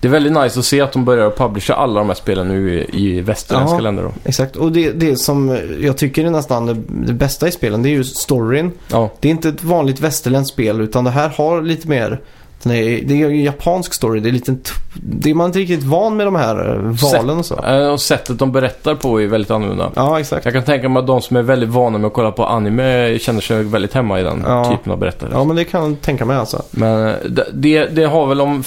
det 0.00 0.08
är 0.08 0.12
väldigt 0.12 0.32
nice 0.32 0.58
att 0.58 0.64
se 0.64 0.80
att 0.80 0.92
de 0.92 1.04
börjar 1.04 1.30
publisha 1.30 1.74
alla 1.74 1.98
de 2.00 2.06
här 2.08 2.14
spelen 2.14 2.48
nu 2.48 2.74
i, 2.74 2.86
i 3.16 3.20
västerländska 3.20 3.76
Ja. 3.76 3.80
länder 3.80 4.02
då. 4.02 4.12
Exakt. 4.24 4.56
Och 4.56 4.72
det, 4.72 4.90
det 4.92 5.16
som 5.16 5.58
jag 5.80 5.96
tycker 5.96 6.24
är 6.24 6.30
nästan 6.30 6.66
det, 6.66 6.76
det 6.88 7.12
bästa 7.12 7.48
i 7.48 7.50
spelen, 7.52 7.82
det 7.82 7.88
är 7.88 7.90
ju 7.90 8.04
storyn. 8.04 8.70
Ja, 8.90 9.10
Det 9.20 9.28
är 9.28 9.30
inte 9.30 9.48
ett 9.48 9.64
vanligt 9.64 10.00
västerländskt 10.00 10.52
spel 10.54 10.80
utan 10.80 11.04
det 11.04 11.10
här 11.10 11.28
har 11.28 11.62
lite 11.62 11.88
mer 11.88 12.20
är, 12.66 13.02
det 13.04 13.14
är 13.14 13.30
ju 13.30 13.44
japansk 13.44 13.94
story. 13.94 14.20
Det 14.20 14.28
är, 14.28 14.32
lite, 14.32 14.56
det 14.94 15.30
är 15.30 15.34
man 15.34 15.46
inte 15.46 15.58
riktigt 15.58 15.82
van 15.82 16.16
med 16.16 16.26
de 16.26 16.34
här 16.34 16.74
eh, 16.74 17.10
valen 17.12 17.38
och 17.38 17.46
så. 17.46 17.64
Eh, 17.64 17.88
och 17.88 18.00
sättet 18.00 18.38
de 18.38 18.52
berättar 18.52 18.94
på 18.94 19.20
är 19.22 19.26
väldigt 19.26 19.50
annorlunda. 19.50 19.92
Ja, 19.96 20.20
exakt. 20.20 20.44
Jag 20.44 20.54
kan 20.54 20.64
tänka 20.64 20.88
mig 20.88 21.00
att 21.00 21.06
de 21.06 21.22
som 21.22 21.36
är 21.36 21.42
väldigt 21.42 21.68
vana 21.68 21.98
med 21.98 22.06
att 22.08 22.12
kolla 22.14 22.32
på 22.32 22.46
anime 22.46 23.18
känner 23.18 23.40
sig 23.40 23.62
väldigt 23.62 23.94
hemma 23.94 24.20
i 24.20 24.22
den 24.22 24.44
Ja. 24.46 24.70
typen 24.70 24.92
av 24.92 24.98
berättare. 24.98 25.30
Ja, 25.32 25.44
men 25.44 25.56
det 25.56 25.64
kan 25.64 25.84
jag 25.84 26.00
tänka 26.00 26.24
mig 26.24 26.36
alltså. 26.36 26.62
Men 26.70 27.08
eh, 27.08 27.14
det, 27.52 27.86
det, 27.86 28.04
har 28.04 28.26
väl 28.26 28.40
om... 28.40 28.64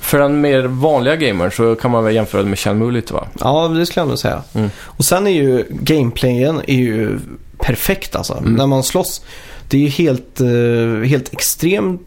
För 0.00 0.18
den 0.18 0.40
mer 0.40 0.62
vanliga 0.62 1.16
gamern 1.16 1.50
så 1.50 1.74
kan 1.74 1.90
man 1.90 2.04
väl 2.04 2.14
jämföra 2.14 2.42
det 2.42 2.48
med 2.48 2.58
Shenmue 2.58 2.92
lite 2.92 3.14
va? 3.14 3.26
Ja, 3.40 3.68
det 3.68 3.86
skulle 3.86 4.00
jag 4.00 4.08
nog 4.08 4.18
säga. 4.18 4.42
Mm. 4.54 4.70
Och 4.78 5.04
sen 5.04 5.26
är 5.26 5.30
ju 5.30 5.64
gameplayen 5.70 6.60
är 6.66 6.74
ju 6.74 7.18
perfekt 7.58 8.16
alltså. 8.16 8.32
Mm. 8.32 8.54
När 8.54 8.66
man 8.66 8.82
slåss. 8.82 9.22
Det 9.68 9.76
är 9.76 9.80
ju 9.80 9.88
helt, 9.88 10.40
eh, 10.40 11.08
helt 11.08 11.32
extrem 11.32 11.98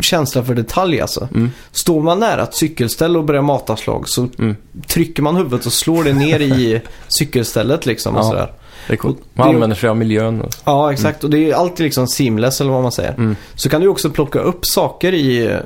känsla 0.00 0.44
för 0.44 0.54
detalj 0.54 1.00
alltså. 1.00 1.28
Mm. 1.34 1.50
Står 1.72 2.02
man 2.02 2.20
nära 2.20 2.42
ett 2.42 2.54
cykelställ 2.54 3.16
och 3.16 3.24
börjar 3.24 3.42
mata 3.42 3.76
slag 3.76 4.08
så 4.08 4.28
Mm. 4.38 4.56
trycker 4.86 5.22
man 5.22 5.36
huvudet 5.36 5.66
och 5.66 5.72
slår 5.72 6.04
det 6.04 6.12
ner 6.12 6.40
i 6.40 6.80
cykelstället 7.08 7.86
liksom 7.86 8.14
och 8.16 8.20
Ja. 8.24 8.28
sådär. 8.28 8.52
Det 8.86 8.92
är 8.92 8.96
coolt. 8.96 9.18
Man 9.34 9.48
det- 9.48 9.54
använder 9.54 9.76
sig 9.76 9.88
av 9.88 9.96
miljön. 9.96 10.40
Och... 10.40 10.50
Ja, 10.64 10.92
exakt. 10.92 11.24
Och 11.24 11.30
det 11.30 11.50
är 11.50 11.54
alltid 11.54 11.84
liksom 11.84 12.06
seamless 12.08 12.60
eller 12.60 12.70
vad 12.70 12.82
man 12.82 12.92
säger. 12.92 13.12
Mm. 13.14 13.36
Så 13.54 13.68
kan 13.68 13.80
du 13.80 13.88
också 13.88 14.10
plocka 14.10 14.38
upp 14.38 14.66
saker 14.66 15.12
i, 15.14 15.46
eh, 15.46 15.58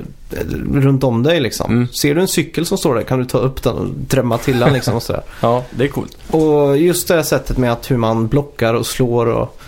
runt 0.74 1.05
om 1.05 1.22
dig 1.22 1.40
liksom. 1.40 1.70
Mm. 1.72 1.88
Ser 1.88 2.14
du 2.14 2.20
en 2.20 2.29
cykel 2.29 2.66
som 2.66 2.79
står 2.79 2.94
där 2.94 3.03
kan 3.03 3.18
du 3.18 3.24
ta 3.24 3.38
upp 3.38 3.62
den 3.62 3.74
och 3.76 3.87
drämma 4.09 4.38
till 4.38 4.59
den 4.59 4.72
liksom 4.72 4.94
och 4.94 5.03
sådär. 5.03 5.22
Ja, 5.40 5.64
det 5.70 5.85
är 5.85 5.88
coolt. 5.88 6.16
Och 6.31 6.79
just 6.79 7.09
det 7.09 7.14
här 7.14 7.22
sättet 7.22 7.59
med 7.59 7.72
att 7.72 7.90
hur 7.90 7.96
man 7.96 8.29
blockar 8.29 8.74
och 8.74 8.87
slår 8.87 9.26
och 9.26 9.61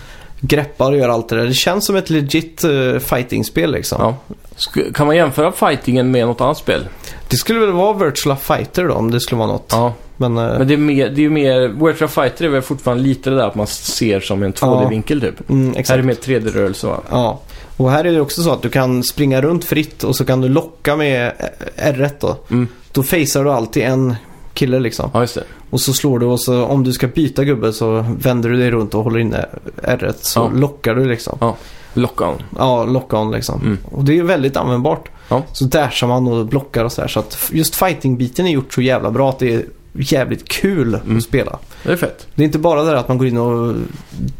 greppar 0.47 0.91
och 0.91 0.97
gör 0.97 1.09
allt 1.09 1.29
det 1.29 1.35
där. 1.35 1.45
Det 1.45 1.53
känns 1.53 1.85
som 1.85 1.95
ett 1.95 2.09
legit 2.09 2.63
uh, 2.65 2.99
fighting-spel 2.99 3.71
liksom. 3.71 3.97
Ja. 4.01 4.35
Sk- 4.57 4.93
kan 4.93 5.07
man 5.07 5.15
jämföra 5.15 5.51
fightingen 5.51 6.11
med 6.11 6.27
något 6.27 6.41
annat 6.41 6.57
spel? 6.57 6.87
Det 7.27 7.37
skulle 7.37 7.59
väl 7.59 7.71
vara 7.71 7.93
Virtual 8.05 8.37
Fighter 8.37 8.87
då 8.87 8.93
om 8.93 9.11
det 9.11 9.19
skulle 9.19 9.39
vara 9.39 9.47
något. 9.51 9.69
Ja. 9.71 9.93
Men, 10.17 10.37
eh, 10.37 10.57
Men 10.57 10.67
det 10.67 10.73
är, 10.73 10.77
mer, 10.77 11.09
det 11.09 11.21
är 11.21 11.23
ju 11.23 11.29
mer... 11.29 11.85
Virtual 11.85 12.09
Fighter 12.09 12.45
är 12.45 12.49
väl 12.49 12.61
fortfarande 12.61 13.03
lite 13.03 13.29
det 13.29 13.35
där 13.35 13.47
att 13.47 13.55
man 13.55 13.67
ser 13.67 14.19
som 14.19 14.43
en 14.43 14.53
2D-vinkel 14.53 15.21
typ. 15.21 15.49
mm, 15.49 15.73
Här 15.87 15.93
är 15.93 15.97
det 15.97 16.03
mer 16.03 16.13
3D-rörelse 16.13 16.87
va? 16.87 17.01
Ja. 17.11 17.39
Och 17.77 17.91
här 17.91 18.05
är 18.05 18.11
det 18.11 18.21
också 18.21 18.43
så 18.43 18.51
att 18.51 18.61
du 18.61 18.69
kan 18.69 19.03
springa 19.03 19.41
runt 19.41 19.65
fritt 19.65 20.03
och 20.03 20.15
så 20.15 20.25
kan 20.25 20.41
du 20.41 20.49
locka 20.49 20.95
med 20.95 21.31
R1 21.77 22.09
då. 22.19 22.35
Mm. 22.51 22.67
Då 22.91 23.03
facear 23.03 23.43
du 23.43 23.51
alltid 23.51 23.83
en 23.83 24.15
kille 24.53 24.79
liksom. 24.79 25.09
Ja, 25.13 25.21
just 25.21 25.35
det. 25.35 25.43
Och 25.69 25.81
så 25.81 25.93
slår 25.93 26.19
du 26.19 26.25
och 26.25 26.39
så 26.41 26.65
om 26.65 26.83
du 26.83 26.91
ska 26.93 27.07
byta 27.07 27.43
gubbe 27.43 27.73
så 27.73 28.05
vänder 28.19 28.49
du 28.49 28.57
dig 28.57 28.71
runt 28.71 28.93
och 28.95 29.03
håller 29.03 29.19
inne 29.19 29.45
R1 29.83 30.13
så 30.21 30.39
Ja. 30.39 30.59
lockar 30.59 30.95
du 30.95 31.05
liksom. 31.05 31.53
Lock-on. 31.93 32.35
Ja, 32.57 32.85
lock 32.85 33.13
on 33.13 33.31
liksom. 33.31 33.61
Mm. 33.61 33.77
Och 33.91 34.03
det 34.03 34.17
är 34.19 34.23
väldigt 34.23 34.57
användbart. 34.57 35.09
Ja. 35.29 35.43
Så 35.53 35.65
dashar 35.65 36.07
man 36.07 36.27
och 36.27 36.45
blockar 36.45 36.85
och 36.85 36.91
så 36.91 37.01
här. 37.01 37.07
Så 37.07 37.19
att 37.19 37.49
just 37.51 37.75
fighting-biten 37.75 38.47
är 38.47 38.51
gjort 38.51 38.73
så 38.73 38.81
jävla 38.81 39.11
bra 39.11 39.29
att 39.29 39.39
det 39.39 39.53
är 39.53 39.65
jävligt 39.93 40.47
kul 40.49 40.95
Mm. 40.95 41.17
att 41.17 41.23
spela. 41.23 41.59
Det 41.83 41.91
är 41.91 41.95
fett. 41.97 42.27
Det 42.35 42.41
är 42.43 42.45
inte 42.45 42.59
bara 42.59 42.83
det 42.83 42.89
där 42.89 42.95
att 42.95 43.07
man 43.07 43.17
går 43.17 43.27
in 43.27 43.37
och 43.37 43.75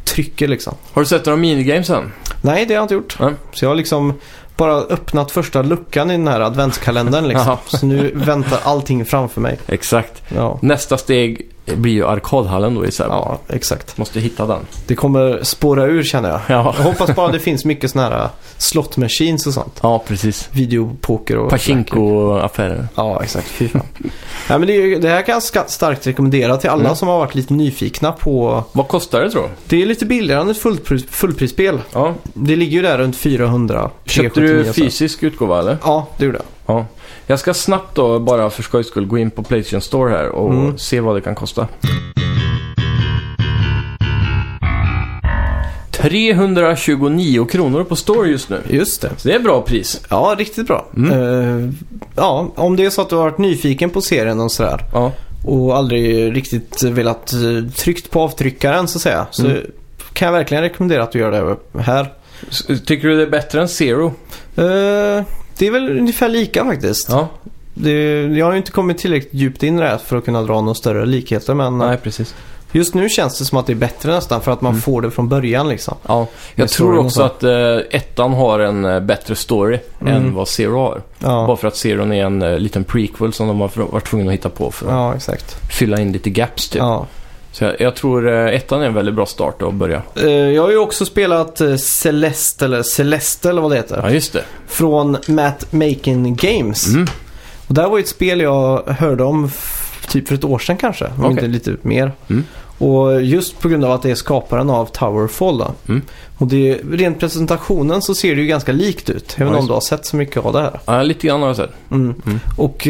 trycker 0.03 0.47
liksom. 0.47 0.73
Har 0.93 1.01
du 1.01 1.05
sett 1.05 1.25
några 1.25 1.37
minigames 1.37 1.89
än? 1.89 2.11
Nej, 2.41 2.65
det 2.65 2.73
har 2.73 2.77
jag 2.77 2.83
inte 2.83 2.93
gjort. 2.93 3.17
Nej. 3.19 3.33
Så 3.53 3.65
jag 3.65 3.69
har 3.69 3.75
liksom 3.75 4.13
bara 4.57 4.73
öppnat 4.73 5.31
första 5.31 5.61
luckan 5.61 6.11
i 6.11 6.13
den 6.17 6.27
här 6.27 6.39
adventskalendern 6.39 7.27
liksom. 7.27 7.57
Så 7.67 7.85
nu 7.85 8.11
väntar 8.15 8.59
allting 8.63 9.05
framför 9.05 9.41
mig. 9.41 9.59
Exakt. 9.67 10.21
Ja, 10.35 10.59
Nästa 10.61 10.97
steg 10.97 11.49
blir 11.65 11.93
ju 11.93 12.05
arkadhallen 12.07 12.75
då 12.75 12.85
i 12.85 12.91
Säby. 12.91 13.09
ja 13.09 13.39
exakt. 13.49 13.97
Måste 13.97 14.19
hitta 14.19 14.45
den. 14.47 14.59
Det 14.87 14.95
kommer 14.95 15.39
spåra 15.43 15.85
ur 15.85 16.03
känner 16.03 16.29
jag. 16.29 16.39
Ja. 16.47 16.73
Jag 16.77 16.83
hoppas 16.83 17.15
bara 17.15 17.31
det 17.31 17.39
finns 17.49 17.65
mycket 17.65 17.91
sådana 17.91 18.15
här 18.15 18.29
slot 18.57 18.97
machines 18.97 19.47
och 19.47 19.53
sånt. 19.53 19.79
Ja, 19.83 20.03
precis. 20.07 20.49
Videopoker 20.51 21.37
och... 21.37 21.49
Pachinko-affärer. 21.51 22.87
Ja, 22.95 23.23
exakt. 23.23 23.47
Fy 23.47 23.67
fan. 23.67 23.81
ja, 24.49 24.57
men 24.57 24.67
det, 24.67 24.73
är, 24.73 24.99
det 24.99 25.09
här 25.09 25.21
kan 25.21 25.33
jag 25.33 25.69
starkt 25.69 26.07
rekommendera 26.07 26.57
till 26.57 26.69
alla 26.69 26.83
Mm. 26.83 26.95
som 26.95 27.07
har 27.07 27.17
varit 27.19 27.35
lite 27.35 27.53
nyfikna 27.53 28.11
på... 28.11 28.63
Vad 28.71 28.87
kostar 28.87 29.21
det 29.21 29.29
tror 29.31 29.41
du? 29.43 29.49
Det 29.67 29.81
är 29.81 29.85
lite 29.85 30.05
billigare 30.05 30.41
än 30.41 30.49
ett 30.49 30.57
fullpris, 30.57 31.05
fullprisspel. 31.09 31.81
Ja. 31.93 32.13
Det 32.33 32.55
ligger 32.55 32.77
ju 32.77 32.81
där 32.81 32.97
runt 32.97 33.15
400. 33.15 33.89
Köpte 34.05 34.29
379 34.39 34.57
du 34.57 34.65
så. 34.65 34.73
fysisk 34.73 35.23
utgåva 35.23 35.59
eller? 35.59 35.77
Ja, 35.83 36.07
det 36.17 36.25
gjorde 36.25 36.37
jag. 36.65 36.75
Ja. 36.77 36.85
Jag 37.27 37.39
ska 37.39 37.53
snabbt 37.53 37.95
då, 37.95 38.19
bara 38.19 38.49
för 38.49 38.63
skojs 38.63 38.87
skull, 38.87 39.05
gå 39.05 39.17
in 39.17 39.31
på 39.31 39.43
Playstation 39.43 39.81
Store 39.81 40.09
här 40.11 40.29
och 40.29 40.53
Mm. 40.53 40.77
se 40.77 40.99
vad 40.99 41.15
det 41.15 41.21
kan 41.21 41.35
kosta. 41.35 41.67
329 46.13 47.45
kronor 47.45 47.83
på 47.83 47.95
Store 47.95 48.29
just 48.29 48.49
nu. 48.49 48.61
Just 48.69 49.01
det. 49.01 49.09
Så 49.17 49.27
det 49.27 49.33
är 49.35 49.39
bra 49.39 49.61
pris. 49.61 50.01
Ja, 50.09 50.35
riktigt 50.37 50.67
bra. 50.67 50.85
Mm. 50.97 51.11
Eh, 51.67 51.73
ja, 52.15 52.51
om 52.55 52.75
det 52.75 52.85
är 52.85 52.89
så 52.89 53.01
att 53.01 53.09
du 53.09 53.15
har 53.15 53.23
varit 53.23 53.37
nyfiken 53.37 53.89
på 53.89 54.01
serien 54.01 54.39
och 54.39 54.51
sådär 54.51 54.85
Ja. 54.93 55.11
och 55.45 55.77
aldrig 55.77 56.35
riktigt 56.35 56.83
velat 56.83 57.33
uh, 57.33 57.69
tryckt 57.69 58.11
på 58.11 58.21
avtryckaren 58.21 58.87
så 58.87 58.97
att 58.97 59.01
säga. 59.01 59.27
Så 59.31 59.45
Mm. 59.45 59.57
kan 60.13 60.25
jag 60.25 60.33
verkligen 60.33 60.63
rekommendera 60.63 61.03
att 61.03 61.11
du 61.11 61.19
gör 61.19 61.57
det 61.73 61.81
här. 61.81 62.13
Tycker 62.85 63.07
du 63.07 63.15
det 63.17 63.23
är 63.23 63.29
bättre 63.29 63.61
än 63.61 63.67
Zero? 63.67 64.13
Eh, 64.55 65.23
det 65.57 65.67
är 65.67 65.71
väl 65.71 65.97
ungefär 65.99 66.29
lika 66.29 66.65
faktiskt. 66.65 67.09
Ja. 67.09 67.27
Det, 67.73 68.21
jag 68.21 68.45
har 68.45 68.51
ju 68.51 68.57
inte 68.57 68.71
kommit 68.71 68.97
tillräckligt 68.97 69.33
djupt 69.33 69.63
in 69.63 69.77
i 69.77 69.81
det 69.81 69.87
här 69.87 69.97
för 69.97 70.17
att 70.17 70.25
kunna 70.25 70.41
dra 70.41 70.61
några 70.61 70.73
större 70.75 71.05
likheter 71.05 71.53
men 71.53 71.77
Nej, 71.77 71.97
precis. 71.97 72.35
just 72.71 72.93
nu 72.93 73.09
känns 73.09 73.39
det 73.39 73.45
som 73.45 73.57
att 73.57 73.65
det 73.67 73.73
är 73.73 73.75
bättre 73.75 74.11
nästan 74.13 74.41
för 74.41 74.51
att 74.51 74.61
man 74.61 74.71
Mm. 74.71 74.81
får 74.81 75.01
det 75.01 75.11
från 75.11 75.29
början 75.29 75.69
liksom. 75.69 75.95
Ja. 76.07 76.27
Jag 76.55 76.69
tror 76.69 76.97
också 76.97 77.09
så. 77.19 77.23
att 77.23 77.43
eh, 77.43 77.77
ettan 77.91 78.33
har 78.33 78.59
en 78.59 78.85
eh, 78.85 78.99
bättre 78.99 79.35
story 79.35 79.79
Mm. 80.01 80.13
än 80.13 80.33
vad 80.33 80.47
Zero 80.47 80.77
har. 80.77 81.01
Bara 81.19 81.31
Ja, 81.49 81.55
för 81.57 81.67
att 81.67 81.75
Zeron 81.75 82.11
är 82.11 82.25
en 82.25 82.41
eh, 82.41 82.59
liten 82.59 82.83
prequel 82.83 83.33
som 83.33 83.47
de 83.47 83.61
har 83.61 83.71
varit 83.91 84.07
tvungna 84.07 84.31
att 84.31 84.33
hitta 84.37 84.49
på 84.49 84.71
för 84.71 84.85
att 85.13 85.27
ja 85.27 85.35
fylla 85.71 85.99
in 86.01 86.11
lite 86.11 86.29
gaps 86.29 86.69
typ. 86.69 86.79
Ja. 86.81 87.07
Så 87.53 87.63
jag, 87.63 87.81
jag 87.81 87.95
tror 87.95 88.29
eh, 88.33 88.55
ettan 88.55 88.81
är 88.81 88.85
en 88.85 88.93
väldigt 88.93 89.15
bra 89.15 89.25
start 89.25 89.61
att 89.61 89.73
börja. 89.73 90.01
Eh, 90.15 90.29
jag 90.29 90.61
har 90.61 90.69
ju 90.71 90.77
också 90.77 91.05
spelat 91.05 91.61
eh, 91.61 91.75
Celeste 91.75 92.65
eller 92.65 92.83
Celeste 92.83 93.49
eller 93.49 93.61
vad 93.61 93.71
det 93.71 93.75
heter. 93.75 93.99
Ja, 94.03 94.09
just 94.09 94.33
det. 94.33 94.43
Från 94.67 95.17
Matt 95.27 95.73
Making 95.73 96.35
Games. 96.35 96.87
Mm. 96.87 97.07
Och 97.67 97.73
det 97.73 97.81
här 97.81 97.89
var 97.89 97.97
ju 97.97 98.01
ett 98.01 98.07
spel 98.09 98.41
jag 98.41 98.83
hörde 98.87 99.23
om 99.23 99.51
typ 100.09 100.27
för 100.27 100.35
ett 100.35 100.43
år 100.43 100.59
sedan 100.59 100.77
kanske. 100.77 101.05
Om 101.05 101.11
Okej. 101.19 101.31
inte 101.31 101.47
lite 101.47 101.75
mer. 101.81 102.11
Mm. 102.29 102.43
Och 102.77 103.21
just 103.21 103.59
på 103.59 103.69
grund 103.69 103.85
av 103.85 103.91
att 103.91 104.01
det 104.01 104.11
är 104.11 104.15
skaparen 104.15 104.69
av 104.69 104.85
Towerfall 104.85 105.57
då. 105.57 105.71
Mm. 105.87 106.01
Och 106.37 106.47
det, 106.47 106.79
rent 106.91 107.19
presentationen 107.19 108.01
så 108.01 108.15
ser 108.15 108.35
det 108.35 108.41
ju 108.41 108.47
ganska 108.47 108.71
likt 108.71 109.09
ut. 109.09 109.35
Även 109.37 109.53
Ja, 109.53 109.59
om 109.59 109.67
du 109.67 109.73
har 109.73 109.81
sett 109.81 110.05
så 110.05 110.15
mycket 110.15 110.45
av 110.45 110.53
det 110.53 110.61
här. 110.61 110.79
Ja, 110.85 111.03
lite 111.03 111.27
grann 111.27 111.41
har 111.41 111.47
jag 111.47 111.55
sett. 111.55 111.71
Mm. 111.91 112.21
Mm. 112.25 112.39
Och 112.57 112.87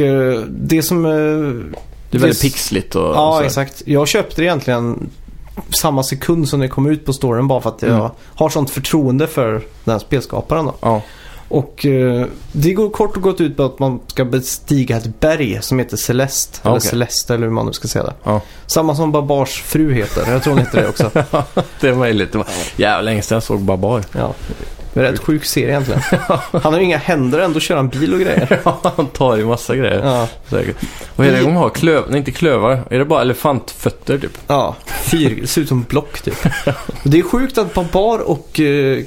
det 0.48 0.82
som... 0.82 1.06
Det 2.14 2.18
är 2.18 2.22
väldigt 2.22 2.42
det- 2.42 2.48
pixligt 2.48 2.96
och, 2.96 3.10
och 3.10 3.16
Ja, 3.16 3.38
så. 3.40 3.46
exakt. 3.46 3.82
Jag 3.86 4.08
köpte 4.08 4.42
det 4.42 4.46
egentligen 4.46 5.10
samma 5.70 6.04
sekund 6.04 6.50
som 6.50 6.60
det 6.60 6.68
kom 6.68 6.86
ut 6.86 7.06
på 7.06 7.14
storen 7.14 7.48
bara 7.48 7.62
för 7.62 7.70
att 7.70 7.82
jag 7.82 7.92
Mm. 7.92 8.10
har 8.36 8.50
sånt 8.50 8.70
förtroende 8.70 9.28
för 9.28 9.52
den 9.84 9.92
här 9.92 10.00
spelskaparen. 10.00 10.66
Då. 10.66 10.74
Ja. 10.82 11.02
Och 11.48 11.86
eh, 11.86 12.26
det 12.52 12.74
går 12.74 12.90
kort 12.90 13.16
och 13.18 13.22
gott 13.24 13.42
ut 13.42 13.58
på 13.58 13.64
att 13.64 13.80
man 13.80 14.00
ska 14.08 14.26
bestiga 14.26 14.98
ett 14.98 15.20
berg 15.20 15.58
som 15.62 15.80
heter 15.80 15.98
Celeste. 15.98 16.60
Ja, 16.64 16.70
eller. 16.70 16.80
Celeste 16.80 17.34
eller 17.34 17.44
hur 17.48 17.54
man 17.54 17.66
nu 17.66 17.74
ska 17.74 17.88
säga 17.88 18.04
det. 18.06 18.14
Ja. 18.24 18.42
Samma 18.66 18.96
som 18.96 19.12
Babars 19.12 19.62
fru 19.62 19.94
heter. 19.94 20.32
Jag 20.32 20.44
tror 20.44 20.54
hon 20.54 20.60
heter 20.66 20.82
det 20.82 20.88
också. 20.90 21.12
det 21.82 21.88
är 21.88 21.96
möjligt. 21.96 22.32
Det 22.32 22.38
var 22.38 22.48
jävla 22.76 23.02
länge 23.02 23.22
sedan 23.22 23.36
jag 23.36 23.44
såg 23.44 23.60
Babar. 23.62 24.04
Ja. 24.12 24.34
Det 24.94 25.00
är 25.00 25.12
rätt 25.12 25.20
sjuk 25.20 25.46
serie 25.46 25.70
egentligen. 25.70 26.02
Han 26.52 26.74
har 26.74 26.78
ju 26.78 26.84
inga 26.86 26.98
händer 26.98 27.40
ändå 27.40 27.60
kör 27.60 27.76
han 27.76 27.90
bil 27.90 28.14
och 28.14 28.20
grejer. 28.20 28.60
Ja, 28.66 28.94
han 28.98 29.08
tar 29.08 29.38
i 29.38 29.44
massa 29.46 29.76
grejer. 29.76 30.02
Ja, 30.06 30.28
Säkert. 30.50 30.76
Är 31.18 31.24
det 31.32 31.40
de 31.42 31.56
har? 31.56 31.70
Klöv... 31.70 32.04
Nej, 32.10 32.18
inte 32.20 32.32
klövar. 32.32 32.84
Är 32.90 33.00
det 33.00 33.06
bara 33.06 33.22
elefantfötter 33.22 34.18
typ? 34.18 34.38
ja. 34.48 34.76
Fyr, 35.04 35.38
det 35.42 35.48
ser 35.48 35.62
ut 35.62 35.68
som 35.68 35.84
block 35.84 36.22
typ. 36.22 36.36
Det 37.04 37.20
är 37.20 37.24
sjukt 37.24 37.58
att 37.58 37.74
Babar 37.74 38.20
och 38.20 38.60
eh, 38.60 39.04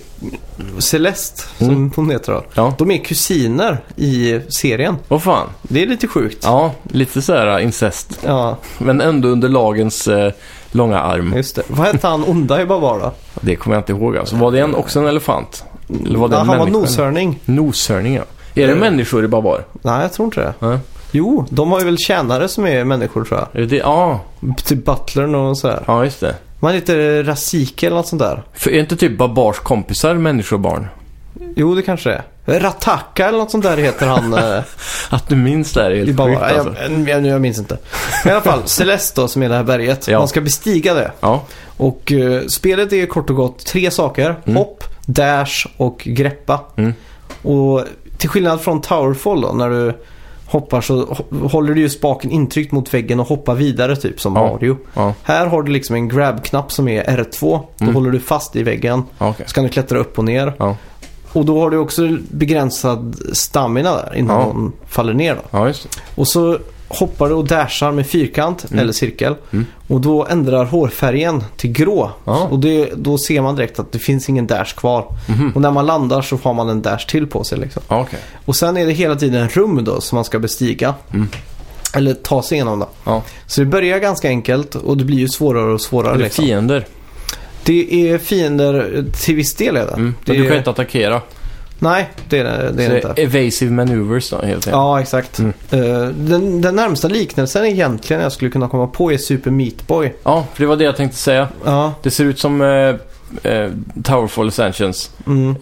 Celeste, 0.78 1.43
som 1.59 1.68
Mm. 1.68 1.91
hon 1.97 2.11
heter 2.11 2.32
då, 2.32 2.45
Ja. 2.55 2.74
de 2.78 2.91
är 2.91 2.99
kusiner 2.99 3.78
i 3.97 4.41
serien. 4.49 4.97
Vad 5.09 5.22
fan. 5.22 5.49
Det 5.62 5.82
är 5.82 5.87
lite 5.87 6.09
sjukt. 6.09 6.39
Ja, 6.43 6.72
lite 6.93 7.22
så 7.22 7.32
här 7.34 7.59
incest. 7.59 8.18
Ja, 8.26 8.57
Men 8.78 9.01
ändå 9.01 9.28
under 9.28 9.49
lagens 9.49 10.09
eh, 10.09 10.32
långa 10.72 11.01
arm. 11.01 11.32
just 11.37 11.57
det. 11.57 11.62
Vad 11.68 11.87
hette 11.87 12.07
han 12.07 12.24
onda 12.24 12.62
i 12.62 12.66
Babar 12.66 12.99
då? 13.01 13.12
Det 13.41 13.57
kommer 13.57 13.76
jag 13.76 13.80
inte 13.80 13.93
ihåg 13.93 14.16
alltså. 14.16 14.37
Var 14.37 14.51
det 14.53 14.61
en, 14.61 14.74
också 14.74 15.01
en 15.01 15.07
elefant? 15.07 15.64
Eller 16.07 16.18
var 16.18 16.28
det 16.28 16.34
en 16.37 16.39
han 16.39 16.59
var 16.59 16.64
människa? 16.66 16.78
noshörning. 16.80 17.41
Noshörning, 17.45 18.14
ja. 18.14 18.22
Är 18.55 18.66
det 18.66 18.72
Eh. 18.72 18.78
människor 18.78 19.24
i 19.24 19.28
Babar? 19.28 19.64
Nej, 19.82 20.03
jag 20.03 20.12
tror 20.12 20.26
inte 20.26 20.41
det. 20.41 20.55
Ja. 20.59 20.78
Jo, 21.12 21.47
de 21.51 21.72
har 21.72 21.78
ju 21.78 21.84
väl 21.84 21.99
tjänare 21.99 22.49
som 22.49 22.66
är 22.66 22.84
människor 22.84 23.24
tror 23.24 23.39
jag. 23.41 23.49
Är 23.57 23.61
det 23.61 23.66
det? 23.66 23.76
Ja, 23.76 24.20
Typ 24.64 24.84
butlern 24.84 25.34
och 25.34 25.59
sådär. 25.59 25.82
ja 25.87 26.05
just 26.05 26.20
det. 26.20 26.34
Man 26.61 26.74
heter 26.74 27.24
Rasike 27.24 27.87
eller 27.87 27.97
något 27.97 28.07
sånt 28.09 28.22
där. 28.22 28.43
För 28.55 28.70
är 28.70 28.80
inte 28.80 28.97
typ 28.97 29.18
Babars 29.18 29.59
kompisar 29.59 30.14
människor 30.14 30.57
och 30.57 30.61
barn? 30.61 30.87
Jo, 31.57 31.74
det 31.74 31.82
kanske 31.82 32.09
det 32.11 32.14
är. 32.14 32.61
Rataka 32.61 33.28
eller 33.28 33.39
något 33.39 33.51
sånt 33.51 33.64
där 33.64 33.76
heter 33.76 34.07
han 34.07 34.34
eh, 34.34 34.62
Att 35.11 35.28
du 35.28 35.37
minns 35.37 35.72
det 35.72 35.82
här 35.82 35.91
är 35.91 35.95
i 35.95 35.99
helt 36.07 36.20
sjukt 36.20 36.43
alltså. 36.43 36.74
jag, 36.91 37.09
jag, 37.09 37.26
jag 37.26 37.41
minns 37.41 37.59
inte. 37.59 37.78
Men 38.24 38.30
I 38.32 38.34
alla 38.34 38.45
fall, 38.45 38.62
Celeste 38.64 39.20
då, 39.20 39.28
som 39.28 39.43
är 39.43 39.49
det 39.49 39.55
här 39.55 39.64
berget. 39.64 40.09
Ja. 40.09 40.18
Man 40.18 40.28
ska 40.28 40.41
bestiga 40.41 40.95
det. 40.95 41.11
Ja, 41.20 41.43
Och 41.76 42.12
eh, 42.12 42.43
spelet 42.47 42.93
är 42.93 43.07
kort 43.07 43.30
och 43.30 43.37
gott 43.37 43.66
tre 43.66 43.91
saker. 43.91 44.37
Mm. 44.45 44.57
Hopp, 44.57 44.84
dash 45.07 45.66
och 45.76 45.98
greppa. 46.04 46.61
Mm. 46.76 46.92
Och 47.42 47.82
till 48.18 48.28
skillnad 48.28 48.61
från 48.61 48.80
Towerfall 48.80 49.40
då, 49.40 49.48
när 49.52 49.70
du 49.70 49.92
hoppar 50.46 50.80
så 50.80 51.04
hå- 51.04 51.48
håller 51.48 51.74
du 51.74 51.80
ju 51.80 51.88
spaken 51.88 52.30
intryckt 52.30 52.72
mot 52.72 52.94
väggen 52.94 53.20
och 53.20 53.26
hoppar 53.26 53.54
vidare 53.54 53.96
typ 53.96 54.20
som 54.20 54.36
Ja. 54.36 54.52
Mario. 54.52 54.76
ja, 54.94 55.14
Här 55.22 55.46
har 55.46 55.62
du 55.62 55.72
liksom 55.72 55.96
en 55.96 56.09
grab-knapp 56.09 56.72
som 56.72 56.88
är 56.88 57.04
R2. 57.04 57.40
Då 57.78 57.84
Mm. 57.84 57.94
håller 57.94 58.11
du 58.11 58.20
fast 58.20 58.57
i 58.57 58.62
väggen. 58.62 59.02
okej. 59.18 59.46
Så 59.48 59.54
kan 59.54 59.64
du 59.64 59.70
klättra 59.70 59.98
upp 59.98 60.18
och 60.18 60.24
ner. 60.24 60.52
Ja. 60.59 60.76
Och 61.32 61.44
då 61.44 61.61
har 61.61 61.70
du 61.70 61.76
också 61.78 62.09
begränsad 62.30 63.16
stamina 63.32 63.90
där 63.96 64.14
innan 64.16 64.40
Ja. 64.40 64.46
de 64.46 64.72
faller 64.88 65.14
ner 65.14 65.38
då. 65.52 65.59
Och 66.14 66.28
så 66.28 66.59
hoppar 66.89 67.28
du 67.28 67.34
och 67.34 67.45
dashar 67.47 67.93
med 67.93 68.07
fyrkant 68.07 68.64
Mm. 68.70 68.78
eller 68.82 68.93
cirkel. 68.93 69.34
Mm. 69.53 69.66
Och 69.89 70.01
då 70.01 70.26
ändrar 70.26 70.64
hårfärgen 70.64 71.45
till 71.57 71.72
grå. 71.72 72.11
Ja. 72.24 72.49
Och 72.51 72.59
det, 72.59 72.91
då 72.97 73.18
ser 73.18 73.41
man 73.41 73.57
direkt 73.57 73.78
att 73.78 73.93
det 73.93 73.99
finns 73.99 74.28
ingen 74.28 74.47
dash 74.47 74.74
kvar. 74.76 75.16
Mhm. 75.26 75.53
Och 75.55 75.61
när 75.61 75.70
man 75.70 75.87
landar 75.87 76.22
så 76.22 76.39
har 76.43 76.55
man 76.55 76.68
en 76.68 76.82
dash 76.82 77.07
till 77.09 77.26
på 77.26 77.45
sig 77.45 77.59
liksom. 77.59 77.82
Okej. 77.89 78.18
Och 78.45 78.57
sen 78.57 78.76
är 78.76 78.87
det 78.87 78.93
hela 78.93 79.16
tiden 79.16 79.49
rum 79.49 79.84
då 79.84 80.01
som 80.01 80.16
man 80.16 80.24
ska 80.24 80.39
bestiga. 80.39 80.95
Mm. 81.14 81.28
Eller 81.95 82.14
ta 82.14 82.43
sig 82.43 82.57
igenom 82.57 82.78
då. 82.78 82.89
Ja. 83.05 83.22
Så 83.47 83.61
det 83.61 83.66
börjar 83.66 83.99
ganska 83.99 84.28
enkelt 84.28 84.74
och 84.74 84.97
det 84.97 85.05
blir 85.05 85.18
ju 85.18 85.28
svårare 85.28 85.72
och 85.72 85.80
svårare. 85.80 86.14
Är 86.14 86.18
det 86.18 86.24
liksom. 86.24 86.45
fiender? 86.45 86.87
Det 87.64 88.11
är 88.11 88.18
fiender 88.18 89.05
till 89.24 89.34
viss 89.37 89.55
del 89.55 89.76
är 89.76 89.87
det. 89.87 89.93
Mm. 89.93 90.14
det 90.24 90.32
Men 90.32 90.41
du 90.41 90.45
är... 90.47 90.49
kan 90.49 90.59
inte 90.59 90.70
attackera. 90.70 91.20
Nej, 91.79 92.11
det 92.29 92.39
är 92.39 92.45
det, 92.45 92.72
det, 92.72 92.85
är 92.85 92.91
det 92.91 92.97
inte. 93.09 93.22
evasive 93.22 93.70
maneuvers 93.72 94.31
då, 94.31 94.37
helt 94.37 94.47
enkelt. 94.49 94.66
Ja, 94.66 95.01
exakt. 95.01 95.39
Mm. 95.39 95.53
Eh, 95.70 96.09
den, 96.09 96.61
den 96.61 96.77
närmsta 96.77 97.09
liknelsen 97.09 97.64
egentligen 97.64 98.22
jag 98.22 98.33
skulle 98.33 98.51
kunna 98.51 98.68
komma 98.68 98.87
på 98.87 99.12
är 99.12 99.18
Super 99.18 99.51
Meat 99.51 99.87
Boy. 99.87 100.14
Ja, 100.22 100.47
för 100.55 100.62
det 100.62 100.68
var 100.68 100.77
det 100.77 100.85
jag 100.85 100.97
tänkte 100.97 101.16
säga. 101.18 101.49
Ja, 101.64 101.93
Det 102.03 102.11
ser 102.11 102.24
ut 102.24 102.39
som 102.39 102.61
eh, 102.62 103.68
Towerfall 104.05 104.49
Ascensions 104.49 105.11
mm, 105.27 105.57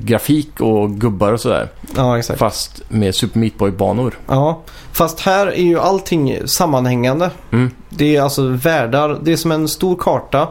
grafik 0.00 0.60
och 0.60 0.90
gubbar 0.90 1.32
och 1.32 1.40
sådär. 1.40 1.68
ja 1.96 2.18
exakt. 2.18 2.38
Fast 2.38 2.82
med 2.88 3.14
Super 3.14 3.38
Meat 3.40 3.58
Boy-banor. 3.58 4.18
Ja, 4.26 4.62
fast 4.92 5.20
här 5.20 5.46
är 5.46 5.62
ju 5.62 5.78
allting 5.78 6.38
sammanhängande. 6.44 7.30
Mm. 7.52 7.70
Det 7.90 8.16
är 8.16 8.22
alltså 8.22 8.42
världar. 8.48 9.18
Det 9.22 9.32
är 9.32 9.36
som 9.36 9.52
en 9.52 9.68
stor 9.68 9.96
karta. 9.96 10.48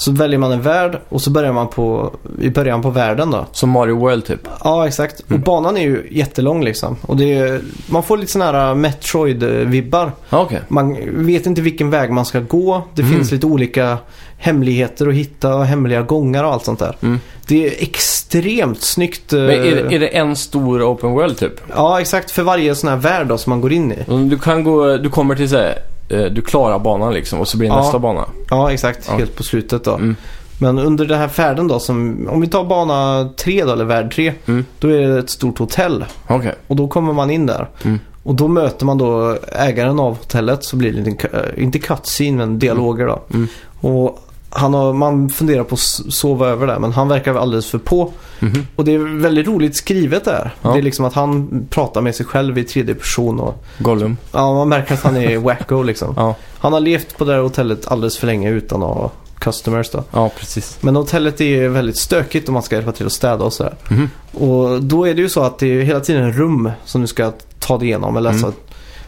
Så 0.00 0.12
väljer 0.12 0.38
man 0.38 0.52
en 0.52 0.62
värld 0.62 0.98
och 1.08 1.22
så 1.22 1.30
börjar 1.30 1.52
man 1.52 1.68
på, 1.68 2.10
i 2.40 2.50
början 2.50 2.82
på 2.82 2.90
världen 2.90 3.30
då. 3.30 3.46
Som 3.52 3.70
Mario 3.70 3.98
World 3.98 4.24
typ. 4.24 4.40
Ja, 4.64 4.86
exakt. 4.88 5.22
Mm. 5.28 5.40
Och 5.40 5.46
banan 5.46 5.76
är 5.76 5.80
ju 5.80 6.06
jättelång 6.10 6.64
liksom. 6.64 6.96
Och 7.02 7.16
det 7.16 7.32
är, 7.38 7.60
man 7.86 8.02
får 8.02 8.16
lite 8.16 8.32
sådana 8.32 8.58
här 8.58 8.74
Metroid-vibbar. 8.74 10.10
Ja, 10.30 10.40
okej. 10.40 10.60
Man 10.68 10.96
vet 11.26 11.46
inte 11.46 11.60
vilken 11.60 11.90
väg 11.90 12.10
man 12.10 12.24
ska 12.24 12.40
gå. 12.40 12.82
Det 12.94 13.02
Mm. 13.02 13.14
finns 13.14 13.32
lite 13.32 13.46
olika 13.46 13.98
hemligheter 14.38 15.08
att 15.08 15.14
hitta 15.14 15.54
och 15.54 15.66
hemliga 15.66 16.02
gångar 16.02 16.44
och 16.44 16.52
allt 16.52 16.64
sånt 16.64 16.78
där. 16.78 16.96
Mm. 17.02 17.20
Det 17.48 17.66
är 17.66 17.82
extremt 17.82 18.82
snyggt. 18.82 19.32
Men 19.32 19.50
är, 19.50 19.58
det- 19.88 19.94
är 19.94 20.00
det 20.00 20.08
en 20.16 20.36
stor 20.36 20.82
open 20.82 21.10
world 21.10 21.38
typ? 21.38 21.60
Ja, 21.74 22.00
exakt. 22.00 22.30
För 22.30 22.42
varje 22.42 22.74
sån 22.74 22.90
här 22.90 22.96
värld 22.96 23.26
då, 23.26 23.38
som 23.38 23.50
man 23.50 23.60
går 23.60 23.72
in 23.72 23.92
i. 23.92 23.98
Du 24.30 24.38
kan 24.38 24.64
gå, 24.64 24.96
du 24.96 25.10
kommer 25.10 25.34
till 25.36 25.48
såhär, 25.48 25.74
du 26.16 26.42
klarar 26.42 26.78
banan 26.78 27.14
liksom 27.14 27.40
och 27.40 27.48
så 27.48 27.56
blir 27.58 27.68
det 27.68 27.74
Ja. 27.74 27.80
nästa 27.82 27.98
bana. 27.98 28.24
Ja, 28.50 28.72
exakt. 28.72 29.04
Ja. 29.08 29.16
Helt 29.16 29.36
på 29.36 29.42
slutet 29.42 29.84
då. 29.84 29.94
Mm. 29.94 30.16
Men 30.58 30.78
under 30.78 31.06
den 31.06 31.18
här 31.18 31.28
färden 31.28 31.68
då, 31.68 31.78
som, 31.80 32.28
om 32.30 32.40
vi 32.40 32.46
tar 32.46 32.64
bana 32.64 33.28
3 33.36 33.64
då, 33.64 33.72
eller 33.72 33.84
värld 33.84 34.14
3. 34.14 34.32
Mm. 34.46 34.64
Då 34.78 34.88
är 34.88 35.08
det 35.08 35.18
ett 35.18 35.30
stort 35.30 35.58
hotell. 35.58 36.04
Okej. 36.28 36.54
Och 36.66 36.76
då 36.76 36.88
kommer 36.88 37.12
man 37.12 37.30
in 37.30 37.46
där. 37.46 37.68
Mm. 37.84 37.98
Och 38.22 38.34
då 38.34 38.48
möter 38.48 38.86
man 38.86 38.98
då 38.98 39.36
ägaren 39.52 40.00
av 40.00 40.16
hotellet. 40.18 40.64
Så 40.64 40.76
blir 40.76 40.92
det 40.92 40.98
en 40.98 41.04
liten, 41.04 41.30
cu- 41.30 41.58
inte 41.60 41.78
cutscene, 41.78 42.36
men 42.36 42.58
dialoger 42.58 43.06
då. 43.06 43.22
Mm. 43.34 43.48
Och 43.80 44.18
han 44.50 44.74
har, 44.74 44.92
man 44.92 45.28
funderar 45.28 45.64
på 45.64 45.74
att 45.74 45.80
sova 46.14 46.48
över 46.48 46.66
där, 46.66 46.78
men 46.78 46.92
han 46.92 47.08
verkar 47.08 47.34
alldeles 47.34 47.66
för 47.70 47.78
på. 47.78 48.12
Mhm. 48.40 48.66
Och 48.76 48.84
det 48.84 48.94
är 48.94 49.20
väldigt 49.20 49.46
roligt 49.46 49.76
skrivet 49.76 50.24
där. 50.24 50.54
Ja. 50.62 50.72
Det 50.72 50.78
är 50.78 50.82
liksom 50.82 51.04
att 51.04 51.14
han 51.14 51.48
pratar 51.70 52.00
med 52.00 52.14
sig 52.14 52.26
själv 52.26 52.58
i 52.58 52.64
tredje 52.64 52.94
person. 52.94 53.40
Och, 53.40 53.64
Gollum. 53.78 54.16
ja, 54.32 54.54
man 54.54 54.68
märker 54.68 54.94
att 54.94 55.02
han 55.02 55.16
är 55.16 55.36
wacko 55.38 55.82
liksom. 55.82 56.14
Ja. 56.16 56.34
Han 56.58 56.72
har 56.72 56.80
levt 56.80 57.18
på 57.18 57.24
det 57.24 57.32
här 57.32 57.40
hotellet 57.40 57.88
alldeles 57.88 58.18
för 58.18 58.26
länge 58.26 58.50
utan 58.50 58.82
att 58.82 58.94
ha 58.96 59.10
customers 59.38 59.90
då. 59.90 60.04
ja, 60.12 60.30
precis. 60.38 60.78
Men 60.80 60.96
hotellet 60.96 61.40
är 61.40 61.68
väldigt 61.68 61.98
stökigt 61.98 62.48
och 62.48 62.54
man 62.54 62.62
ska 62.62 62.76
hjälpa 62.76 62.92
till 62.92 63.06
att 63.06 63.12
städa 63.12 63.44
och 63.44 63.52
sådär. 63.52 63.74
Mhm. 63.88 64.10
Och 64.32 64.82
då 64.82 65.08
är 65.08 65.14
det 65.14 65.22
ju 65.22 65.28
så 65.28 65.42
att 65.42 65.58
det 65.58 65.66
är 65.66 65.82
hela 65.82 66.00
tiden 66.00 66.32
rum 66.32 66.70
som 66.84 67.00
du 67.00 67.06
ska 67.06 67.32
ta 67.58 67.78
dig 67.78 67.88
igenom. 67.88 68.16
Eller 68.16 68.30
Mm. 68.30 68.44
alltså 68.44 68.60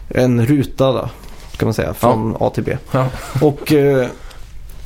en 0.09 0.45
ruta 0.45 0.91
då, 0.91 1.09
kan 1.57 1.65
man 1.67 1.73
säga, 1.73 1.93
från 1.93 2.35
A 2.39 2.51
till 2.55 2.63
B. 2.63 2.77
Ja. 2.91 3.05
Och 3.41 3.73
eh, 3.73 4.07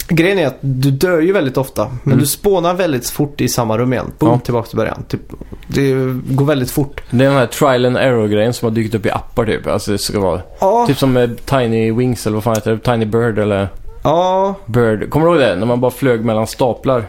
grejen 0.08 0.40
är 0.40 0.48
att 0.48 0.58
du 0.62 0.92
dör 0.92 1.20
ju 1.22 1.32
väldigt 1.34 1.58
ofta. 1.58 1.88
Men 2.04 2.14
Mm. 2.14 2.20
du 2.20 2.26
spånar 2.26 2.74
väldigt 2.74 3.10
fort 3.10 3.42
i 3.42 3.48
samma 3.50 3.78
rum 3.78 3.94
igen. 3.94 4.12
Boom, 4.20 4.32
Ja. 4.32 4.40
tillbaka 4.40 4.68
till 4.68 4.78
början. 4.78 5.04
Typ, 5.08 5.22
det 5.68 5.92
går 6.30 6.46
väldigt 6.46 6.72
fort. 6.72 7.02
Det 7.10 7.26
är 7.26 7.30
den 7.30 7.38
här 7.38 7.46
trial 7.46 7.86
and 7.86 7.98
error-grejen 7.98 8.54
som 8.54 8.66
har 8.66 8.76
dykt 8.76 8.96
upp 8.96 9.06
i 9.06 9.12
appar 9.12 9.46
typ. 9.46 9.68
Alltså 9.68 9.92
det 9.92 9.98
ska 9.98 10.20
vara 10.20 10.42
Ja, 10.60 10.86
typ 10.88 10.98
som 10.98 11.14
med 11.14 11.46
Tiny 11.46 11.92
Wings 11.92 12.28
eller 12.28 12.34
vad 12.36 12.44
fan 12.44 12.56
heter 12.56 12.72
det? 12.72 12.78
Tiny 12.80 13.06
Bird 13.06 13.40
eller 13.40 13.68
ja, 14.04 14.56
Bird. 14.66 15.10
Kommer 15.10 15.26
du 15.28 15.32
ihåg 15.32 15.42
det? 15.42 15.56
När 15.56 15.66
man 15.66 15.82
bara 15.82 15.92
flög 15.92 16.26
mellan 16.26 16.48
staplar. 16.48 17.04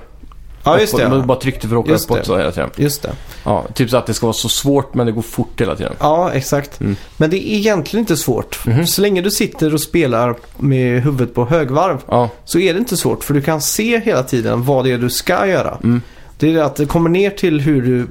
Ja 0.65 0.81
just 0.81 0.95
Uppåt- 0.95 1.09
Man 1.09 1.21
det. 1.21 1.27
bara 1.27 1.39
tryckte 1.41 1.69
för 1.69 1.77
att 1.77 1.81
åka 1.81 1.91
Just 1.91 2.05
uppåt 2.05 2.19
det. 2.19 2.25
så 2.25 2.39
hela 2.39 2.53
tiden. 2.53 2.71
Just 2.77 3.03
det. 3.03 3.11
Ja, 3.45 3.65
typ 3.75 3.91
så 3.91 3.97
att 3.97 4.07
det 4.07 4.15
ska 4.15 4.27
vara 4.27 4.35
så 4.35 4.49
svårt 4.49 4.95
men 4.95 5.07
det 5.07 5.13
går 5.13 5.23
fort 5.23 5.61
hela 5.61 5.77
tiden. 5.77 5.93
Ja, 6.01 6.33
exakt. 6.33 6.81
Mm. 6.81 6.97
Men 7.17 7.31
det 7.31 7.37
är 7.37 7.57
egentligen 7.57 8.03
inte 8.03 8.17
svårt. 8.17 8.67
Mhm. 8.67 8.87
Så 8.87 9.01
länge 9.03 9.21
du 9.21 9.31
sitter 9.31 9.75
och 9.75 9.81
spelar 9.81 10.35
med 10.59 11.03
huvudet 11.03 11.35
på 11.35 11.45
högvarv 11.45 11.99
Ja, 12.09 12.29
så 12.45 12.59
är 12.59 12.73
det 12.75 12.79
inte 12.79 12.97
svårt. 12.97 13.25
För 13.25 13.35
du 13.35 13.43
kan 13.43 13.61
se 13.61 14.01
hela 14.01 14.23
tiden 14.23 14.65
vad 14.65 14.85
det 14.85 14.93
är 14.93 14.99
du 14.99 15.11
ska 15.11 15.47
göra. 15.47 15.79
mm. 15.83 16.03
Det 16.39 16.49
är 16.49 16.55
det 16.55 16.65
att 16.65 16.77
det 16.77 16.87
kommer 16.87 17.11
ner 17.11 17.31
till 17.31 17.61
hur 17.61 17.83
du... 17.83 18.07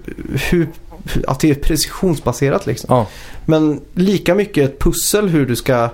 Hur, 0.49 0.67
att 1.27 1.39
det 1.39 1.49
är 1.49 1.53
precisionsbaserat 1.55 2.65
liksom. 2.65 2.87
ja, 2.95 3.05
Men 3.45 3.81
lika 3.93 4.35
mycket 4.35 4.69
ett 4.69 4.79
pussel 4.79 5.29
hur 5.29 5.45
du 5.45 5.55
ska 5.55 5.89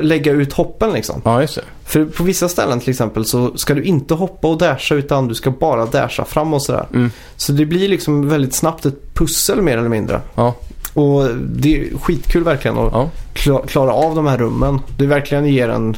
lägga 0.00 0.32
ut 0.32 0.52
hoppen 0.52 0.92
liksom. 0.92 1.22
ja 1.24 1.40
just 1.40 1.54
det. 1.54 1.62
För 1.84 2.04
på 2.04 2.22
vissa 2.24 2.48
ställen 2.48 2.80
till 2.80 2.90
exempel 2.90 3.24
så 3.24 3.56
ska 3.56 3.74
du 3.74 3.82
inte 3.82 4.14
hoppa 4.14 4.48
och 4.48 4.58
dasha 4.58 4.94
utan 4.94 5.28
du 5.28 5.34
ska 5.34 5.50
bara 5.50 5.86
dasha 5.86 6.24
fram 6.24 6.54
och 6.54 6.62
sådär. 6.62 6.86
Mm. 6.94 7.10
Så 7.36 7.52
det 7.52 7.66
blir 7.66 7.88
liksom 7.88 8.28
väldigt 8.28 8.54
snabbt 8.54 8.86
ett 8.86 9.14
pussel 9.14 9.62
mer 9.62 9.78
eller 9.78 9.88
mindre. 9.88 10.20
Ja, 10.34 10.54
Och 10.94 11.24
det 11.36 11.76
är 11.80 11.98
skitkul 11.98 12.44
verkligen 12.44 12.78
att 12.78 12.92
ja. 12.92 13.10
kla- 13.34 13.66
klara 13.66 13.92
av 13.92 14.14
de 14.14 14.26
här 14.26 14.38
rummen. 14.38 14.80
Det 14.98 15.06
verkligen 15.06 15.46
ger 15.46 15.68
en, 15.68 15.96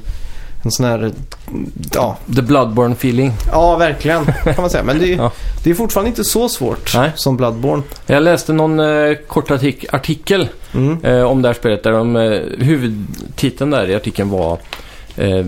en 0.62 0.70
sån 0.70 0.86
här, 0.86 1.12
ja, 1.94 2.16
The 2.36 2.42
Bloodborne 2.42 2.92
feeling. 2.94 3.32
ja 3.52 3.76
verkligen 3.76 4.24
kan 4.24 4.54
man 4.56 4.70
säga. 4.70 4.84
Men 4.84 4.98
det, 4.98 5.06
Ja. 5.08 5.32
det 5.64 5.70
är 5.70 5.74
fortfarande 5.74 6.08
inte 6.08 6.24
så 6.24 6.48
svårt 6.48 6.92
Nej. 6.94 7.12
som 7.14 7.36
Bloodborne. 7.36 7.82
Jag 8.06 8.22
läste 8.22 8.52
någon 8.52 8.80
eh, 8.80 9.14
kort 9.26 9.50
artik- 9.50 9.86
artikel 9.92 10.48
Mm. 10.74 11.04
eh, 11.04 11.22
om 11.22 11.42
det 11.42 11.48
här 11.48 11.54
spelet 11.54 11.82
där 11.82 11.92
de, 11.92 12.16
eh, 12.16 12.40
huvudtiteln 12.58 13.70
där 13.70 13.90
i 13.90 13.94
artikeln 13.94 14.30
var 14.30 14.58
eh, 15.16 15.46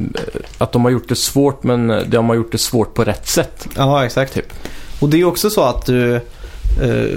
att 0.58 0.72
de 0.72 0.84
har 0.84 0.90
gjort 0.90 1.08
det 1.08 1.16
svårt 1.16 1.62
men 1.62 1.90
eh, 1.90 1.98
de 2.06 2.28
har 2.28 2.36
gjort 2.36 2.52
det 2.52 2.58
svårt 2.58 2.94
på 2.94 3.04
rätt 3.04 3.28
sätt. 3.28 3.68
Ja, 3.76 4.04
exakt. 4.04 4.34
Typ. 4.34 4.52
Och 5.00 5.08
det 5.08 5.20
är 5.20 5.24
också 5.24 5.50
så 5.50 5.62
att 5.62 5.86
du, 5.86 6.14
eh, 6.14 6.20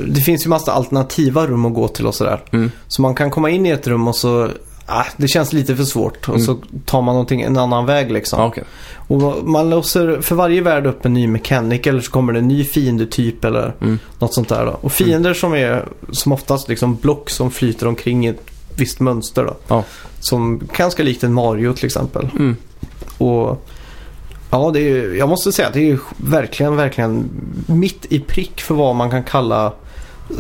det 0.08 0.22
finns 0.22 0.46
ju 0.46 0.50
massa 0.50 0.72
alternativa 0.72 1.48
rum 1.48 1.66
att 1.66 1.74
gå 1.74 1.88
till 1.88 2.06
och 2.08 2.16
sådär. 2.16 2.42
Mm. 2.52 2.72
Så 2.88 3.02
man 3.02 3.16
kan 3.16 3.30
komma 3.32 3.50
in 3.50 3.66
i 3.66 3.70
ett 3.70 3.88
rum 3.88 4.08
och 4.08 4.16
så, 4.16 4.50
ah, 4.88 5.06
det 5.18 5.28
känns 5.28 5.54
lite 5.54 5.76
för 5.76 5.84
svårt. 5.84 6.30
Och 6.30 6.36
Mm. 6.36 6.46
så 6.46 6.58
tar 6.86 7.02
man 7.02 7.14
någonting, 7.16 7.42
en 7.42 7.58
annan 7.58 7.86
väg 7.86 8.12
liksom. 8.12 8.40
Ja, 8.40 8.46
okej. 8.48 8.64
Och 9.08 9.48
man 9.48 9.70
låser 9.70 10.22
för 10.22 10.36
varje 10.36 10.62
värld 10.62 10.86
upp 10.86 11.06
en 11.06 11.14
ny 11.14 11.28
mechanic 11.28 11.88
eller 11.88 12.00
så 12.02 12.12
kommer 12.12 12.34
det 12.34 12.40
en 12.40 12.48
ny 12.48 12.64
fiendetyp 12.64 13.46
eller 13.46 13.74
Mm. 13.82 14.00
något 14.20 14.34
sånt 14.34 14.50
där 14.50 14.66
då. 14.66 14.72
Och 14.82 14.92
fiender 14.92 15.34
som 15.34 15.54
är 15.54 15.86
som 16.12 16.32
oftast 16.32 16.70
liksom 16.70 16.96
block 16.96 17.30
som 17.30 17.52
flyter 17.52 17.88
omkring 17.88 18.26
i 18.26 18.30
ett 18.30 18.42
visst 18.76 19.00
mönster 19.00 19.44
då. 19.44 19.56
Ja. 19.68 19.84
Som 20.20 20.62
ganska 20.78 21.04
likt 21.04 21.24
en 21.24 21.34
Mario 21.34 21.74
till 21.74 21.86
exempel. 21.86 22.30
Mm. 22.34 22.56
Och 23.18 23.66
ja, 24.52 24.72
det 24.74 24.80
är, 24.80 25.14
jag 25.14 25.30
måste 25.30 25.52
säga 25.52 25.68
att 25.68 25.74
det 25.74 25.92
är 25.92 26.00
verkligen, 26.18 26.76
verkligen 26.76 27.30
mitt 27.68 28.06
i 28.10 28.20
prick 28.20 28.62
för 28.62 28.76
vad 28.76 28.96
man 28.96 29.10
kan 29.10 29.24
kalla 29.24 29.66
eh, 30.30 30.36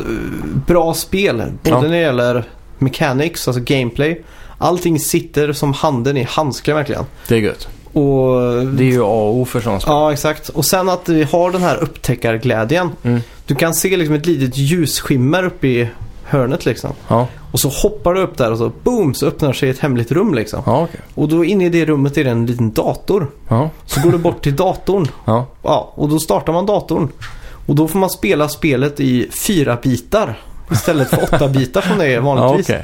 bra 0.68 0.94
spel. 0.94 1.38
Både 1.38 1.70
Ja. 1.76 1.82
när 1.82 1.90
det 1.90 1.98
gäller 1.98 2.44
mechanics, 2.78 3.48
alltså 3.48 3.62
gameplay. 3.66 4.24
Allting 4.58 5.00
sitter 5.00 5.54
som 5.54 5.74
handen 5.74 6.18
i 6.18 6.24
handsken 6.24 6.76
verkligen. 6.76 7.06
Det 7.28 7.36
är 7.36 7.40
gött. 7.40 7.68
Och 7.94 8.66
Det 8.66 8.84
är 8.84 8.92
ju 8.92 9.02
A 9.04 9.06
och 9.06 9.36
O 9.36 9.46
för 9.46 9.60
spel. 9.62 9.80
Ja, 9.86 10.14
exakt. 10.14 10.50
Och 10.50 10.66
sen 10.66 10.90
att 10.90 11.10
vi 11.10 11.24
har 11.24 11.52
den 11.52 11.62
här 11.62 11.78
upptäckarglädjen. 11.78 12.90
Mm. 13.04 13.22
Du 13.46 13.56
kan 13.56 13.74
se 13.74 13.98
liksom 13.98 14.16
ett 14.16 14.26
litet 14.26 14.58
ljusskimmer 14.58 15.44
uppe 15.44 15.68
i 15.68 15.88
hörnet 16.24 16.66
liksom. 16.66 16.90
Ja, 17.08 17.28
Och 17.52 17.60
så 17.60 17.70
hoppar 17.70 18.14
du 18.14 18.22
upp 18.22 18.38
där 18.38 18.52
och 18.52 18.58
så 18.58 18.72
boom 18.84 19.14
så 19.14 19.26
öppnar 19.28 19.54
sig 19.54 19.70
ett 19.70 19.80
hemligt 19.80 20.12
rum 20.12 20.34
liksom. 20.34 20.64
ja 20.66 20.82
okej. 20.84 21.00
Och 21.16 21.28
då 21.30 21.46
inne 21.46 21.66
i 21.66 21.70
det 21.70 21.86
rummet 21.86 22.18
är 22.18 22.24
det 22.24 22.30
en 22.30 22.46
liten 22.46 22.72
dator. 22.72 23.28
Ja, 23.48 23.70
Så 23.86 24.02
går 24.02 24.12
du 24.12 24.18
bort 24.18 24.44
till 24.44 24.56
datorn. 24.56 25.08
ja. 25.26 25.46
Ja, 25.64 25.92
och 25.96 26.10
då 26.10 26.20
startar 26.20 26.54
man 26.54 26.66
datorn. 26.66 27.10
Och 27.66 27.76
då 27.76 27.88
får 27.88 28.00
man 28.00 28.10
spela 28.10 28.50
spelet 28.50 29.00
i 29.00 29.30
fyra 29.48 29.78
bitar. 29.84 30.40
Istället 30.72 31.10
för 31.10 31.24
åtta 31.24 31.48
bitar 31.48 31.82
som 31.82 31.98
det 31.98 32.06
är 32.06 32.10
Ja, 32.10 32.22
vanligtvis. 32.22 32.76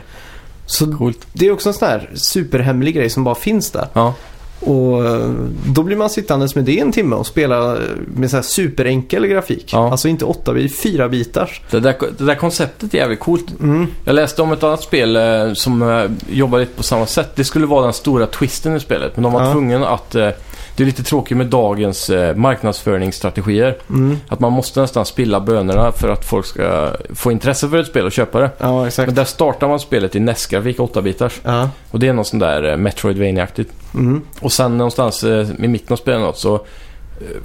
Så 0.66 0.98
Coolt. 0.98 1.28
det 1.34 1.48
är 1.48 1.52
också 1.52 1.70
en 1.70 1.74
sån 1.74 1.88
här 1.88 2.10
superhemlig 2.14 2.96
grej 2.96 3.10
som 3.10 3.24
bara 3.24 3.36
finns 3.36 3.72
där. 3.72 3.88
Ja, 3.94 4.14
Och 4.60 5.06
eh, 5.06 5.30
då 5.66 5.84
blir 5.84 5.96
man 5.98 6.10
sittandes 6.10 6.56
med 6.56 6.64
det 6.64 6.80
en 6.80 6.92
timme 6.92 7.16
och 7.16 7.28
spela 7.28 7.78
med 8.16 8.30
så 8.30 8.36
här 8.38 8.44
superenkel 8.44 9.28
grafik. 9.28 9.70
Ja. 9.74 9.92
Alltså 9.92 10.08
inte 10.08 10.26
8 10.26 10.54
bit, 10.54 10.76
4 10.76 11.10
bitars. 11.10 11.62
det 11.72 11.80
där, 11.80 11.96
det 12.18 12.24
där 12.26 12.36
konceptet 12.36 12.94
är 12.94 12.98
jävligt 12.98 13.20
coolt. 13.20 13.60
Mm. 13.60 13.88
Jag 14.06 14.16
läste 14.16 14.42
om 14.42 14.52
ett 14.52 14.64
annat 14.64 14.82
spel 14.84 15.16
eh, 15.16 15.54
som 15.54 15.82
eh, 15.82 16.06
jobbar 16.30 16.60
lite 16.60 16.74
på 16.78 16.84
samma 16.84 17.06
sätt. 17.06 17.32
Det 17.36 17.44
skulle 17.44 17.66
vara 17.66 17.84
den 17.84 17.94
stora 17.94 18.28
twisten 18.28 18.76
i 18.76 18.80
spelet. 18.80 19.12
Men 19.16 19.24
de 19.24 19.34
var 19.34 19.44
Ja. 19.46 19.52
tvungna 19.52 19.88
att... 19.88 20.16
Det 20.76 20.84
är 20.84 20.86
lite 20.86 21.04
tråkigt 21.04 21.38
med 21.38 21.48
dagens 21.48 22.10
eh, 22.10 22.36
marknadsföringsstrategier. 22.36 23.78
Mm. 23.90 24.18
Att 24.28 24.40
man 24.40 24.52
måste 24.52 24.82
nästan 24.82 25.06
spilla 25.06 25.40
bönorna 25.40 25.92
för 25.92 26.10
att 26.10 26.26
folk 26.26 26.46
ska 26.46 26.92
få 27.16 27.32
intresse 27.32 27.70
för 27.70 27.78
ett 27.78 27.88
spel 27.88 28.06
och 28.06 28.12
köpa 28.12 28.40
det. 28.40 28.50
Ja, 28.58 28.88
exakt. 28.88 29.08
Men 29.08 29.16
där 29.16 29.26
startar 29.26 29.68
man 29.68 29.80
spelet 29.80 30.16
i 30.16 30.20
NES-grafik, 30.20 30.78
8-bitars. 30.78 31.40
Ja. 31.44 31.70
Och 31.92 32.00
det 32.00 32.08
är 32.08 32.14
något 32.14 32.28
sånt 32.28 32.40
där 32.42 32.72
eh, 32.72 32.78
Metroidvania-aktigt. 32.78 33.70
Mm. 33.94 34.22
Och 34.40 34.52
sen 34.52 34.78
någonstans 34.78 35.24
eh, 35.24 35.48
i 35.64 35.68
mitten 35.68 35.94
av 35.94 35.98
spelet 35.98 36.38
så 36.38 36.56
eh, 36.56 36.62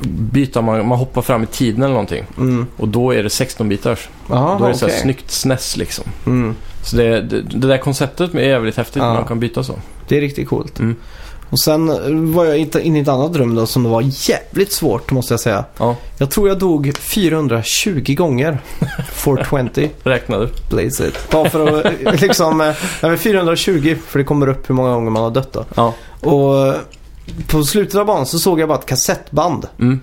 byter 0.08 0.62
man, 0.62 0.86
man 0.88 0.98
hoppar 0.98 1.22
fram 1.22 1.42
i 1.42 1.46
tiden 1.46 1.82
eller 1.82 1.94
någonting. 1.94 2.24
Mm. 2.38 2.66
Och 2.76 2.88
då 2.88 3.14
är 3.14 3.22
det 3.22 3.28
16-bitars. 3.28 4.08
Aha, 4.30 4.58
Då 4.58 4.64
är 4.64 4.68
det 4.68 4.74
så 4.78 4.86
här 4.88 4.94
snyggt 4.94 5.30
SNES 5.30 5.76
liksom. 5.76 6.04
Mm. 6.26 6.54
Så 6.84 6.96
det, 6.96 7.20
det, 7.20 7.40
det 7.40 7.66
där 7.66 7.78
konceptet 7.78 8.34
är 8.34 8.40
jävligt 8.40 8.76
häftigt 8.76 8.96
Ja. 8.96 9.08
när 9.08 9.14
man 9.14 9.24
kan 9.24 9.40
byta 9.40 9.62
så. 9.64 9.74
Det 10.08 10.16
är 10.16 10.20
riktigt 10.20 10.48
coolt. 10.48 10.78
Mm. 10.78 10.96
Och 11.50 11.60
sen 11.60 12.32
var 12.34 12.44
jag 12.44 12.58
inne 12.58 12.98
i 12.98 13.02
ett 13.02 13.08
annat 13.08 13.36
rum 13.36 13.54
då 13.54 13.66
som 13.66 13.84
var 13.84 14.02
jävligt 14.30 14.72
svårt 14.72 15.10
måste 15.10 15.32
jag 15.32 15.40
säga. 15.40 15.64
Ja, 15.78 15.96
Jag 16.18 16.30
tror 16.30 16.48
jag 16.48 16.58
dog 16.58 16.92
420 16.96 18.14
gånger. 18.14 18.58
420, 19.12 19.88
räknar 20.02 20.38
du? 20.40 20.48
blaze 20.70 21.08
it. 21.08 21.30
Bara 21.30 21.50
för 21.50 21.78
att 21.78 21.84
eh, 21.84 22.14
liksom, 22.20 22.60
eh, 22.60 22.66
nej, 22.66 22.76
men 23.10 23.18
420 23.18 23.96
för 24.06 24.18
det 24.18 24.24
kommer 24.24 24.48
upp 24.48 24.70
hur 24.70 24.74
många 24.74 24.92
gånger 24.94 25.10
man 25.10 25.22
har 25.22 25.30
dött 25.30 25.52
då. 25.52 25.64
Ja. 25.74 25.94
Och 26.20 26.66
eh, 26.66 26.74
på 27.46 27.64
slutet 27.64 27.94
av 27.94 28.06
banan 28.06 28.26
så 28.26 28.38
såg 28.38 28.60
jag 28.60 28.68
bara 28.68 28.78
ett 28.78 28.86
kassettband. 28.86 29.66
Mm. 29.78 30.00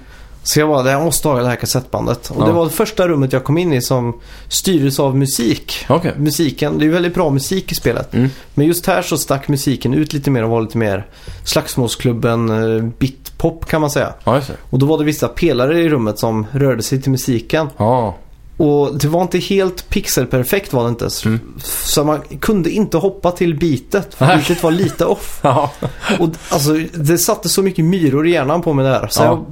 Så 0.48 0.60
jag 0.60 0.70
bara, 0.70 0.92
jag 0.92 1.04
måste 1.04 1.28
ha 1.28 1.40
det 1.40 1.48
här 1.48 1.56
kassettbandet. 1.56 2.30
Och 2.30 2.42
Ja. 2.42 2.46
det 2.46 2.52
var 2.52 2.66
det 2.66 2.72
första 2.72 3.08
rummet 3.08 3.34
jag 3.34 3.44
kom 3.44 3.58
in 3.58 3.74
i 3.74 3.82
som 3.82 4.20
styrdes 4.48 5.00
av 5.00 5.18
musik. 5.18 5.86
Okej. 5.90 6.14
Musiken, 6.18 6.78
det 6.78 6.86
är 6.86 6.90
väldigt 6.90 7.14
bra 7.14 7.30
musik 7.30 7.72
i 7.72 7.76
spelet. 7.76 8.14
Mm. 8.14 8.30
Men 8.54 8.66
just 8.68 8.86
här 8.86 9.02
så 9.02 9.18
stack 9.18 9.48
musiken 9.48 9.94
ut 9.94 10.14
lite 10.14 10.32
mer 10.32 10.44
och 10.44 10.50
var 10.50 10.62
lite 10.62 10.78
mer 10.78 11.08
slagsmålsklubben 11.44 12.50
eh, 12.78 12.84
bitpop 12.84 13.66
kan 13.66 13.82
man 13.82 13.90
säga. 13.90 14.14
Ja. 14.24 14.42
Och 14.70 14.80
då 14.80 14.86
var 14.86 14.98
det 14.98 15.04
vissa 15.04 15.28
pelare 15.28 15.82
i 15.82 15.90
rummet 15.90 16.20
som 16.20 16.46
rörde 16.52 16.84
sig 16.84 17.02
till 17.02 17.12
musiken. 17.12 17.68
Ja. 17.78 18.16
Och 18.58 18.98
det 19.00 19.08
var 19.08 19.22
inte 19.22 19.38
helt 19.38 19.90
pixelperfekt 19.90 20.74
var 20.74 20.84
det 20.84 20.90
inte. 20.90 21.10
Så- 21.10 21.30
Mm. 21.30 21.40
Så 21.64 22.04
man 22.04 22.22
kunde 22.40 22.70
inte 22.70 22.98
hoppa 22.98 23.32
till 23.32 23.56
bitet. 23.60 24.14
För 24.14 24.38
bitet 24.38 24.64
var 24.64 24.72
lite 24.72 25.06
off. 25.06 25.40
Ja. 25.44 25.72
Och 26.20 26.30
alltså, 26.50 26.74
det 26.94 27.18
satte 27.18 27.50
så 27.50 27.62
mycket 27.62 27.86
myror 27.86 28.28
i 28.28 28.32
hjärnan 28.32 28.62
på 28.62 28.74
mig 28.74 28.86
där. 28.86 29.08
Så 29.12 29.22
Ja. 29.24 29.26
jag, 29.26 29.46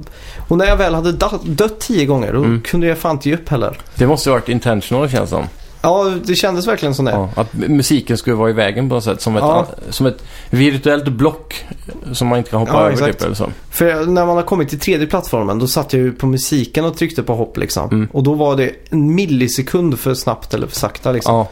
och 0.48 0.58
när 0.58 0.66
jag 0.66 0.76
väl 0.76 0.94
hade 0.94 1.12
dött 1.44 1.80
tio 1.80 2.06
gånger 2.06 2.32
då 2.32 2.38
Mm. 2.38 2.60
kunde 2.62 2.86
jag 2.86 2.98
fan 2.98 3.16
inte 3.16 3.28
ge 3.28 3.34
upp 3.34 3.48
heller. 3.48 3.78
Det 3.94 4.06
måste 4.06 4.28
ju 4.28 4.32
ha 4.32 4.40
varit 4.40 4.48
intentional 4.48 5.10
känns 5.10 5.30
som. 5.30 5.44
Ja, 5.84 6.12
det 6.24 6.34
kändes 6.34 6.66
verkligen 6.66 6.94
som 6.94 7.04
det. 7.04 7.10
Ja. 7.10 7.30
Att 7.36 7.54
musiken 7.54 8.16
skulle 8.18 8.36
vara 8.36 8.50
i 8.50 8.52
vägen 8.52 8.88
på 8.88 8.94
något 8.94 9.04
sätt. 9.04 9.20
Som 9.20 9.36
ett, 9.36 9.42
Ja. 9.42 9.66
som 9.90 10.06
ett 10.06 10.24
virtuellt 10.50 11.08
block 11.08 11.64
som 12.12 12.28
man 12.28 12.38
inte 12.38 12.50
kan 12.50 12.60
hoppa 12.60 12.72
Ja, 12.72 12.90
över 12.90 13.06
typ 13.12 13.22
eller 13.22 13.34
så. 13.34 13.50
För 13.70 14.06
när 14.06 14.26
man 14.26 14.36
har 14.36 14.42
kommit 14.42 14.68
till 14.68 14.78
tredje 14.78 15.06
plattformen 15.06 15.58
då 15.58 15.66
satt 15.66 15.92
jag 15.92 16.02
ju 16.02 16.12
på 16.12 16.26
musiken 16.26 16.84
och 16.84 16.96
tryckte 16.96 17.22
på 17.22 17.34
hopp 17.34 17.56
liksom. 17.56 17.88
Mm. 17.90 18.08
Och 18.12 18.22
då 18.22 18.34
var 18.34 18.56
det 18.56 18.70
en 18.90 19.14
millisekund 19.14 19.98
för 19.98 20.14
snabbt 20.14 20.54
eller 20.54 20.66
för 20.66 20.76
sakta 20.76 21.12
liksom. 21.12 21.44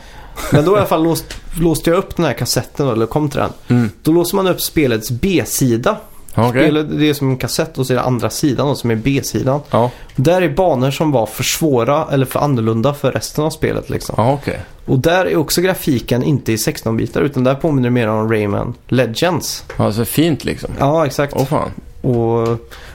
Men 0.51 0.64
då 0.64 0.72
i 0.74 0.76
alla 0.76 0.87
fall 0.87 1.03
låst, 1.05 1.24
låste 1.61 1.91
jag 1.91 1.97
upp 1.99 2.16
den 2.16 2.24
här 2.26 2.33
kassetten 2.33 2.89
eller 2.89 3.07
kom 3.07 3.28
till 3.28 3.41
den. 3.41 3.51
Mm. 3.68 3.91
Då 4.03 4.12
låser 4.12 4.37
man 4.37 4.47
upp 4.47 4.61
spelets 4.61 5.11
B-sida. 5.11 5.97
Okej. 6.35 6.51
Spelet, 6.62 6.87
det 6.99 7.09
är 7.11 7.14
som 7.14 7.30
en 7.30 7.37
kassett 7.37 7.78
och 7.78 7.87
så 7.87 7.93
är 7.93 7.97
det 7.97 8.03
andra 8.03 8.30
sidan 8.30 8.66
då, 8.66 8.74
som 8.74 8.91
är 8.91 8.95
B-sidan. 8.95 9.61
Ja. 9.70 9.91
Där 10.16 10.43
är 10.43 10.49
banor 10.49 10.91
som 10.91 11.12
var 11.12 11.26
för 11.26 11.43
svåra 11.45 12.07
eller 12.12 12.26
för 12.26 12.41
annorlunda 12.41 12.95
för 12.95 13.12
resten 13.12 13.45
av 13.45 13.51
spelet 13.51 13.91
liksom. 13.91 14.14
Ja, 14.18 14.33
okej. 14.33 14.61
Och 14.87 14.99
där 14.99 15.26
är 15.26 15.37
också 15.37 15.61
grafiken 15.61 16.22
inte 16.22 16.53
i 16.53 16.57
16-bitar 16.57 17.20
utan 17.20 17.45
där 17.45 17.55
påminner 17.55 17.89
det 17.89 17.93
mer 17.93 18.09
om 18.09 18.33
Rayman 18.33 18.74
Legends. 18.89 19.64
Ja, 19.76 19.93
så 19.93 20.05
fint 20.05 20.45
liksom. 20.45 20.70
Ja, 20.78 21.07
exakt. 21.07 21.33
Åh 21.37 21.45
fan. 21.45 21.70
Och 22.03 22.49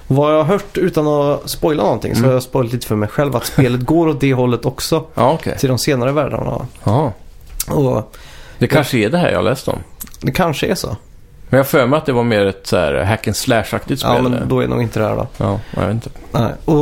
vad 0.08 0.34
jag 0.34 0.38
har 0.38 0.44
hört 0.44 0.78
utan 0.78 1.08
att 1.08 1.50
spoila 1.50 1.84
någonting 1.84 2.14
så 2.14 2.18
Mm. 2.20 2.28
har 2.30 2.34
jag 2.34 2.44
spoilat 2.44 2.74
lite 2.74 2.88
för 2.88 2.96
mig 2.96 3.10
själv 3.10 3.36
att 3.36 3.46
spelet 3.46 3.82
går 3.86 4.08
åt 4.08 4.20
det 4.22 4.34
hållet 4.34 4.66
också. 4.66 5.04
Ja, 5.14 5.32
okej. 5.34 5.58
Till 5.58 5.70
de 5.70 5.78
senare 5.78 6.12
världarna. 6.12 6.66
Ja. 6.84 7.14
Det 8.60 8.68
kanske 8.68 8.98
är 8.98 9.10
det 9.10 9.18
här 9.18 9.32
jag 9.32 9.44
läst 9.44 9.68
om. 9.68 9.80
det 10.22 10.32
kanske 10.32 10.68
är 10.68 10.76
så. 10.76 10.96
Men 11.50 11.58
jag 11.58 11.68
för 11.68 11.86
mig 11.88 11.98
att 11.98 12.06
det 12.06 12.14
var 12.14 12.24
mer 12.24 12.46
ett 12.46 12.68
så 12.68 12.78
här 12.78 13.04
hack 13.04 13.28
and 13.28 13.36
slash-aktigt 13.36 14.00
spel. 14.00 14.12
Ja, 14.16 14.22
men 14.30 14.48
då 14.48 14.60
är 14.60 14.64
det 14.64 14.68
nog 14.74 14.82
inte 14.82 15.00
det 15.00 15.06
här 15.08 15.16
då. 15.16 15.28
Ja, 15.38 15.60
jag 15.76 15.82
vet 15.82 15.94
inte. 15.94 16.10
Nej. 16.32 16.52
Och 16.66 16.76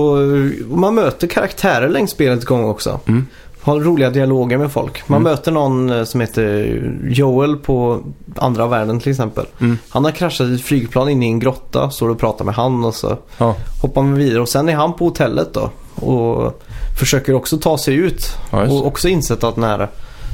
och 0.72 0.78
man 0.78 0.96
möter 0.96 1.28
karaktärer 1.28 1.90
längs 1.90 2.12
spelets 2.12 2.46
gång 2.46 2.70
också. 2.70 3.00
Mm. 3.08 3.28
Har 3.62 3.80
roliga 3.80 4.10
dialoger 4.10 4.58
med 4.58 4.72
folk. 4.72 5.10
Man 5.10 5.22
Mm. 5.22 5.32
möter 5.32 5.52
någon 5.52 5.90
eh, 5.90 6.04
som 6.04 6.22
heter 6.22 6.82
Joel 7.04 7.56
på 7.56 8.00
andra 8.36 8.68
världen 8.68 9.00
till 9.00 9.12
exempel. 9.12 9.46
Mm. 9.62 9.78
Han 9.90 10.04
har 10.06 10.12
kraschat 10.12 10.48
i 10.48 10.56
ett 10.56 10.62
flygplan 10.62 11.10
inne 11.10 11.26
i 11.26 11.30
en 11.30 11.40
grotta. 11.40 11.90
Står 11.90 12.10
och 12.10 12.20
pratar 12.20 12.46
med 12.46 12.56
han 12.56 12.84
och 12.86 12.96
så 12.96 13.18
Ja, 13.38 13.56
hoppar 13.82 14.02
man 14.02 14.14
vidare. 14.16 14.42
Och 14.42 14.50
sen 14.50 14.70
är 14.70 14.76
han 14.76 14.94
på 14.94 15.06
hotellet 15.06 15.54
då. 15.54 15.70
Och 16.06 16.62
försöker 17.00 17.34
också 17.34 17.58
ta 17.58 17.78
sig 17.78 17.96
ut. 17.96 18.38
ja. 18.52 18.62
Och 18.64 18.86
också 18.88 19.08
insett 19.08 19.44
att 19.44 19.56
den 19.56 19.64
här 19.64 19.88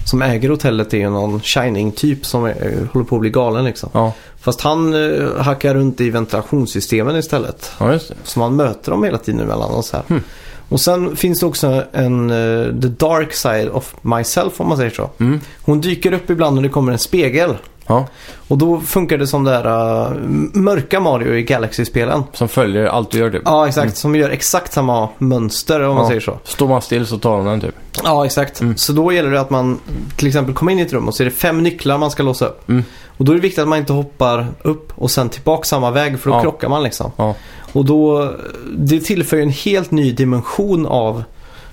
som 0.06 0.22
äger 0.22 0.50
hotellet 0.50 0.94
är 0.94 0.98
ju 0.98 1.10
någon 1.10 1.42
Shining-typ 1.42 2.26
som 2.26 2.46
är, 2.46 2.88
håller 2.94 3.06
på 3.06 3.16
att 3.16 3.22
bli 3.22 3.30
galen 3.30 3.66
liksom. 3.66 3.90
Ja, 3.94 4.14
Fast 4.40 4.62
han 4.62 4.94
eh, 4.94 5.38
hackar 5.38 5.74
runt 5.74 6.02
i 6.02 6.10
ventilationssystemen 6.10 7.16
istället. 7.16 7.72
ja, 7.80 7.94
just 7.94 8.08
det. 8.08 8.16
Så 8.24 8.40
man 8.40 8.56
möter 8.56 8.92
dem 8.92 9.04
hela 9.04 9.18
tiden 9.18 9.42
emellan 9.42 9.72
och 9.72 9.86
så 9.86 9.98
här. 9.98 10.04
Hmm. 10.08 10.24
Och 10.70 10.82
sen 10.82 11.16
finns 11.16 11.40
det 11.40 11.46
också 11.46 11.84
en 11.92 12.30
eh, 12.30 12.66
The 12.82 12.88
Dark 12.88 13.34
Side 13.34 13.70
of 13.70 13.96
Myself 14.02 14.62
om 14.62 14.68
man 14.68 14.78
säger 14.78 14.92
så. 14.92 15.10
Mm. 15.20 15.40
Hon 15.62 15.82
dyker 15.82 16.14
upp 16.14 16.30
ibland 16.30 16.56
när 16.56 16.64
det 16.64 16.70
kommer 16.70 16.92
en 16.92 16.98
spegel. 16.98 17.56
Ja, 17.88 18.06
Och 18.48 18.58
då 18.58 18.80
funkar 18.80 19.18
det 19.18 19.28
som 19.28 19.44
det 19.44 19.52
här 19.52 19.68
uh, 20.12 20.18
mörka 20.54 21.00
Mario 21.00 21.34
i 21.36 21.44
Galaxy-spelen. 21.44 22.24
som 22.34 22.48
följer 22.48 22.86
allt 22.86 23.12
du 23.12 23.18
gör 23.18 23.30
typ. 23.32 23.42
Ja, 23.46 23.68
exakt. 23.68 23.98
Som 23.98 24.16
gör 24.16 24.30
exakt 24.30 24.74
samma 24.74 25.10
mönster 25.18 25.82
om 25.82 25.96
man 25.96 26.04
Ja. 26.04 26.08
säger 26.10 26.22
så. 26.22 26.40
Står 26.44 26.68
man 26.68 26.82
still 26.82 27.08
så 27.08 27.18
tar 27.18 27.38
de 27.38 27.46
den 27.46 27.62
typ. 27.62 27.76
Ja, 28.04 28.26
exakt. 28.26 28.62
Mm. 28.62 28.78
Så 28.78 28.94
då 28.94 29.12
gäller 29.14 29.32
det 29.32 29.42
att 29.42 29.50
man 29.50 29.80
till 30.18 30.28
exempel 30.28 30.56
kommer 30.56 30.72
in 30.72 30.80
i 30.80 30.82
ett 30.82 30.94
rum 30.94 31.08
och 31.08 31.16
så 31.16 31.24
är 31.24 31.26
det 31.26 31.32
fem 31.32 31.64
nycklar 31.64 31.98
man 31.98 32.12
ska 32.12 32.24
låsa 32.24 32.46
upp. 32.46 32.70
Mm. 32.70 32.84
Och 33.18 33.26
då 33.26 33.32
är 33.32 33.36
det 33.36 33.42
viktigt 33.42 33.62
att 33.62 33.68
man 33.68 33.78
inte 33.80 33.94
hoppar 33.94 34.48
upp 34.62 34.92
och 34.96 35.12
sen 35.12 35.30
tillbaka 35.30 35.64
samma 35.64 35.92
väg 35.92 36.20
för 36.20 36.30
då 36.30 36.36
Ja. 36.36 36.42
krockar 36.42 36.70
man 36.70 36.84
liksom. 36.84 37.12
Ja. 37.16 37.36
Och 37.74 37.86
då, 37.86 38.32
det 38.78 39.00
tillför 39.00 39.38
ju 39.38 39.44
en 39.44 39.50
helt 39.50 39.92
ny 39.92 40.12
dimension 40.12 40.86
av 40.86 41.24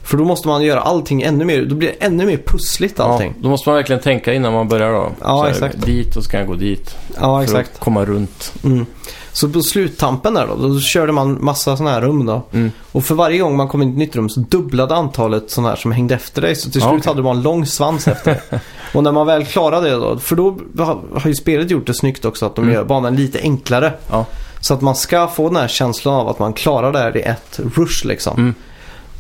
för 0.09 0.17
då 0.17 0.25
måste 0.25 0.49
man 0.49 0.63
göra 0.63 0.81
allting 0.81 1.23
ännu 1.23 1.45
mer, 1.45 1.63
då 1.65 1.75
blir 1.75 1.89
det 1.89 2.05
ännu 2.07 2.27
mer 2.27 2.37
pussligt 2.47 3.01
allting. 3.01 3.33
Ja, 3.37 3.43
då 3.43 3.49
måste 3.49 3.69
man 3.69 3.77
verkligen 3.77 4.03
tänka 4.03 4.35
innan 4.35 4.53
man 4.53 4.69
börjar 4.69 4.93
då. 4.93 5.13
Ja, 5.21 5.27
Så 5.37 5.43
här, 5.43 5.51
exakt. 5.51 5.87
Dit 5.87 6.17
och 6.17 6.25
så 6.25 6.31
kan 6.31 6.41
jag 6.41 6.49
gå 6.49 6.55
dit. 6.55 6.97
Ja, 7.21 7.37
För 7.39 7.43
exakt. 7.45 7.71
att 7.75 7.81
komma 7.81 8.05
runt. 8.05 8.53
Mm. 8.65 8.87
Så 9.33 9.49
på 9.49 9.61
sluttampen 9.63 10.35
där 10.35 10.47
då, 10.47 10.69
då 10.69 10.81
körde 10.81 11.13
man 11.13 11.45
massa 11.45 11.77
sådana 11.77 11.95
här 11.95 12.01
rum 12.01 12.27
då. 12.27 12.43
Mm. 12.53 12.73
Och 12.93 13.05
för 13.05 13.15
varje 13.15 13.39
gång 13.39 13.57
man 13.57 13.69
kom 13.69 13.83
in 13.83 13.89
i 13.89 13.93
ett 13.93 13.99
nytt 13.99 14.17
rum 14.17 14.29
så 14.29 14.41
dubblade 14.41 14.95
antalet 14.95 15.51
sådana 15.51 15.69
här 15.69 15.77
som 15.77 15.93
hängde 15.93 16.15
efter 16.15 16.43
dig. 16.43 16.57
Så 16.57 16.71
till 16.71 16.81
Ja, 16.81 16.89
slut 16.91 17.01
okej. 17.01 17.11
hade 17.11 17.23
man 17.23 17.37
en 17.37 17.43
lång 17.43 17.67
svans 17.67 18.09
efter. 18.09 18.41
Och 18.95 19.03
när 19.03 19.13
man 19.13 19.27
väl 19.27 19.45
klarade 19.45 19.91
det 19.91 19.97
då, 19.97 20.19
för 20.19 20.37
då 20.37 20.59
har 20.79 20.99
har 21.21 21.29
ju 21.29 21.35
spelet 21.35 21.71
gjort 21.71 21.87
det 21.87 21.95
snyggt 21.95 22.25
också 22.25 22.47
att 22.47 22.55
de 22.55 22.63
Mm. 22.65 22.75
gör 22.75 22.85
banan 22.85 23.17
lite 23.17 23.41
enklare. 23.41 23.93
Ja. 24.11 24.27
Så 24.61 24.75
att 24.75 24.81
man 24.81 24.95
ska 24.95 25.27
få 25.29 25.49
den 25.49 25.57
här 25.57 25.69
känslan 25.69 26.15
av 26.15 26.29
att 26.29 26.39
man 26.39 26.53
klarar 26.53 26.93
det 26.93 26.99
här 26.99 27.17
i 27.17 27.21
ett 27.23 27.61
rush 27.77 28.07
liksom. 28.07 28.39
Mm. 28.39 28.55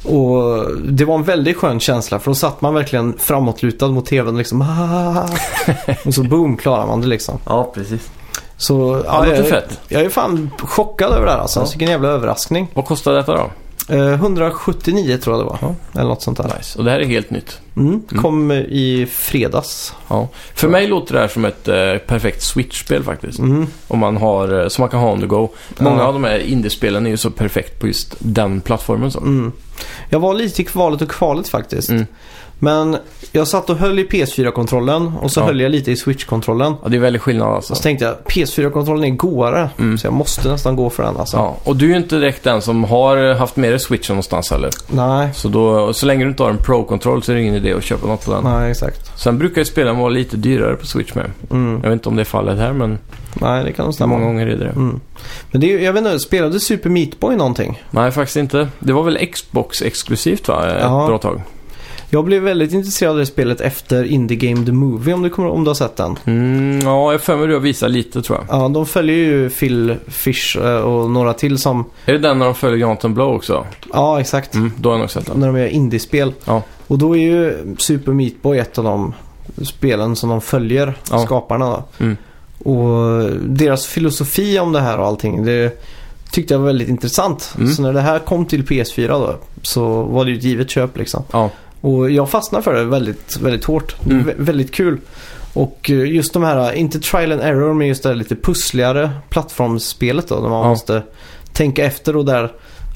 Och 0.05 0.67
det 0.85 1.05
var 1.05 1.15
en 1.15 1.23
väldigt 1.23 1.57
skön 1.57 1.81
känsla 1.81 2.19
för 2.19 2.31
då 2.31 2.35
satt 2.35 2.61
man 2.61 2.75
verkligen 2.75 3.19
framåtlutad 3.19 3.89
mot 3.89 4.07
tvn 4.07 4.39
liksom. 4.39 4.61
och 6.05 6.15
så 6.15 6.23
boom 6.23 6.57
klarar 6.57 6.87
man 6.87 7.01
det 7.01 7.07
liksom. 7.07 7.39
Ja, 7.45 7.73
precis. 7.75 8.11
Så 8.57 9.03
Ja, 9.07 9.21
det 9.21 9.27
låter 9.27 9.37
jag, 9.43 9.49
fett. 9.49 9.81
jag 9.89 10.03
är 10.03 10.09
fan 10.09 10.51
chockad 10.59 11.13
över 11.13 11.27
det 11.27 11.33
här 11.33 11.39
alltså. 11.39 11.61
Ja. 11.61 11.67
Vilken 11.71 11.89
jävla 11.91 12.09
överraskning. 12.09 12.69
Vad 12.75 12.85
kostar 12.85 13.13
detta 13.13 13.33
då? 13.35 13.51
Eh, 13.89 14.13
179 14.13 15.19
tror 15.19 15.37
jag 15.37 15.47
det 15.47 15.51
var. 15.51 15.59
Ja. 15.61 15.75
Eller 16.01 16.09
något 16.09 16.23
sånt 16.23 16.39
där. 16.39 16.53
Nice. 16.59 16.79
Och 16.79 16.85
det 16.85 16.91
här 16.91 17.01
är 17.01 17.05
helt 17.05 17.31
nytt. 17.31 17.61
Mm. 17.77 18.03
Kom 18.17 18.51
eh, 18.51 18.59
i 18.59 19.09
fredags. 19.13 19.95
Ja. 20.09 20.29
För 20.55 20.69
mig 20.69 20.87
låter 20.87 21.15
det 21.15 21.21
här 21.21 21.29
som 21.29 21.45
ett 21.45 21.69
eh, 21.69 21.95
perfekt 22.07 22.43
Switch-spel 22.43 23.03
faktiskt. 23.03 23.39
Mm. 23.39 23.67
Om 23.89 23.99
man 23.99 24.17
har, 24.17 24.63
eh, 24.63 24.69
som 24.69 24.83
man 24.83 24.89
kan 24.89 25.01
ha 25.01 25.13
on 25.13 25.21
the 25.21 25.27
go. 25.27 25.49
Många 25.79 26.05
av 26.05 26.13
de 26.13 26.25
här 26.25 26.39
indiespelen 26.39 27.07
är 27.07 27.11
ju 27.11 27.17
så 27.17 27.31
perfekt 27.31 27.81
på 27.81 27.87
just 27.87 28.17
den 28.19 28.61
plattformen. 28.61 29.11
Så. 29.11 29.19
Mm. 29.19 29.53
Jag 30.09 30.21
var 30.21 30.35
lite 30.35 30.63
i 30.63 30.65
kvalet 30.65 31.03
och 31.03 31.11
kvalet 31.11 31.49
faktiskt. 31.49 31.89
Mm. 31.89 32.07
Men 32.61 32.97
jag 33.33 33.49
satt 33.49 33.71
och 33.71 33.77
höll 33.77 33.99
i 33.99 34.05
PS4-kontrollen 34.05 35.13
och 35.23 35.31
så 35.31 35.41
Ja. 35.41 35.45
höll 35.45 35.61
jag 35.61 35.71
lite 35.71 35.91
i 35.93 35.97
Switch-kontrollen. 35.97 36.75
Ja, 36.83 36.89
det 36.89 36.97
är 36.97 37.01
väldigt 37.01 37.23
skillnad 37.23 37.49
alltså. 37.55 37.73
Och 37.73 37.77
så 37.77 37.83
tänkte 37.83 38.05
jag, 38.05 38.15
PS4-kontrollen 38.27 39.05
är 39.05 39.17
godare. 39.17 39.71
Mm. 39.79 39.99
Så 39.99 40.07
jag 40.07 40.13
måste 40.15 40.49
nästan 40.49 40.77
gå 40.77 40.91
för 40.91 41.03
den 41.03 41.17
alltså. 41.17 41.37
Ja, 41.37 41.57
och 41.65 41.77
du 41.77 41.85
är 41.85 41.91
ju 41.91 41.97
inte 41.97 42.17
direkt 42.17 42.45
den 42.45 42.63
som 42.63 42.85
har 42.85 43.35
haft 43.35 43.57
med 43.57 43.73
dig 43.73 43.81
switchen 43.81 44.15
någonstans 44.15 44.51
heller. 44.51 44.71
Nej, 44.89 45.29
Så, 45.35 45.49
då, 45.49 45.93
så 45.93 46.07
länge 46.07 46.25
du 46.25 46.31
inte 46.31 46.43
har 46.43 46.51
en 46.51 46.59
Pro-kontroll 46.59 47.23
så 47.23 47.33
är 47.33 47.37
det 47.37 47.43
ingen 47.43 47.55
idé 47.55 47.73
att 47.73 47.85
köpa 47.85 48.07
något 48.07 48.25
på 48.25 48.33
den. 48.33 48.45
nej 48.45 48.71
exakt. 48.71 49.19
Sen 49.21 49.39
brukar 49.39 49.61
ju 49.61 49.65
spelen 49.65 49.99
vara 49.99 50.09
lite 50.09 50.37
dyrare 50.37 50.77
på 50.77 50.87
Switch 50.87 51.15
med. 51.15 51.31
Mm. 51.51 51.73
Jag 51.83 51.91
vet 51.91 51.93
inte 51.93 52.09
om 52.09 52.17
det 52.17 52.23
är 52.23 52.25
fallet 52.25 52.59
här, 52.59 52.73
men 52.73 52.99
Nej, 53.41 53.65
det 53.65 53.73
kan 53.73 53.85
nog 53.85 53.95
stämma. 53.95 54.13
många 54.15 54.27
gånger 54.27 54.47
är 54.47 54.51
det 54.51 54.57
det. 54.57 54.71
Mm. 54.71 55.01
Men 55.51 55.61
det 55.61 55.67
är, 55.67 55.79
ju- 55.79 55.85
jag 55.85 55.93
vet 55.93 56.05
inte, 56.05 56.19
spelade 56.19 56.61
Super 56.61 56.91
Meat 56.91 57.21
Boy 57.21 57.37
någonting? 57.37 57.83
Nej, 57.91 58.11
faktiskt 58.11 58.37
inte. 58.37 58.69
Det 58.79 58.93
var 58.93 59.03
väl 59.03 59.19
Xbox-exklusivt 59.33 60.49
va? 60.49 60.67
Ett 60.67 60.77
Ja. 60.83 61.07
bra 61.09 61.19
tag. 61.19 61.43
Jag 62.11 62.25
blev 62.25 62.43
väldigt 62.43 62.73
intresserad 62.73 63.11
av 63.13 63.19
det 63.19 63.27
spelet 63.27 63.61
efter 63.61 64.05
Indie 64.05 64.37
Game 64.37 64.67
The 64.67 64.73
Movie 64.73 65.15
om 65.15 65.23
du, 65.23 65.31
kommer, 65.31 65.49
om 65.49 65.65
du 65.65 65.71
har 65.71 65.75
sett 65.75 65.97
den. 65.97 66.19
Mm, 66.25 66.81
ja, 66.85 67.13
jag 67.13 67.21
för 67.21 67.37
mig 67.37 67.47
du 67.47 67.53
har 67.53 67.61
visat 67.61 67.91
lite 67.91 68.23
tror 68.23 68.39
jag. 68.39 68.61
Ja, 68.61 68.69
de 68.69 68.87
följer 68.87 69.17
ju 69.17 69.51
Phil 69.51 69.97
Fish 70.07 70.57
eh, 70.57 70.81
och 70.81 71.11
några 71.11 71.33
till 71.35 71.59
som... 71.59 71.85
Är 72.07 72.13
det 72.13 72.19
den 72.19 72.39
när 72.39 72.45
de 72.47 72.55
följer 72.55 72.79
Jonathan 72.79 73.15
Blow 73.15 73.35
också? 73.35 73.67
Ja, 73.93 74.21
exakt. 74.21 74.55
Mm, 74.55 74.73
då 74.79 74.89
har 74.89 74.95
jag 74.95 75.01
nog 75.01 75.11
sett 75.11 75.27
den. 75.27 75.41
När 75.41 75.47
de 75.47 75.57
gör 75.59 75.67
indiespel. 75.67 76.33
Ja. 76.45 76.63
Och 76.87 76.99
då 76.99 77.17
är 77.17 77.21
ju 77.21 77.57
Super 77.79 78.13
Meat 78.13 78.43
Boy 78.43 78.59
ett 78.59 78.79
av 78.79 78.85
de 78.85 79.15
spelen 79.63 80.17
som 80.17 80.31
de 80.31 80.41
följer, 80.41 80.95
Ja. 81.11 81.19
skaparna 81.27 81.71
då. 81.71 81.83
Mm. 82.05 82.17
Och 82.59 83.31
deras 83.41 83.87
filosofi 83.87 84.59
om 84.59 84.73
det 84.73 84.81
här 84.81 84.99
och 84.99 85.07
allting, 85.07 85.45
det 85.45 85.83
tyckte 86.31 86.55
jag 86.55 86.59
var 86.59 86.67
väldigt 86.67 86.89
intressant. 86.89 87.55
Mm. 87.59 87.71
Så 87.71 87.83
när 87.83 87.93
det 87.93 88.01
här 88.01 88.19
kom 88.19 88.47
till 88.47 88.65
PS4 88.65 89.09
då, 89.09 89.37
så 89.63 90.03
var 90.03 90.25
det 90.25 90.31
ju 90.31 90.37
ett 90.39 90.45
givet 90.45 90.71
köp 90.71 90.97
liksom. 90.99 91.23
Ja. 91.33 91.51
Och 91.81 92.11
jag 92.11 92.31
fastnade 92.31 92.65
för 92.65 92.75
det 92.75 92.85
väldigt, 92.85 93.39
väldigt 93.41 93.65
hårt. 93.65 93.97
Mm. 94.07 94.25
vä- 94.29 94.35
väldigt 94.37 94.73
kul. 94.75 94.99
Och 95.55 95.91
eh, 95.91 96.05
just 96.15 96.33
de 96.33 96.43
här, 96.43 96.73
inte 96.73 97.01
trial 97.01 97.33
and 97.33 97.41
error, 97.41 97.75
men 97.75 97.87
just 97.87 98.03
det 98.03 98.09
här 98.09 98.17
lite 98.17 98.37
pussligare 98.37 99.11
plattformsspelet 99.29 100.29
då. 100.29 100.35
Där 100.41 100.49
man 100.49 100.63
Ja. 100.63 100.69
måste 100.69 101.03
tänka 101.53 101.85
efter 101.85 102.17
och 102.17 102.25
där 102.25 102.53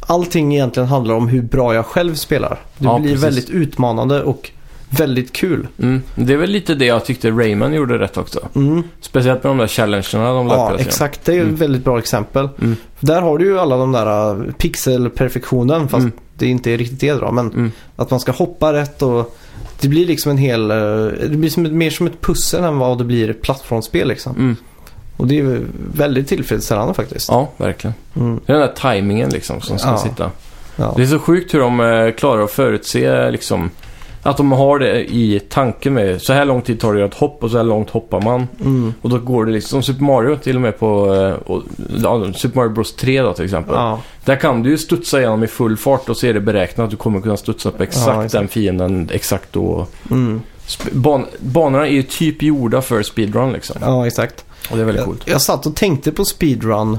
allting 0.07 0.55
egentligen 0.55 0.89
handlar 0.89 1.15
om 1.15 1.29
hur 1.29 1.43
bra 1.43 1.75
jag 1.75 1.87
själv 1.87 2.15
spelar. 2.15 2.59
Det 2.79 2.85
Ja, 2.85 2.99
blir 2.99 3.11
precis. 3.11 3.25
väldigt 3.27 3.51
utmanande 3.51 4.23
och 4.23 4.51
väldigt 4.91 5.33
kul. 5.33 5.67
Mm. 5.79 6.03
Det 6.15 6.33
är 6.33 6.37
väl 6.37 6.51
lite 6.51 6.75
det 6.75 6.85
jag 6.85 7.05
tyckte 7.05 7.31
Rayman 7.31 7.75
gjorde 7.75 7.99
rätt 7.99 8.17
också. 8.17 8.41
Mm. 8.55 8.83
Speciellt 9.01 9.43
med 9.43 9.51
de 9.51 9.59
där 9.59 9.67
challengerna 9.67 10.33
de 10.33 10.47
Ja, 10.49 10.77
exakt. 10.79 11.25
Det 11.25 11.33
är 11.37 11.41
Mm. 11.41 11.55
ett 11.55 11.61
väldigt 11.61 11.85
bra 11.85 11.99
exempel. 11.99 12.49
Mm. 12.61 12.77
Där 13.01 13.23
har 13.23 13.39
du 13.39 13.45
ju 13.45 13.59
alla 13.59 13.77
de 13.77 13.93
där 13.93 14.37
uh, 14.37 14.53
pixelperfektionen 14.53 15.89
fast 15.89 16.01
Mm. 16.05 16.13
Det 16.43 16.51
inte 16.51 16.71
är 16.71 16.79
riktigt 16.79 17.01
det 17.01 17.13
då. 17.13 17.33
Men 17.33 17.47
Mm. 17.53 17.73
att 17.97 18.11
man 18.11 18.21
ska 18.21 18.33
hoppa 18.33 18.73
rätt 18.73 19.03
och 19.03 19.37
det 19.81 19.89
blir 19.89 20.07
liksom 20.07 20.31
en 20.31 20.39
hel... 20.39 20.71
uh, 20.71 21.13
Det 21.31 21.37
blir 21.37 21.51
som 21.51 21.67
ett, 21.67 21.73
mer 21.73 21.91
som 21.91 22.07
ett 22.07 22.21
pussel 22.21 22.65
än 22.65 22.79
vad 22.79 22.99
det 22.99 23.05
blir 23.05 23.31
ett 23.31 23.43
plattformsspel 23.43 24.09
liksom. 24.09 24.37
Mm. 24.37 24.57
Och 25.17 25.27
det 25.27 25.39
är 25.39 25.61
väldigt 25.95 26.29
tillfredsställande 26.29 26.95
faktiskt. 26.95 27.29
Ja, 27.29 27.49
verkligen. 27.57 27.95
Mm. 28.17 28.41
Det 28.47 28.53
är 28.53 28.59
den 28.59 28.67
där 28.67 28.75
tajmingen 28.77 29.31
liksom 29.31 29.61
som 29.61 29.79
ska 29.79 29.89
Ja. 29.89 29.99
sitta. 29.99 30.31
Ja. 30.77 30.93
Det 30.97 31.03
är 31.03 31.07
så 31.07 31.19
sjukt 31.19 31.55
hur 31.55 31.61
de 31.61 31.81
eh, 31.81 32.11
klarar 32.15 32.43
att 32.43 32.51
förutse 32.51 33.31
liksom 33.31 33.71
att 34.23 34.37
de 34.37 34.53
har 34.53 34.79
det 34.79 35.05
i 35.15 35.41
tanken 35.49 35.95
med 35.95 36.23
så 36.23 36.33
här 36.33 36.45
lång 36.45 36.63
tid 36.63 36.81
tar 36.81 36.95
det 36.95 37.05
att 37.05 37.15
hoppa 37.15 37.47
och 37.47 37.51
så 37.51 37.57
här 37.57 37.65
långt 37.65 37.91
hoppar 37.91 38.21
man. 38.21 38.49
Mm. 38.61 38.95
Och 39.03 39.11
då 39.11 39.19
går 39.19 39.45
det 39.47 39.53
liksom 39.53 39.83
som 39.83 39.95
Super 39.95 40.05
Mario 40.05 40.37
till 40.37 40.57
och 40.57 40.63
med 40.63 40.79
på 40.79 41.15
eh, 41.15 41.51
och, 41.51 41.63
ja, 42.03 42.33
Super 42.33 42.57
Mario 42.57 42.71
Bros 42.71 42.97
3 42.97 43.23
då 43.23 43.33
till 43.33 43.45
exempel. 43.45 43.75
Ja. 43.75 44.01
Där 44.25 44.37
kan 44.37 44.63
du 44.63 44.71
ju 44.71 44.79
studsa 44.79 45.19
igenom 45.19 45.45
i 45.45 45.47
full 45.47 45.77
fart 45.77 46.09
och 46.09 46.17
så 46.17 46.27
är 46.27 46.35
det 46.35 46.41
beräknat 46.41 46.85
att 46.85 46.91
du 46.91 46.97
kommer 46.97 47.21
kunna 47.21 47.37
studsa 47.37 47.71
på 47.71 47.83
exakt, 47.83 48.07
Ja, 48.07 48.13
exakt. 48.25 48.33
den 48.33 48.49
fienden 48.49 49.09
exakt 49.13 49.53
då. 49.53 49.87
Mm. 50.11 50.41
Ban 50.93 51.27
banorna 51.41 51.87
är 51.87 51.93
ju 51.93 52.03
typ 52.03 52.43
gjorda 52.43 52.83
för 52.83 53.03
speedrun 53.03 53.53
liksom. 53.53 53.77
ja, 53.81 54.07
exakt. 54.07 54.45
Och 54.71 54.77
det 54.77 54.83
är 54.83 54.87
väldigt 54.87 55.01
Jag, 55.01 55.07
coolt. 55.07 55.23
jag 55.27 55.41
satt 55.41 55.67
och 55.67 55.77
tänkte 55.77 56.13
på 56.13 56.25
speedrun 56.25 56.99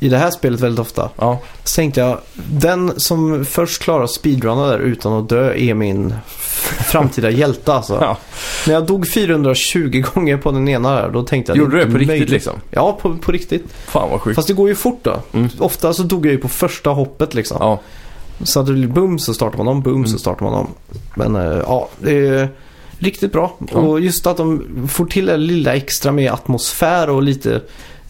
i 0.00 0.08
det 0.08 0.18
här 0.18 0.30
spelet 0.30 0.60
väldigt 0.60 0.78
ofta. 0.80 1.10
Ja, 1.16 1.40
Så 1.64 1.74
tänkte 1.76 2.00
jag, 2.00 2.18
den 2.52 3.00
som 3.00 3.44
först 3.44 3.82
klarar 3.82 4.06
speedrunna 4.06 4.66
där 4.66 4.78
utan 4.78 5.12
att 5.12 5.28
dö 5.28 5.54
är 5.54 5.74
min 5.74 6.14
framtida 6.80 7.30
hjälte 7.30 7.72
alltså. 7.74 7.98
Ja. 8.00 8.16
När 8.66 8.74
jag 8.74 8.86
dog 8.86 9.08
420 9.08 10.02
gånger 10.14 10.36
på 10.36 10.50
den 10.52 10.68
ena 10.68 10.94
där, 10.94 11.08
då 11.10 11.22
tänkte 11.22 11.52
jag 11.52 11.56
Gjorde 11.58 11.76
du 11.76 11.84
det 11.84 11.90
på 11.90 11.92
riktigt 11.92 12.08
möjligt. 12.08 12.30
liksom? 12.30 12.52
Ja, 12.70 12.98
på, 13.02 13.16
på 13.16 13.32
riktigt. 13.32 13.64
Fan 13.86 14.10
vad 14.10 14.20
sjukt. 14.20 14.36
Fast 14.36 14.48
det 14.48 14.54
går 14.54 14.68
ju 14.68 14.74
fort 14.74 14.98
då. 15.02 15.16
Mm. 15.32 15.48
Ofta 15.58 15.92
så 15.92 16.02
dog 16.02 16.26
jag 16.26 16.32
ju 16.32 16.38
på 16.38 16.48
första 16.48 16.90
hoppet 16.90 17.34
liksom. 17.34 17.56
Ja, 17.60 17.80
Så 18.42 18.60
att 18.60 18.66
det 18.66 18.72
blir 18.72 18.88
boom 18.88 19.18
så 19.18 19.34
startar 19.34 19.58
man 19.58 19.68
om, 19.68 19.82
boom 19.82 20.04
så 20.04 20.08
Mm. 20.10 20.18
startar 20.18 20.44
man 20.44 20.54
om. 20.54 20.68
Men 21.14 21.36
eh, 21.36 21.42
ja, 21.66 21.88
det 21.98 22.28
är 22.28 22.48
riktigt 22.98 23.32
bra. 23.32 23.56
Ja. 23.72 23.78
Och 23.78 24.00
just 24.00 24.26
att 24.26 24.36
de 24.36 24.88
får 24.88 25.06
till 25.06 25.26
det 25.26 25.36
lilla 25.36 25.74
extra 25.74 26.12
med 26.12 26.32
atmosfär 26.32 27.10
och 27.10 27.22
lite, 27.22 27.60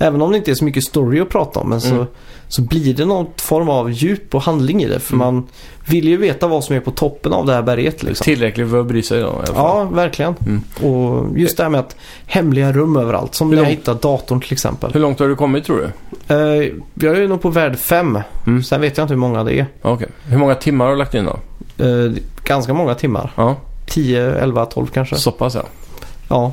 även 0.00 0.22
om 0.22 0.30
det 0.30 0.36
inte 0.36 0.50
är 0.50 0.54
så 0.54 0.64
mycket 0.64 0.84
story 0.84 1.20
att 1.20 1.28
prata 1.28 1.60
om, 1.60 1.68
men 1.68 1.80
så, 1.80 1.94
Mm. 1.94 2.06
så 2.48 2.62
blir 2.62 2.94
det 2.94 3.04
någon 3.04 3.26
form 3.36 3.68
av 3.68 3.90
djup 3.90 4.34
och 4.34 4.42
handling 4.42 4.82
i 4.82 4.88
det. 4.88 5.00
För 5.00 5.14
Mm. 5.14 5.26
man 5.34 5.46
vill 5.88 6.08
ju 6.08 6.16
veta 6.16 6.46
vad 6.48 6.64
som 6.64 6.76
är 6.76 6.80
på 6.80 6.90
toppen 6.90 7.32
av 7.32 7.46
det 7.46 7.52
här 7.52 7.62
berget 7.62 8.02
liksom. 8.02 8.24
tillräckligt 8.24 8.70
för 8.70 8.80
att 8.80 8.86
bry 8.86 9.02
sig 9.02 9.22
fall. 9.22 9.42
Ja, 9.54 9.84
verkligen. 9.84 10.34
Mm. 10.46 10.62
Och 10.94 11.38
just 11.38 11.56
det 11.56 11.62
här 11.62 11.70
med 11.70 11.80
att 11.80 11.96
hemliga 12.26 12.72
rum 12.72 12.96
överallt. 12.96 13.34
Som 13.34 13.48
Hur 13.50 13.56
när 13.56 13.62
jag 13.62 13.70
hittade 13.70 13.98
datorn 14.02 14.40
till 14.40 14.52
exempel. 14.52 14.92
Hur 14.92 15.00
långt 15.00 15.18
har 15.18 15.28
du 15.28 15.36
kommit 15.36 15.64
tror 15.64 15.76
du? 15.78 16.34
Eh, 16.34 16.72
jag 16.94 17.18
är 17.18 17.28
nog 17.28 17.42
på 17.42 17.48
värld 17.50 17.76
5. 17.78 18.18
Mm. 18.46 18.62
Sen 18.62 18.80
vet 18.80 18.96
jag 18.96 19.04
inte 19.04 19.14
hur 19.14 19.18
många 19.20 19.44
det 19.44 19.58
är. 19.58 19.66
Okej. 19.82 20.08
Hur 20.24 20.38
många 20.38 20.54
timmar 20.54 20.84
har 20.84 20.92
du 20.92 20.98
lagt 20.98 21.14
in 21.14 21.24
då? 21.24 21.38
Eh, 21.84 22.12
ganska 22.44 22.74
många 22.74 22.94
timmar. 22.94 23.32
Ja, 23.36 23.56
10, 23.86 24.34
11, 24.34 24.66
12 24.66 24.86
kanske. 24.86 25.16
så 25.16 25.30
pass 25.32 25.54
ja. 25.54 25.62
Ja. 26.28 26.52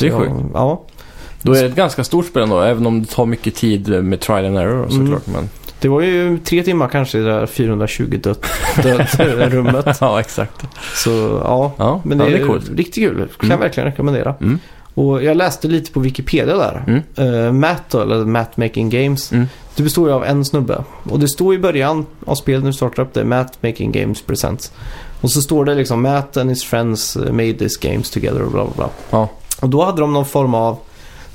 Det 0.00 0.06
är 0.06 0.10
Så, 0.10 0.18
sjukt. 0.18 0.32
Ja. 0.54 0.82
Då 1.42 1.52
är 1.54 1.62
det 1.62 1.68
ett 1.68 1.76
ganska 1.76 2.04
stort 2.04 2.26
spel 2.26 2.42
ändå, 2.42 2.60
även 2.60 2.86
om 2.86 3.02
det 3.02 3.08
tar 3.08 3.26
mycket 3.26 3.54
tid 3.54 4.04
med 4.04 4.20
trial 4.20 4.44
and 4.44 4.58
error 4.58 4.84
Mm. 4.84 4.90
såklart. 5.06 5.26
Men... 5.26 5.48
Det 5.80 5.88
var 5.88 6.00
ju 6.00 6.38
tre 6.38 6.62
timmar 6.62 6.88
kanske 6.88 7.18
i 7.18 7.20
det 7.20 7.26
där 7.32 7.46
420 7.46 8.18
dött, 8.22 8.46
dött 8.82 9.20
rummet. 9.38 9.98
ja, 10.00 10.20
exakt. 10.20 10.64
Så 10.94 11.10
ja. 11.44 11.72
Ja, 11.76 12.00
Men 12.04 12.18
ja, 12.18 12.24
det, 12.24 12.30
det 12.30 12.38
är 12.38 12.46
coolt. 12.46 12.70
riktigt 12.76 12.94
kul. 12.94 13.14
Kan 13.16 13.26
jag 13.40 13.44
Mm. 13.44 13.60
verkligen 13.60 13.90
rekommendera. 13.90 14.34
Mm. 14.40 14.58
Och 14.94 15.24
jag 15.24 15.36
läste 15.36 15.68
lite 15.68 15.92
på 15.92 16.00
Wikipedia 16.00 16.56
där. 16.56 16.84
Mm. 17.18 17.34
Uh, 17.34 17.52
Matt 17.52 17.94
eller 17.94 18.24
Matt 18.24 18.56
Making 18.56 18.90
Games. 18.90 19.32
Mm. 19.32 19.46
Det 19.76 19.82
består 19.82 20.08
ju 20.08 20.14
av 20.14 20.24
en 20.24 20.44
snubbe. 20.44 20.84
Och 21.10 21.18
det 21.20 21.28
står 21.28 21.54
i 21.54 21.58
början 21.58 22.06
av 22.26 22.34
spelet 22.34 22.62
när 22.62 22.70
du 22.70 22.74
startar 22.76 23.02
upp 23.02 23.14
det. 23.14 23.24
Matt 23.24 23.62
Making 23.62 23.92
Games 23.92 24.22
Presents. 24.22 24.72
Och 25.20 25.30
så 25.30 25.42
står 25.42 25.64
det 25.64 25.74
liksom 25.74 26.02
Matt 26.02 26.36
and 26.36 26.50
his 26.50 26.64
friends 26.64 27.16
made 27.16 27.52
this 27.52 27.76
games 27.76 28.10
together 28.10 28.42
och 28.42 28.50
bla 28.52 28.64
bla 28.64 28.72
bla. 28.76 28.88
Ja. 29.10 29.28
Och 29.60 29.68
då 29.68 29.84
hade 29.84 30.00
de 30.00 30.12
någon 30.12 30.26
form 30.26 30.54
av 30.54 30.78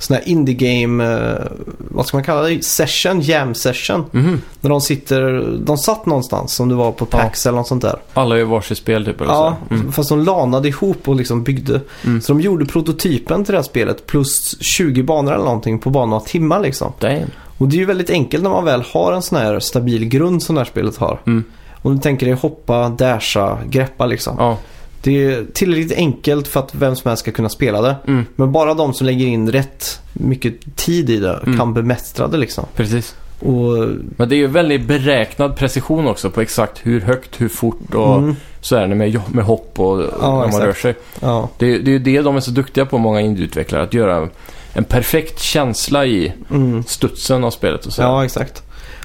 sån 0.02 0.16
här 0.16 0.28
indie 0.28 0.54
game, 0.54 1.04
eh, 1.04 1.46
vad 1.78 2.06
ska 2.06 2.16
man 2.16 2.24
kalla 2.24 2.42
det? 2.42 2.64
Session, 2.64 3.20
jam 3.20 3.54
session. 3.54 4.04
Mhm. 4.10 4.40
När 4.60 4.70
de 4.70 4.80
sitter, 4.80 5.50
de 5.64 5.78
satt 5.78 6.06
någonstans 6.06 6.54
som 6.54 6.68
det 6.68 6.74
var 6.74 6.92
på 6.92 7.06
PAX 7.06 7.46
eller 7.46 7.58
något 7.58 7.66
sånt 7.68 7.82
där. 7.82 7.96
Alla 8.14 8.38
gör 8.38 8.44
varsitt 8.44 8.78
spel 8.78 9.04
typ 9.04 9.20
eller 9.20 9.32
Ja, 9.32 9.56
så. 9.68 9.74
Mm. 9.74 9.92
fast 9.92 10.08
de 10.08 10.20
lanade 10.24 10.68
ihop 10.68 11.08
och 11.08 11.16
liksom 11.16 11.42
byggde. 11.42 11.80
Mm. 12.04 12.20
Så 12.20 12.32
de 12.32 12.40
gjorde 12.40 12.66
prototypen 12.66 13.44
till 13.44 13.52
det 13.52 13.58
här 13.58 13.62
spelet 13.64 14.06
plus 14.06 14.56
20 14.62 15.02
banor 15.02 15.32
eller 15.32 15.44
någonting 15.44 15.78
på 15.78 15.90
bara 15.90 16.06
några 16.06 16.20
timmar 16.24 16.60
liksom. 16.60 16.92
Damn. 16.98 17.30
Och 17.58 17.68
det 17.68 17.76
är 17.76 17.78
ju 17.78 17.84
väldigt 17.84 18.10
enkelt 18.10 18.42
när 18.42 18.50
man 18.50 18.64
väl 18.64 18.82
har 18.92 19.12
en 19.12 19.22
sån 19.22 19.38
här 19.38 19.60
stabil 19.60 20.04
grund 20.04 20.42
som 20.42 20.54
det 20.54 20.60
här 20.60 20.66
spelet 20.66 20.96
har. 20.96 21.20
Mm. 21.26 21.44
Om 21.82 21.94
du 21.96 22.02
tänker 22.02 22.26
dig 22.26 22.34
hoppa, 22.34 22.88
dasha, 22.88 23.58
greppa 23.68 24.06
liksom. 24.06 24.36
Ja. 24.38 24.58
Det 25.02 25.24
är 25.24 25.44
tillräckligt 25.54 25.98
enkelt 25.98 26.48
för 26.48 26.60
att 26.60 26.74
vem 26.74 26.96
som 26.96 27.08
helst 27.08 27.22
ska 27.22 27.32
kunna 27.32 27.48
spela 27.48 27.82
det. 27.82 27.96
Mm. 28.06 28.24
Men 28.36 28.52
bara 28.52 28.74
de 28.74 28.94
som 28.94 29.06
lägger 29.06 29.26
in 29.26 29.50
rätt 29.52 30.00
mycket 30.12 30.76
tid 30.76 31.10
i 31.10 31.16
det 31.16 31.40
Mm. 31.46 31.58
kan 31.58 31.74
bemästra 31.74 32.28
det 32.28 32.36
liksom. 32.36 32.64
Precis. 32.76 33.14
Och, 33.40 33.88
Men 34.16 34.28
det 34.28 34.34
är 34.34 34.36
ju 34.36 34.46
väldigt 34.46 34.84
beräknad 34.86 35.56
precision 35.56 36.06
också 36.06 36.30
på 36.30 36.40
exakt 36.40 36.80
hur 36.86 37.00
högt, 37.00 37.40
hur 37.40 37.48
fort 37.48 37.94
och 37.94 38.18
mm, 38.18 38.36
så 38.60 38.76
är 38.76 38.86
det 38.88 38.94
med, 38.94 39.20
med 39.32 39.44
hopp 39.44 39.80
och 39.80 39.96
när 39.98 40.28
man 40.28 40.46
exakt. 40.48 40.64
rör 40.64 40.72
sig. 40.72 40.94
ja, 41.20 41.48
Det, 41.58 41.66
är- 41.74 41.78
det 41.78 41.90
är 41.90 41.92
ju 41.92 41.98
det 41.98 42.22
de 42.22 42.36
är 42.36 42.40
så 42.40 42.50
duktiga 42.50 42.86
på, 42.86 42.98
många 42.98 43.20
indieutvecklare, 43.20 43.82
att 43.82 43.94
göra 43.94 44.28
en 44.72 44.84
perfekt 44.84 45.40
känsla 45.40 46.06
i 46.06 46.32
mm, 46.50 46.84
studsen 46.84 47.44
av 47.44 47.50
spelet 47.50 47.86
och 47.86 47.92
så. 47.92 48.02
ja, 48.02 48.24
exakt. 48.24 48.62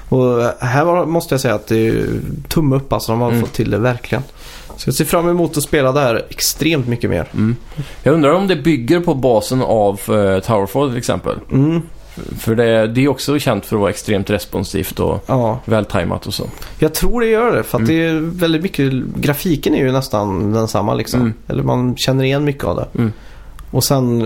Och 0.08 0.42
här 0.60 1.06
måste 1.06 1.34
jag 1.34 1.40
säga 1.40 1.54
att 1.54 1.66
det 1.66 1.88
är 1.88 2.06
tumme 2.48 2.76
upp 2.76 2.92
alltså. 2.92 3.12
De 3.12 3.20
har 3.20 3.28
Mm. 3.28 3.40
fått 3.40 3.52
till 3.52 3.70
det 3.70 3.78
verkligen. 3.78 4.22
Så 4.78 4.88
jag 4.88 4.94
ser 4.94 5.04
fram 5.04 5.28
emot 5.28 5.56
att 5.56 5.62
spela 5.62 5.92
det 5.92 6.00
här 6.00 6.26
extremt 6.30 6.86
mycket 6.88 7.10
mer. 7.10 7.26
Mm. 7.34 7.56
Jag 8.02 8.14
undrar 8.14 8.30
om 8.32 8.48
det 8.48 8.56
bygger 8.56 9.00
på 9.00 9.14
basen 9.14 9.62
av 9.62 9.94
uh, 10.08 10.38
Towerfall 10.40 10.88
till 10.88 10.98
exempel. 10.98 11.36
Mm, 11.52 11.82
För 12.38 12.54
det, 12.54 12.86
det 12.86 13.04
är 13.04 13.08
också 13.08 13.38
känt 13.38 13.66
för 13.66 13.76
att 13.76 13.80
vara 13.80 13.90
extremt 13.90 14.30
responsivt 14.30 15.00
och 15.00 15.24
ja, 15.26 15.58
vältajmat 15.64 16.26
och 16.26 16.34
så. 16.34 16.44
jag 16.78 16.94
tror 16.94 17.20
det 17.20 17.26
gör 17.26 17.56
det. 17.56 17.62
För 17.62 17.78
att 17.78 17.88
Mm. 17.88 17.96
det 17.96 18.06
är 18.06 18.20
väldigt 18.40 18.62
mycket, 18.62 18.92
grafiken 19.16 19.74
är 19.74 19.78
ju 19.84 19.92
nästan 19.92 20.52
densamma 20.52 20.94
liksom. 20.94 21.20
Mm. 21.20 21.32
Eller 21.48 21.62
man 21.62 21.96
känner 21.96 22.24
igen 22.24 22.44
mycket 22.44 22.64
av 22.64 22.76
det. 22.76 22.86
Mm. 22.98 23.12
Och 23.70 23.84
sen 23.84 24.20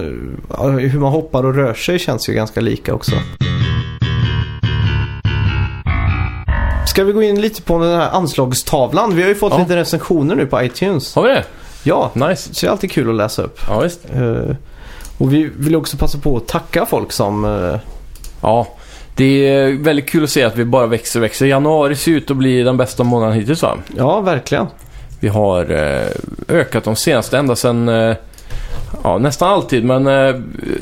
hur 0.78 0.98
man 0.98 1.12
hoppar 1.12 1.44
och 1.44 1.55
rör 1.55 1.74
sig 1.74 1.98
känns 1.98 2.28
ju 2.28 2.32
ganska 2.32 2.61
lika 2.61 2.94
också. 2.94 3.12
Ska 6.87 7.05
vi 7.05 7.12
gå 7.12 7.22
in 7.22 7.41
lite 7.41 7.62
på 7.62 7.78
den 7.78 8.01
här 8.01 8.11
anslagstavlan? 8.11 9.16
Vi 9.16 9.22
har 9.22 9.28
ju 9.28 9.35
fått 9.35 9.53
Ja. 9.53 9.59
lite 9.59 9.76
recensioner 9.76 10.35
nu 10.35 10.47
på 10.47 10.62
iTunes. 10.62 11.14
Har 11.14 11.22
vi 11.22 11.28
det? 11.28 11.45
Ja, 11.83 12.11
Nice. 12.14 12.55
så 12.55 12.61
det 12.61 12.68
är 12.68 12.70
alltid 12.70 12.91
kul 12.93 13.09
att 13.11 13.14
läsa 13.16 13.43
upp. 13.43 13.61
Ja, 13.68 13.80
visst. 13.80 14.01
Eh, 14.14 14.57
och 15.18 15.33
vi 15.33 15.51
vill 15.57 15.76
också 15.76 15.97
passa 15.97 16.18
på 16.18 16.37
att 16.37 16.49
tacka 16.49 16.87
folk 16.87 17.12
som... 17.12 17.45
eh, 17.45 17.80
Ja, 18.43 18.66
det 19.16 19.24
är 19.49 19.83
väldigt 19.85 20.11
kul 20.11 20.24
att 20.24 20.30
se 20.30 20.43
att 20.45 20.57
vi 20.57 20.64
bara 20.64 20.87
växer 20.87 21.20
och 21.20 21.24
växer. 21.24 21.47
Januari 21.47 21.97
ser 21.97 22.12
ut 22.12 22.30
att 22.30 22.37
bli 22.37 22.62
den 22.62 22.76
bästa 22.76 23.05
månaden 23.05 23.35
hittills 23.35 23.62
va? 23.62 23.76
ja, 23.97 24.20
verkligen. 24.20 24.66
Vi 25.20 25.28
har 25.28 25.70
eh, 25.70 26.07
ökat 26.49 26.85
de 26.85 26.97
senaste 26.97 27.39
ända 27.39 27.57
sedan, 27.57 27.89
ja 29.05 29.18
nästan 29.18 29.49
alltid, 29.53 29.85
men 29.85 30.07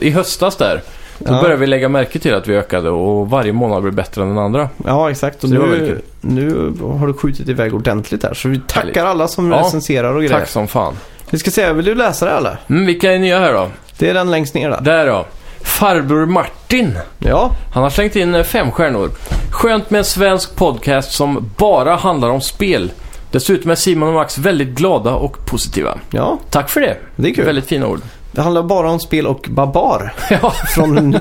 i 0.01 0.11
höstas 0.11 0.57
där. 0.57 0.83
Då 1.25 1.33
Ja. 1.35 1.41
började 1.41 1.61
vi 1.61 1.67
lägga 1.67 1.89
märke 1.89 2.19
till 2.19 2.35
att 2.35 2.49
vi 2.49 2.57
ökade 2.57 2.91
och 2.91 3.31
varje 3.31 3.53
månad 3.53 3.83
blir 3.83 3.93
bättre 3.93 4.23
än 4.23 4.29
den 4.29 4.39
andra. 4.39 4.69
Ja, 4.87 5.11
exakt. 5.11 5.45
Och 5.45 5.51
nu, 5.51 6.01
nu 6.21 6.73
har 6.99 7.07
du 7.07 7.13
skjutit 7.15 7.49
iväg 7.49 7.75
ordentligt 7.75 8.23
där. 8.23 8.35
Så 8.35 8.49
vi 8.49 8.59
tackar 8.67 8.81
Härligt. 8.81 8.97
alla 8.97 9.29
som 9.29 9.51
Ja. 9.53 9.59
recenserar 9.61 10.15
och 10.15 10.21
grejer. 10.23 10.39
Tack 10.39 10.49
som 10.49 10.69
fan. 10.69 10.95
Vi 11.31 11.39
ska 11.39 11.51
se, 11.51 11.73
vill 11.73 11.85
du 11.85 11.95
läsa 11.95 12.27
det 12.27 12.33
eller? 12.33 12.57
Mm, 12.71 12.87
vilka 12.87 13.13
är 13.13 13.19
nya 13.19 13.39
här 13.39 13.53
då? 13.53 13.69
Det 13.99 14.09
är 14.11 14.15
den 14.15 14.31
längst 14.31 14.55
ner 14.55 14.71
där. 14.71 14.81
Där 14.81 15.07
då. 15.07 15.27
Farbror 15.63 16.27
Martin. 16.27 16.99
Ja, 17.19 17.51
Han 17.75 17.83
har 17.83 17.91
slängt 17.91 18.17
in 18.17 18.35
eh, 18.35 18.43
fem 18.43 18.71
stjärnor. 18.71 19.11
Skönt 19.51 19.91
med 19.91 19.99
en 19.99 20.05
svensk 20.05 20.57
podcast 20.57 21.13
som 21.13 21.51
bara 21.57 21.97
handlar 21.97 22.29
om 22.31 22.41
spel. 22.41 22.91
Dessutom 23.31 23.71
är 23.71 23.75
Simon 23.75 24.09
och 24.09 24.15
Max 24.15 24.39
väldigt 24.39 24.69
glada 24.69 25.15
och 25.15 25.47
positiva. 25.47 25.99
ja, 26.11 26.39
Tack 26.51 26.71
för 26.71 26.81
det. 26.81 26.97
det 27.17 27.29
är 27.31 27.35
kul. 27.35 27.45
Väldigt 27.45 27.67
fina 27.67 27.87
ord. 27.87 28.01
Det 28.33 28.43
handlar 28.43 28.63
bara 28.63 28.91
om 28.91 29.01
spel 29.01 29.27
och 29.27 29.47
barbar. 29.51 30.15
ja. 30.43 30.51
Från 30.51 31.19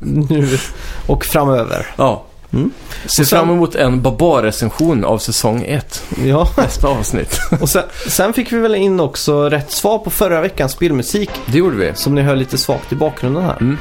nu, 0.00 0.58
och 1.06 1.24
framöver. 1.24 1.86
ja. 1.96 2.22
Mm. 2.52 2.70
Ser 3.06 3.24
sen- 3.24 3.38
fram 3.38 3.50
emot 3.50 3.74
en 3.74 4.02
Babar-recension 4.02 5.04
av 5.04 5.18
säsong 5.18 5.64
1. 5.66 6.02
Ja, 6.24 6.48
Nästa 6.56 6.88
avsnitt. 6.88 7.38
och 7.60 7.68
sen, 7.68 7.82
sen 8.08 8.32
fick 8.32 8.52
vi 8.52 8.58
väl 8.58 8.74
in 8.74 9.00
också 9.00 9.48
rätt 9.48 9.70
svar 9.72 9.98
på 9.98 10.10
förra 10.10 10.40
veckans 10.40 10.72
spelmusik. 10.72 11.30
Det 11.46 11.58
gjorde 11.58 11.76
vi. 11.76 11.92
Som 11.94 12.14
ni 12.14 12.22
hör 12.22 12.36
lite 12.36 12.58
svagt 12.58 12.92
i 12.92 12.96
bakgrunden 12.96 13.42
här. 13.44 13.56
Mm. 13.60 13.78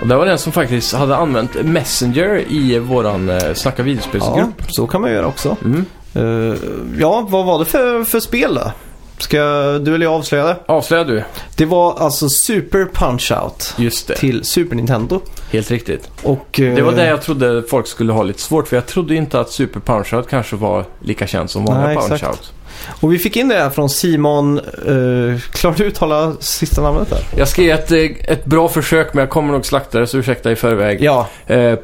Och 0.00 0.06
det 0.08 0.16
var 0.16 0.26
den 0.26 0.38
som 0.38 0.52
faktiskt 0.52 0.94
hade 0.94 1.16
använt 1.16 1.50
Messenger 1.64 2.44
i 2.52 2.78
våran 2.78 3.28
eh, 3.30 3.54
Snacka 3.54 3.82
Ja, 3.82 3.84
videospelsgrupp. 3.84 4.62
så 4.68 4.86
kan 4.86 5.00
man 5.00 5.10
göra 5.12 5.26
också. 5.26 5.56
Mm. 5.64 5.84
Eh, 6.14 6.56
ja, 6.98 7.26
vad 7.30 7.44
var 7.46 7.58
det 7.58 7.64
för, 7.64 8.04
för 8.04 8.20
spel 8.20 8.54
då? 8.54 8.72
Ska 9.18 9.38
du 9.78 9.94
eller 9.94 10.06
jag 10.06 10.14
avslöja 10.14 10.44
det? 10.46 10.56
Avslöjar 10.66 11.04
du? 11.04 11.22
Det 11.56 11.64
var 11.64 11.94
alltså 11.98 12.28
Super 12.28 12.84
Punch-Out 12.94 13.74
Just 13.76 14.08
det. 14.08 14.14
till 14.16 14.44
Super 14.44 14.76
Nintendo. 14.76 15.20
Helt 15.50 15.70
riktigt. 15.70 16.10
Och, 16.22 16.60
eh, 16.60 16.74
Det 16.74 16.82
var 16.82 16.92
det 16.92 17.06
jag 17.06 17.22
trodde 17.22 17.62
folk 17.70 17.86
skulle 17.86 18.12
ha 18.12 18.22
lite 18.22 18.40
svårt 18.40 18.68
för 18.68 18.76
jag 18.76 18.86
trodde 18.86 19.14
inte 19.14 19.40
att 19.40 19.50
Super 19.50 19.80
Punch-Out 19.80 20.24
kanske 20.30 20.56
var 20.56 20.84
lika 21.00 21.26
känd 21.26 21.50
som 21.50 21.64
vanliga 21.64 21.86
Nej, 21.86 21.96
exakt. 21.96 22.22
Punch-Out. 22.22 22.52
Och 23.00 23.12
vi 23.12 23.18
fick 23.18 23.36
in 23.36 23.48
det 23.48 23.54
här 23.54 23.70
från 23.70 23.90
Simon. 23.90 24.60
Uh, 24.88 25.38
klarar 25.40 25.74
du 25.76 25.84
uttala 25.84 26.32
sista 26.40 26.82
namnet 26.82 27.10
där? 27.10 27.20
Jag 27.36 27.48
ska 27.48 27.62
ge 27.62 27.70
ett, 27.70 27.90
eh, 27.92 27.98
ett 28.24 28.44
bra 28.44 28.68
försök 28.68 29.14
men 29.14 29.20
jag 29.20 29.30
kommer 29.30 29.52
nog 29.52 29.66
slakta 29.66 29.98
det 30.00 30.06
så 30.06 30.18
ursäkta 30.18 30.52
i 30.52 30.56
förväg. 30.56 30.98
Ja, 31.02 31.26
Eh, 31.46 31.74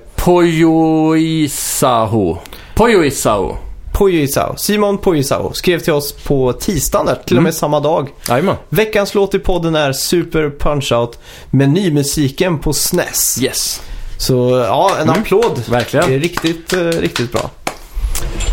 Pojoisaho. 1.14 2.38
Pojoisaho. 2.74 3.56
Poyisao. 3.94 4.56
Simon 4.56 4.98
Poyisao 4.98 5.52
skrev 5.52 5.78
till 5.80 5.92
oss 5.92 6.12
på 6.12 6.52
tisdagen 6.52 7.06
där, 7.06 7.14
till 7.26 7.36
och 7.36 7.42
med 7.42 7.50
Mm. 7.50 7.58
samma 7.58 7.80
dag. 7.80 8.08
Jajamän. 8.28 8.56
Veckans 8.68 9.14
låt 9.14 9.34
i 9.34 9.38
podden 9.38 9.74
är 9.74 9.92
Super 9.92 10.50
Punch-Out 10.58 11.12
med 11.50 11.68
nymusiken 11.70 12.58
på 12.58 12.72
SNES. 12.72 13.38
Yes. 13.42 13.80
Så 14.18 14.64
ja, 14.68 14.90
en 14.96 15.08
Mm. 15.08 15.20
applåd. 15.20 15.62
Verkligen. 15.68 16.08
Det 16.08 16.14
är 16.14 16.20
riktigt, 16.20 16.72
eh, 16.72 16.78
riktigt 16.78 17.32
bra. 17.32 17.50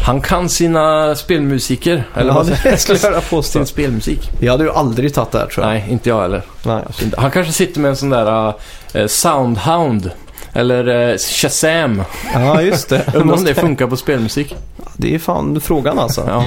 Han 0.06 0.22
kan 0.22 0.50
sina 0.50 1.16
spelmusiker. 1.16 2.08
Eller 2.16 2.28
ja, 2.30 2.34
vad 2.34 2.58
det 2.64 2.78
skulle 2.78 3.00
jag 3.04 3.30
påstå. 3.30 3.60
Sin 3.60 3.66
spelmusik. 3.66 4.30
Jag 4.40 4.52
hade 4.52 4.64
ju 4.64 4.72
aldrig 4.72 5.14
tagit 5.14 5.32
det 5.32 5.40
här 5.40 5.46
tror 5.48 5.66
jag. 5.66 5.74
Nej, 5.74 5.86
inte 5.90 6.10
jag 6.10 6.22
heller. 6.22 6.42
Nej. 6.64 6.84
Han 7.18 7.32
kanske 7.32 7.54
sitter 7.54 7.80
med 7.80 7.90
en 7.90 7.96
sån 7.98 8.10
där 8.10 8.54
uh, 8.96 9.08
Soundhound. 9.08 10.12
Eller 10.54 11.10
uh, 11.12 11.18
Shazam. 11.18 12.04
Ja, 12.34 12.62
just 12.62 12.90
det. 12.90 13.06
Undrar 13.16 13.38
om 13.38 13.44
det 13.44 13.54
funkar 13.56 13.88
på 13.88 13.98
spelmusik. 13.98 14.56
det 14.98 15.16
är 15.16 15.20
fan 15.20 15.62
frågan 15.62 16.00
alltså. 16.00 16.24
Ja. 16.28 16.46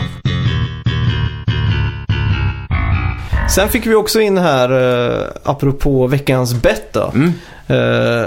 Sen 3.55 3.69
fick 3.69 3.87
vi 3.87 3.95
också 3.95 4.21
in 4.21 4.39
här, 4.39 4.73
uh, 4.73 5.27
apropå 5.45 6.07
veckans 6.07 6.55
bett 6.55 6.93
då. 6.93 7.13
Mm. 7.15 7.33
Eh, 7.67 8.27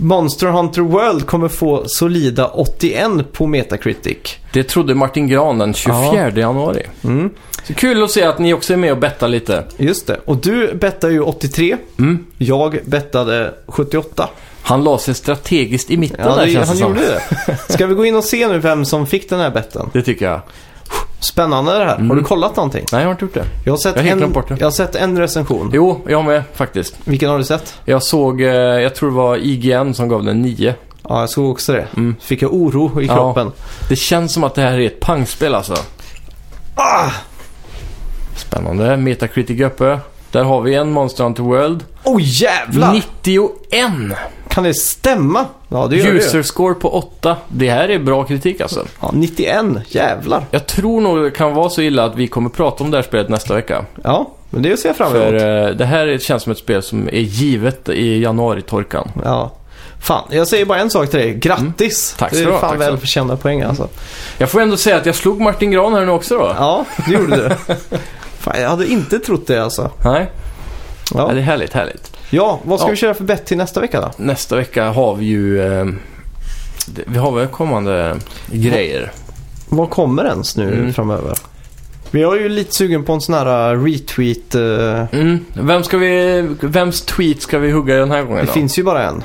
Monster 0.00 0.46
Hunter 0.46 0.82
World 0.82 1.26
kommer 1.26 1.48
få 1.48 1.82
solida 1.86 2.46
81 2.46 3.32
på 3.32 3.46
Metacritic. 3.46 4.36
Det 4.52 4.64
trodde 4.64 4.94
Martin 4.94 5.28
Gran 5.28 5.58
den 5.58 5.74
24 5.74 6.30
januari. 6.30 6.82
Mm, 7.04 7.30
Så 7.62 7.74
kul 7.74 8.02
att 8.04 8.10
se 8.10 8.24
att 8.24 8.38
ni 8.38 8.54
också 8.54 8.72
är 8.72 8.76
med 8.76 8.92
och 8.92 8.98
bettar 8.98 9.28
lite. 9.28 9.64
just 9.76 10.06
det. 10.06 10.20
Och 10.24 10.36
du 10.36 10.74
bettade 10.74 11.12
ju 11.12 11.20
83. 11.20 11.76
Mm. 11.98 12.26
Jag 12.38 12.78
bettade 12.84 13.54
78. 13.66 14.28
Han 14.64 14.84
la 14.84 14.98
sig 14.98 15.14
strategiskt 15.14 15.90
i 15.90 15.96
mitten 15.96 16.20
Ja, 16.28 16.34
där 16.36 16.46
det, 16.46 16.52
känns 16.52 16.68
han 16.68 16.76
det 16.76 16.82
gjorde 16.84 17.00
det. 17.46 17.72
Ska 17.72 17.86
vi 17.86 17.94
gå 17.94 18.04
in 18.06 18.16
och 18.16 18.24
se 18.24 18.48
nu 18.48 18.58
vem 18.58 18.84
som 18.84 19.06
fick 19.06 19.28
den 19.30 19.40
här 19.40 19.50
betten? 19.50 19.90
Det 19.92 20.02
tycker 20.02 20.26
jag. 20.26 20.40
Spännande 21.20 21.72
det 21.72 21.78
här. 21.78 21.86
Har 21.86 21.94
Mm. 22.00 22.16
du 22.16 22.22
kollat 22.24 22.56
någonting? 22.56 22.84
Nej, 22.92 23.00
jag 23.00 23.06
har 23.08 23.12
inte 23.12 23.24
gjort 23.24 23.34
det. 23.34 23.44
Jag 23.64 23.72
har 23.72 23.78
sett, 23.78 23.96
Jag 23.96 24.02
har 24.04 24.10
en, 24.22 24.56
jag 24.58 24.66
har 24.66 24.70
sett 24.70 24.94
en 24.96 25.18
recension. 25.18 25.70
Jo, 25.74 26.00
jag 26.08 26.24
med 26.24 26.42
faktiskt. 26.54 26.94
Vilken 27.04 27.30
har 27.30 27.38
du 27.38 27.44
sett? 27.44 27.74
Jag 27.84 28.02
såg, 28.02 28.40
eh, 28.42 28.48
jag 28.54 28.94
tror 28.94 29.10
det 29.10 29.16
var 29.16 29.36
IGN 29.36 29.94
som 29.94 30.08
gav 30.08 30.24
den 30.24 30.42
9. 30.42 30.74
Ja, 31.08 31.20
jag 31.20 31.30
såg 31.30 31.50
också 31.50 31.72
det. 31.72 31.86
Mm. 31.96 32.16
Fick 32.20 32.42
jag 32.42 32.54
oro 32.54 33.00
i 33.02 33.06
Ja. 33.06 33.14
kroppen. 33.14 33.52
Det 33.88 33.96
känns 33.96 34.32
som 34.32 34.44
att 34.44 34.54
det 34.54 34.62
här 34.62 34.72
är 34.80 34.86
ett 34.86 35.00
pangspel 35.00 35.54
alltså. 35.54 35.74
Ah! 36.74 37.10
Spännande. 38.36 38.96
Metacritic 38.96 39.60
uppe. 39.60 39.98
Där 40.30 40.44
har 40.44 40.60
vi 40.60 40.74
en 40.74 40.90
Monster 40.90 41.24
Hunter 41.24 41.42
World. 41.42 41.84
Oh 42.04 42.20
jävlar! 42.22 42.92
91! 42.92 43.92
Kan 44.54 44.64
det 44.64 44.74
stämma? 44.74 45.46
Ja, 45.68 45.86
det 45.86 45.96
gör 45.96 46.06
User 46.14 46.38
det. 46.38 46.44
score 46.44 46.74
på 46.74 46.90
8. 46.94 47.36
Det 47.48 47.70
här 47.70 47.88
är 47.88 47.98
bra 47.98 48.24
kritik 48.24 48.60
alltså. 48.60 48.86
Ja, 49.00 49.10
91. 49.14 49.64
Jävlar. 49.88 50.44
Jag 50.50 50.66
tror 50.66 51.00
nog 51.00 51.22
det 51.22 51.30
kan 51.30 51.54
vara 51.54 51.68
så 51.70 51.80
illa 51.82 52.04
att 52.04 52.16
vi 52.16 52.26
kommer 52.26 52.50
prata 52.50 52.84
om 52.84 52.90
det 52.90 52.96
här 52.96 53.02
spelet 53.02 53.28
nästa 53.28 53.54
vecka. 53.54 53.84
Ja, 54.04 54.30
men 54.50 54.62
det 54.62 54.76
ser 54.76 54.88
jag 54.88 54.96
fram 54.96 55.12
För 55.12 55.28
emot. 55.34 55.70
eh, 55.70 55.76
det 55.78 55.84
här 55.84 56.18
känns 56.18 56.42
som 56.42 56.52
ett 56.52 56.58
spel 56.58 56.82
som 56.82 57.08
är 57.08 57.20
givet 57.20 57.88
i 57.88 58.22
januari-torkan. 58.22 59.10
Ja. 59.24 59.50
Fan, 60.00 60.22
jag 60.30 60.48
säger 60.48 60.64
bara 60.66 60.78
en 60.78 60.90
sak 60.90 61.10
till 61.10 61.18
dig. 61.20 61.34
Grattis! 61.34 62.14
Mm. 62.14 62.18
Tack 62.18 62.30
Det 62.32 62.36
ska 62.36 62.54
är 62.54 62.58
fan 62.58 62.78
välförtjänta 62.78 63.36
poäng 63.36 63.62
alltså. 63.62 63.88
Jag 64.38 64.50
får 64.50 64.60
ändå 64.60 64.76
säga 64.76 64.96
att 64.96 65.06
jag 65.06 65.14
slog 65.14 65.40
Martin 65.40 65.70
Gran 65.70 65.94
här 65.94 66.04
nu 66.04 66.12
också 66.12 66.38
då. 66.38 66.54
Ja, 66.58 66.84
det 67.06 67.12
gjorde 67.14 67.36
du. 67.36 67.74
Fan, 68.38 68.60
jag 68.60 68.68
hade 68.68 68.86
inte 68.86 69.18
trott 69.18 69.46
det 69.46 69.58
alltså. 69.64 69.90
Nej, 70.04 70.30
Ja. 71.14 71.26
ja. 71.28 71.34
det 71.34 71.40
är 71.40 71.44
härligt, 71.44 71.72
härligt. 71.72 72.13
Ja, 72.34 72.60
vad 72.62 72.78
ska 72.80 72.88
Ja. 72.88 72.90
vi 72.90 72.96
köra 72.96 73.14
för 73.14 73.24
bett 73.24 73.46
till 73.46 73.56
nästa 73.56 73.80
vecka 73.80 74.00
då? 74.00 74.10
Nästa 74.16 74.56
vecka 74.56 74.88
har 74.88 75.14
vi 75.14 75.24
ju... 75.24 75.60
Eh, 75.62 75.84
det- 76.86 77.02
vi 77.06 77.18
har 77.18 77.32
väl 77.32 77.46
kommande 77.46 78.16
grejer. 78.52 79.12
Vad 79.68 79.90
kommer 79.90 80.24
ens 80.24 80.56
nu 80.56 80.72
Mm. 80.74 80.92
framöver? 80.92 81.38
Vi 82.10 82.22
är 82.22 82.34
ju 82.36 82.48
lite 82.48 82.74
sugen 82.74 83.04
på 83.04 83.12
en 83.12 83.20
sån 83.20 83.34
här 83.34 83.74
uh, 83.74 83.84
retweet. 83.84 84.54
uh, 84.54 85.04
Mm. 85.20 85.44
Vem 85.54 85.82
ska 85.84 85.98
vi, 85.98 86.42
vems 86.60 87.00
tweet 87.02 87.42
ska 87.42 87.58
vi 87.58 87.70
hugga 87.70 87.94
den 87.94 88.10
här 88.10 88.22
gången 88.22 88.36
Det 88.40 88.46
då? 88.46 88.52
finns 88.52 88.78
ju 88.78 88.82
bara 88.82 89.02
en. 89.08 89.22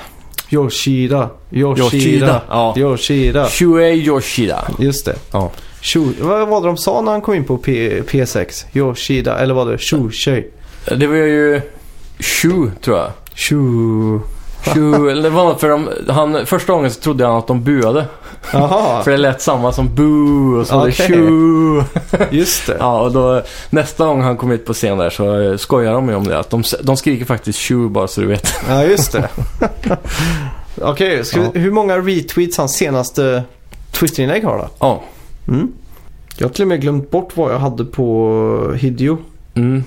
Yoshida. 0.49 1.30
Yoshida. 1.51 1.84
Yoshida. 1.86 2.41
Ja. 2.49 2.74
Yoshida. 2.78 3.47
Shuei 3.47 3.93
Yoshida. 4.05 4.68
Just 4.80 5.05
det. 5.05 5.16
Ja. 5.32 5.51
Shu, 5.82 5.99
vad 6.22 6.47
var 6.47 6.62
det 6.62 6.68
de 6.68 6.78
sa 6.78 7.01
när 7.01 7.12
han 7.12 7.22
kom 7.22 7.34
in 7.34 7.43
på 7.43 7.57
P, 7.57 8.01
P6? 8.01 8.66
Yoshida. 8.74 9.39
Eller 9.39 9.53
var 9.53 9.66
det 9.72 9.78
Shushei? 9.78 10.47
Det 10.97 11.07
var 11.07 11.16
ju 11.16 11.62
Shu, 12.20 12.72
tror 12.82 12.97
jag. 12.97 13.11
Shu... 13.36 14.20
Shu, 14.74 15.09
eller 15.09 15.24
det 15.24 15.30
var 15.30 15.43
något 15.45 15.59
för 15.59 15.70
de, 15.70 15.89
han, 16.07 16.45
första 16.45 16.74
gången 16.74 16.91
så 16.91 17.01
trodde 17.01 17.26
han 17.26 17.36
att 17.36 17.47
de 17.47 17.63
buade. 17.63 18.05
Jaha, 18.53 19.03
För 19.03 19.11
det 19.11 19.17
lät 19.17 19.41
samma 19.41 19.72
som 19.72 19.95
boo 19.95 20.59
och 20.59 20.67
så 20.67 20.78
var 20.78 20.86
det 20.88 21.84
Okej. 22.20 22.28
Just 22.39 22.67
det. 22.67 22.78
Ja, 22.80 23.01
och 23.01 23.11
då 23.11 23.41
nästa 23.70 24.05
gång 24.05 24.22
han 24.22 24.38
kom 24.38 24.51
ut 24.51 24.65
på 24.65 24.74
scen 24.74 24.97
där 24.97 25.09
så 25.09 25.39
eh, 25.41 25.57
skojar 25.57 25.93
de 25.93 26.09
ju 26.09 26.15
om 26.15 26.24
det. 26.28 26.39
Att 26.39 26.49
de, 26.49 26.63
de 26.84 26.97
skriker 26.97 27.26
faktiskt 27.26 27.59
Shu 27.59 27.89
bara 27.89 28.07
så 28.07 28.22
du 28.22 28.28
vet. 28.28 28.53
Ja, 28.70 28.84
just 28.84 29.11
det. 29.11 29.30
Okej, 30.82 31.26
ska 31.26 31.41
vi- 31.53 31.59
hur 31.59 31.72
många 31.72 31.97
retweets 31.97 32.57
hans 32.57 32.74
senaste 32.76 33.43
Twitter-inlägg 33.91 34.43
har 34.43 34.57
då? 34.57 34.67
Ja. 34.80 35.03
Mm. 35.47 35.72
Jag 36.38 36.47
har 36.47 36.53
till 36.53 36.61
och 36.63 36.67
med 36.67 36.82
glömt 36.82 37.11
bort 37.11 37.32
vad 37.38 37.53
jag 37.53 37.59
hade 37.59 37.86
på 37.86 38.74
Hideo. 38.78 39.17
Mm. 39.55 39.84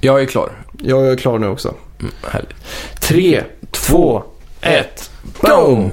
Jag 0.00 0.20
är 0.22 0.26
klar. 0.26 0.48
Jag 0.78 1.06
är 1.06 1.16
klar 1.16 1.38
nu 1.38 1.46
också. 1.48 1.74
Mm, 2.00 2.12
härligt. 2.30 2.54
Tre, 3.00 3.42
två, 3.70 4.22
ett. 4.60 5.10
Boom! 5.40 5.90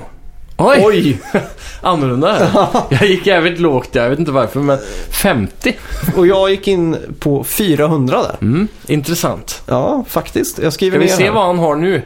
Oj! 0.58 0.82
Oj! 0.86 1.20
Annorlunda 1.82 2.34
här. 2.34 2.70
Jag 2.90 3.10
gick 3.10 3.28
jävligt 3.28 3.60
lågt 3.60 3.90
jag 3.92 4.10
vet 4.10 4.20
inte 4.20 4.32
varför, 4.32 4.60
men 4.60 4.78
50. 5.10 5.78
Och 6.16 6.28
jag 6.28 6.50
gick 6.50 6.68
in 6.68 6.98
på 7.20 7.44
400 7.44 8.22
där. 8.22 8.38
Mm. 8.42 8.68
Intressant. 8.88 9.62
Ja, 9.66 10.06
faktiskt. 10.08 10.60
Jag 10.60 10.74
skriver 10.74 10.98
Ska 10.98 11.00
vi 11.06 11.06
ner 11.12 11.18
se 11.18 11.24
här. 11.24 11.32
vad 11.32 11.46
han 11.46 11.60
har 11.60 11.76
nu? 11.76 12.02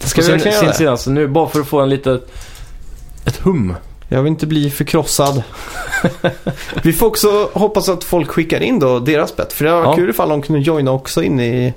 Ska 0.00 0.22
vi 0.22 0.28
göra 0.28 0.40
sin 0.40 0.66
det? 0.68 0.74
senaste 0.74 1.10
nu, 1.10 1.28
bara 1.28 1.48
för 1.48 1.60
att 1.60 1.68
få 1.68 1.80
en 1.80 1.88
liten... 1.88 2.20
Ett 3.26 3.36
hum. 3.36 3.74
Jag 4.08 4.22
vill 4.22 4.30
inte 4.30 4.46
bli 4.46 4.70
förkrossad. 4.70 5.42
vi 6.82 6.92
får 6.92 7.06
också 7.06 7.50
hoppas 7.52 7.88
att 7.88 8.04
folk 8.04 8.30
skickar 8.30 8.60
in 8.60 8.78
då 8.78 8.98
deras 8.98 9.36
bett. 9.36 9.52
För 9.52 9.64
det 9.64 9.70
var 9.72 9.82
Ja. 9.82 9.94
kul 9.96 10.10
ifall 10.10 10.28
de 10.28 10.42
kunde 10.42 10.60
joina 10.62 10.90
också 10.90 11.22
in 11.22 11.40
i, 11.40 11.74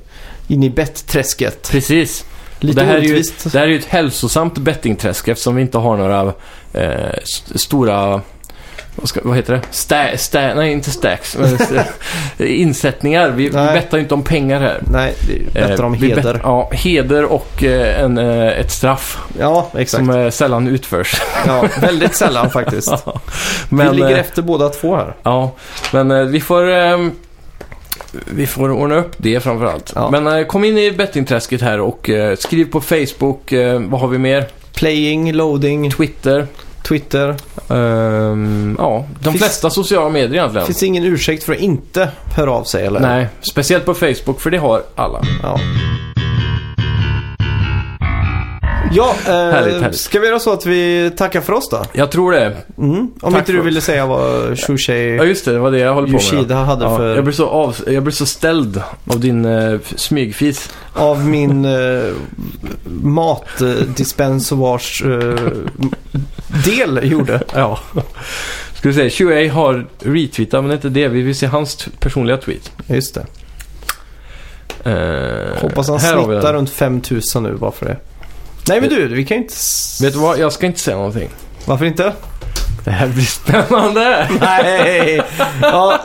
in 0.48 0.64
i 0.64 0.70
bettträsket. 0.70 1.70
Precis. 1.72 2.26
Lite 2.60 2.80
det, 2.80 2.86
här 2.86 2.96
är 2.98 3.02
ju, 3.02 3.24
det 3.44 3.54
här 3.60 3.66
är 3.66 3.72
ju 3.72 3.78
ett 3.80 3.86
hälsosamt 3.86 4.58
bettingträsk 4.58 5.28
eftersom 5.28 5.56
vi 5.56 5.62
inte 5.62 5.78
har 5.78 5.98
några 5.98 6.34
eh, 6.74 7.10
st- 7.24 7.58
stora... 7.58 8.22
Vad, 9.00 9.10
ska, 9.10 9.20
vad 9.24 9.36
heter 9.36 9.54
det? 9.54 9.62
Sta, 9.72 10.18
sta, 10.18 10.40
nej, 10.54 10.72
inte 10.72 10.92
stacks. 10.92 11.36
eh, 11.36 11.86
insättningar. 12.38 13.30
Vi, 13.30 13.44
vi 13.44 13.50
bettar 13.52 13.98
ju 13.98 14.04
inte 14.04 14.14
om 14.14 14.24
pengar 14.24 14.60
här. 14.60 14.82
Nej, 14.92 15.14
det 15.54 15.60
är 15.60 15.68
bättre 15.68 15.86
om 15.86 15.94
Eh, 15.94 16.00
vi 16.00 16.08
heder. 16.08 16.34
bet- 16.34 16.42
ja, 16.44 16.70
heder 16.74 17.24
och 17.26 17.64
eh, 17.64 18.04
en, 18.04 18.18
eh, 18.18 18.48
ett 18.60 18.72
straff 18.72 19.18
Ja, 19.40 19.68
exakt. 19.78 20.06
som 20.06 20.10
eh, 20.16 20.30
sällan 20.30 20.68
utförs. 20.68 21.22
Ja, 21.48 21.68
väldigt 21.82 22.16
sällan 22.16 22.50
faktiskt. 22.50 22.94
Men, 23.70 23.90
vi 23.92 23.96
ligger 23.96 24.12
eh, 24.12 24.20
efter 24.20 24.42
båda 24.42 24.70
två 24.70 24.96
här. 24.96 25.16
Ja, 25.24 25.52
men 25.94 26.12
eh, 26.12 26.24
vi 26.24 26.42
får... 26.42 26.64
vi 28.26 28.48
får 28.48 28.72
ordna 28.72 28.96
upp 28.96 29.16
det 29.18 29.40
framförallt. 29.40 29.92
Ja. 29.96 30.10
Men 30.12 30.28
eh, 30.28 30.46
kom 30.46 30.64
in 30.64 30.78
i 30.78 30.92
bettingträsket 30.92 31.62
här 31.62 31.80
och 31.80 32.10
eh, 32.10 32.36
skriv 32.36 32.66
på 32.72 32.82
Facebook. 32.82 33.52
Eh, 33.52 33.80
vad 33.80 34.02
har 34.02 34.08
vi 34.08 34.18
mer? 34.18 34.48
Playing, 34.74 35.34
loading, 35.34 35.92
Twitter. 35.92 36.48
Twitter. 36.88 37.36
Ehm, 37.70 38.76
ja, 38.80 39.06
de 39.20 39.24
Finns- 39.32 39.38
flesta 39.44 39.70
sociala 39.70 40.10
medier 40.10 40.34
egentligen. 40.34 40.66
Finns 40.68 40.80
det 40.80 40.86
ingen 40.86 41.04
ursäkt 41.04 41.44
för 41.44 41.54
att 41.54 41.60
inte 41.60 42.10
höra 42.36 42.52
av 42.52 42.64
sig 42.64 42.86
eller? 42.86 43.00
Nej, 43.00 43.28
speciellt 43.42 43.86
på 43.86 43.94
Facebook 43.94 44.42
för 44.42 44.50
det 44.52 44.58
har 44.58 44.84
alla. 44.96 45.22
Ja. 45.44 45.60
Ja, 48.92 49.16
eh, 49.26 49.32
Härligt, 49.32 49.82
härligt. 49.82 50.00
ska 50.00 50.20
vi 50.20 50.28
göra 50.28 50.40
så 50.40 50.54
att 50.54 50.66
vi 50.66 51.12
tackar 51.18 51.42
för 51.42 51.54
oss 51.54 51.70
då? 51.70 51.84
Jag 51.94 52.12
tror 52.12 52.32
det. 52.32 52.58
Mm. 52.78 53.12
Om 53.22 53.34
Tack 53.34 53.40
inte 53.40 53.52
du 53.52 53.62
ville 53.62 53.82
säga 53.82 54.06
vad 54.06 54.50
Ja 54.50 54.56
Shushei 54.60 55.16
just 55.26 55.46
det, 55.46 55.52
det 55.52 55.60
var 55.60 55.72
det 55.72 55.80
jag 55.80 55.94
håller 55.94 56.08
på 56.08 56.14
med. 56.14 56.22
Yoshida 56.22 56.56
hade 56.56 56.86
Ja, 56.86 56.98
för... 56.98 57.16
jag, 57.16 57.24
blir 57.24 57.34
så 57.34 57.48
av, 57.48 57.76
jag 57.88 58.04
blir 58.04 58.14
så 58.14 58.26
ställd 58.26 58.82
av 59.08 59.20
din 59.20 59.46
uh, 59.46 59.80
smygfis. 59.96 60.70
Av 60.94 61.26
min 61.26 61.66
uh, 61.66 62.14
matdispensovars 62.86 65.04
uh, 65.06 65.36
del 66.66 67.00
gjorde. 67.04 67.42
Ja. 67.54 67.80
Ska 68.74 68.88
vi 68.90 68.94
säga, 68.94 69.10
Shuei 69.10 69.48
har 69.48 69.86
retweetat, 70.00 70.64
men 70.64 70.72
inte 70.72 70.90
det. 70.90 71.08
Vi 71.08 71.22
vill 71.22 71.36
se 71.36 71.46
hans 71.46 71.88
personliga 72.00 72.38
tweet. 72.38 72.72
Just 72.88 73.16
det. 73.16 73.26
Eh, 74.84 75.62
Hoppas 75.62 75.90
han 75.90 76.00
snittar 76.00 76.54
runt 76.54 76.70
5000 76.70 77.44
nu 77.44 77.56
bara 77.56 77.72
för 77.72 77.86
det. 77.86 77.98
Nej 78.68 78.82
men 78.82 78.90
du, 78.90 79.08
vi 79.08 79.26
kan 79.26 79.38
inte... 79.38 79.54
s- 79.54 80.00
Vet 80.04 80.14
du 80.14 80.20
vad? 80.20 80.40
Jag 80.40 80.54
ska 80.54 80.66
inte 80.66 80.80
säga 80.80 80.98
någonting. 80.98 81.30
Varför 81.66 81.86
inte? 81.86 82.14
Det 82.86 82.92
här 82.92 83.08
blir 83.08 83.24
spännande. 83.26 84.30
Nej! 84.42 85.22
Ja, 85.62 86.00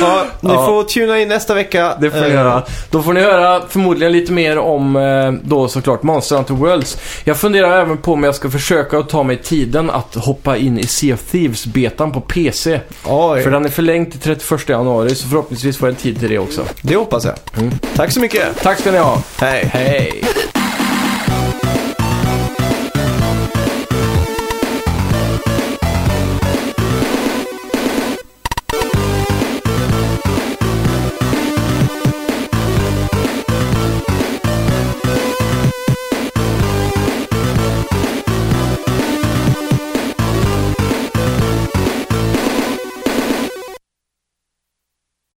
ja 0.00 0.24
ni 0.40 0.52
Ja. 0.52 0.66
får 0.66 0.82
tuna 0.84 1.18
in 1.20 1.28
nästa 1.28 1.54
vecka. 1.54 1.96
Det 2.00 2.10
får 2.10 2.20
ni 2.20 2.26
Eh, 2.26 2.32
göra. 2.34 2.62
Då 2.90 3.02
får 3.02 3.12
ni 3.12 3.20
höra 3.20 3.62
förmodligen 3.68 4.12
lite 4.12 4.32
mer 4.32 4.58
om 4.58 4.96
eh, 4.96 5.32
då 5.32 5.68
såklart 5.68 6.02
Monster 6.02 6.36
Hunter 6.36 6.54
Worlds. 6.54 6.98
Jag 7.24 7.36
funderar 7.36 7.80
även 7.82 7.98
på 7.98 8.12
om 8.12 8.22
jag 8.24 8.34
ska 8.34 8.50
försöka 8.50 8.98
att 8.98 9.08
ta 9.08 9.22
mig 9.22 9.36
tiden 9.42 9.90
att 9.90 10.14
hoppa 10.14 10.56
in 10.56 10.78
i 10.78 10.86
Sea 10.86 11.14
of 11.14 11.20
Thieves-betan 11.32 12.12
på 12.12 12.20
PC. 12.20 12.80
Oj, 13.04 13.42
För 13.42 13.50
den 13.50 13.64
är 13.64 13.68
förlängd 13.68 14.10
till 14.10 14.20
31 14.20 14.68
januari, 14.68 15.14
så 15.14 15.28
förhoppningsvis 15.28 15.76
får 15.78 15.88
jag 15.88 15.98
tid 15.98 16.20
till 16.20 16.28
det 16.28 16.38
också. 16.38 16.62
det 16.82 16.96
hoppas 16.96 17.24
jag. 17.24 17.34
Mm. 17.58 17.78
Tack 17.96 18.12
så 18.12 18.20
mycket. 18.20 18.62
Tack 18.62 18.78
ska 18.80 18.90
ni 18.92 18.98
ha. 18.98 19.22
Hej. 19.40 19.70
Hej! 19.72 20.22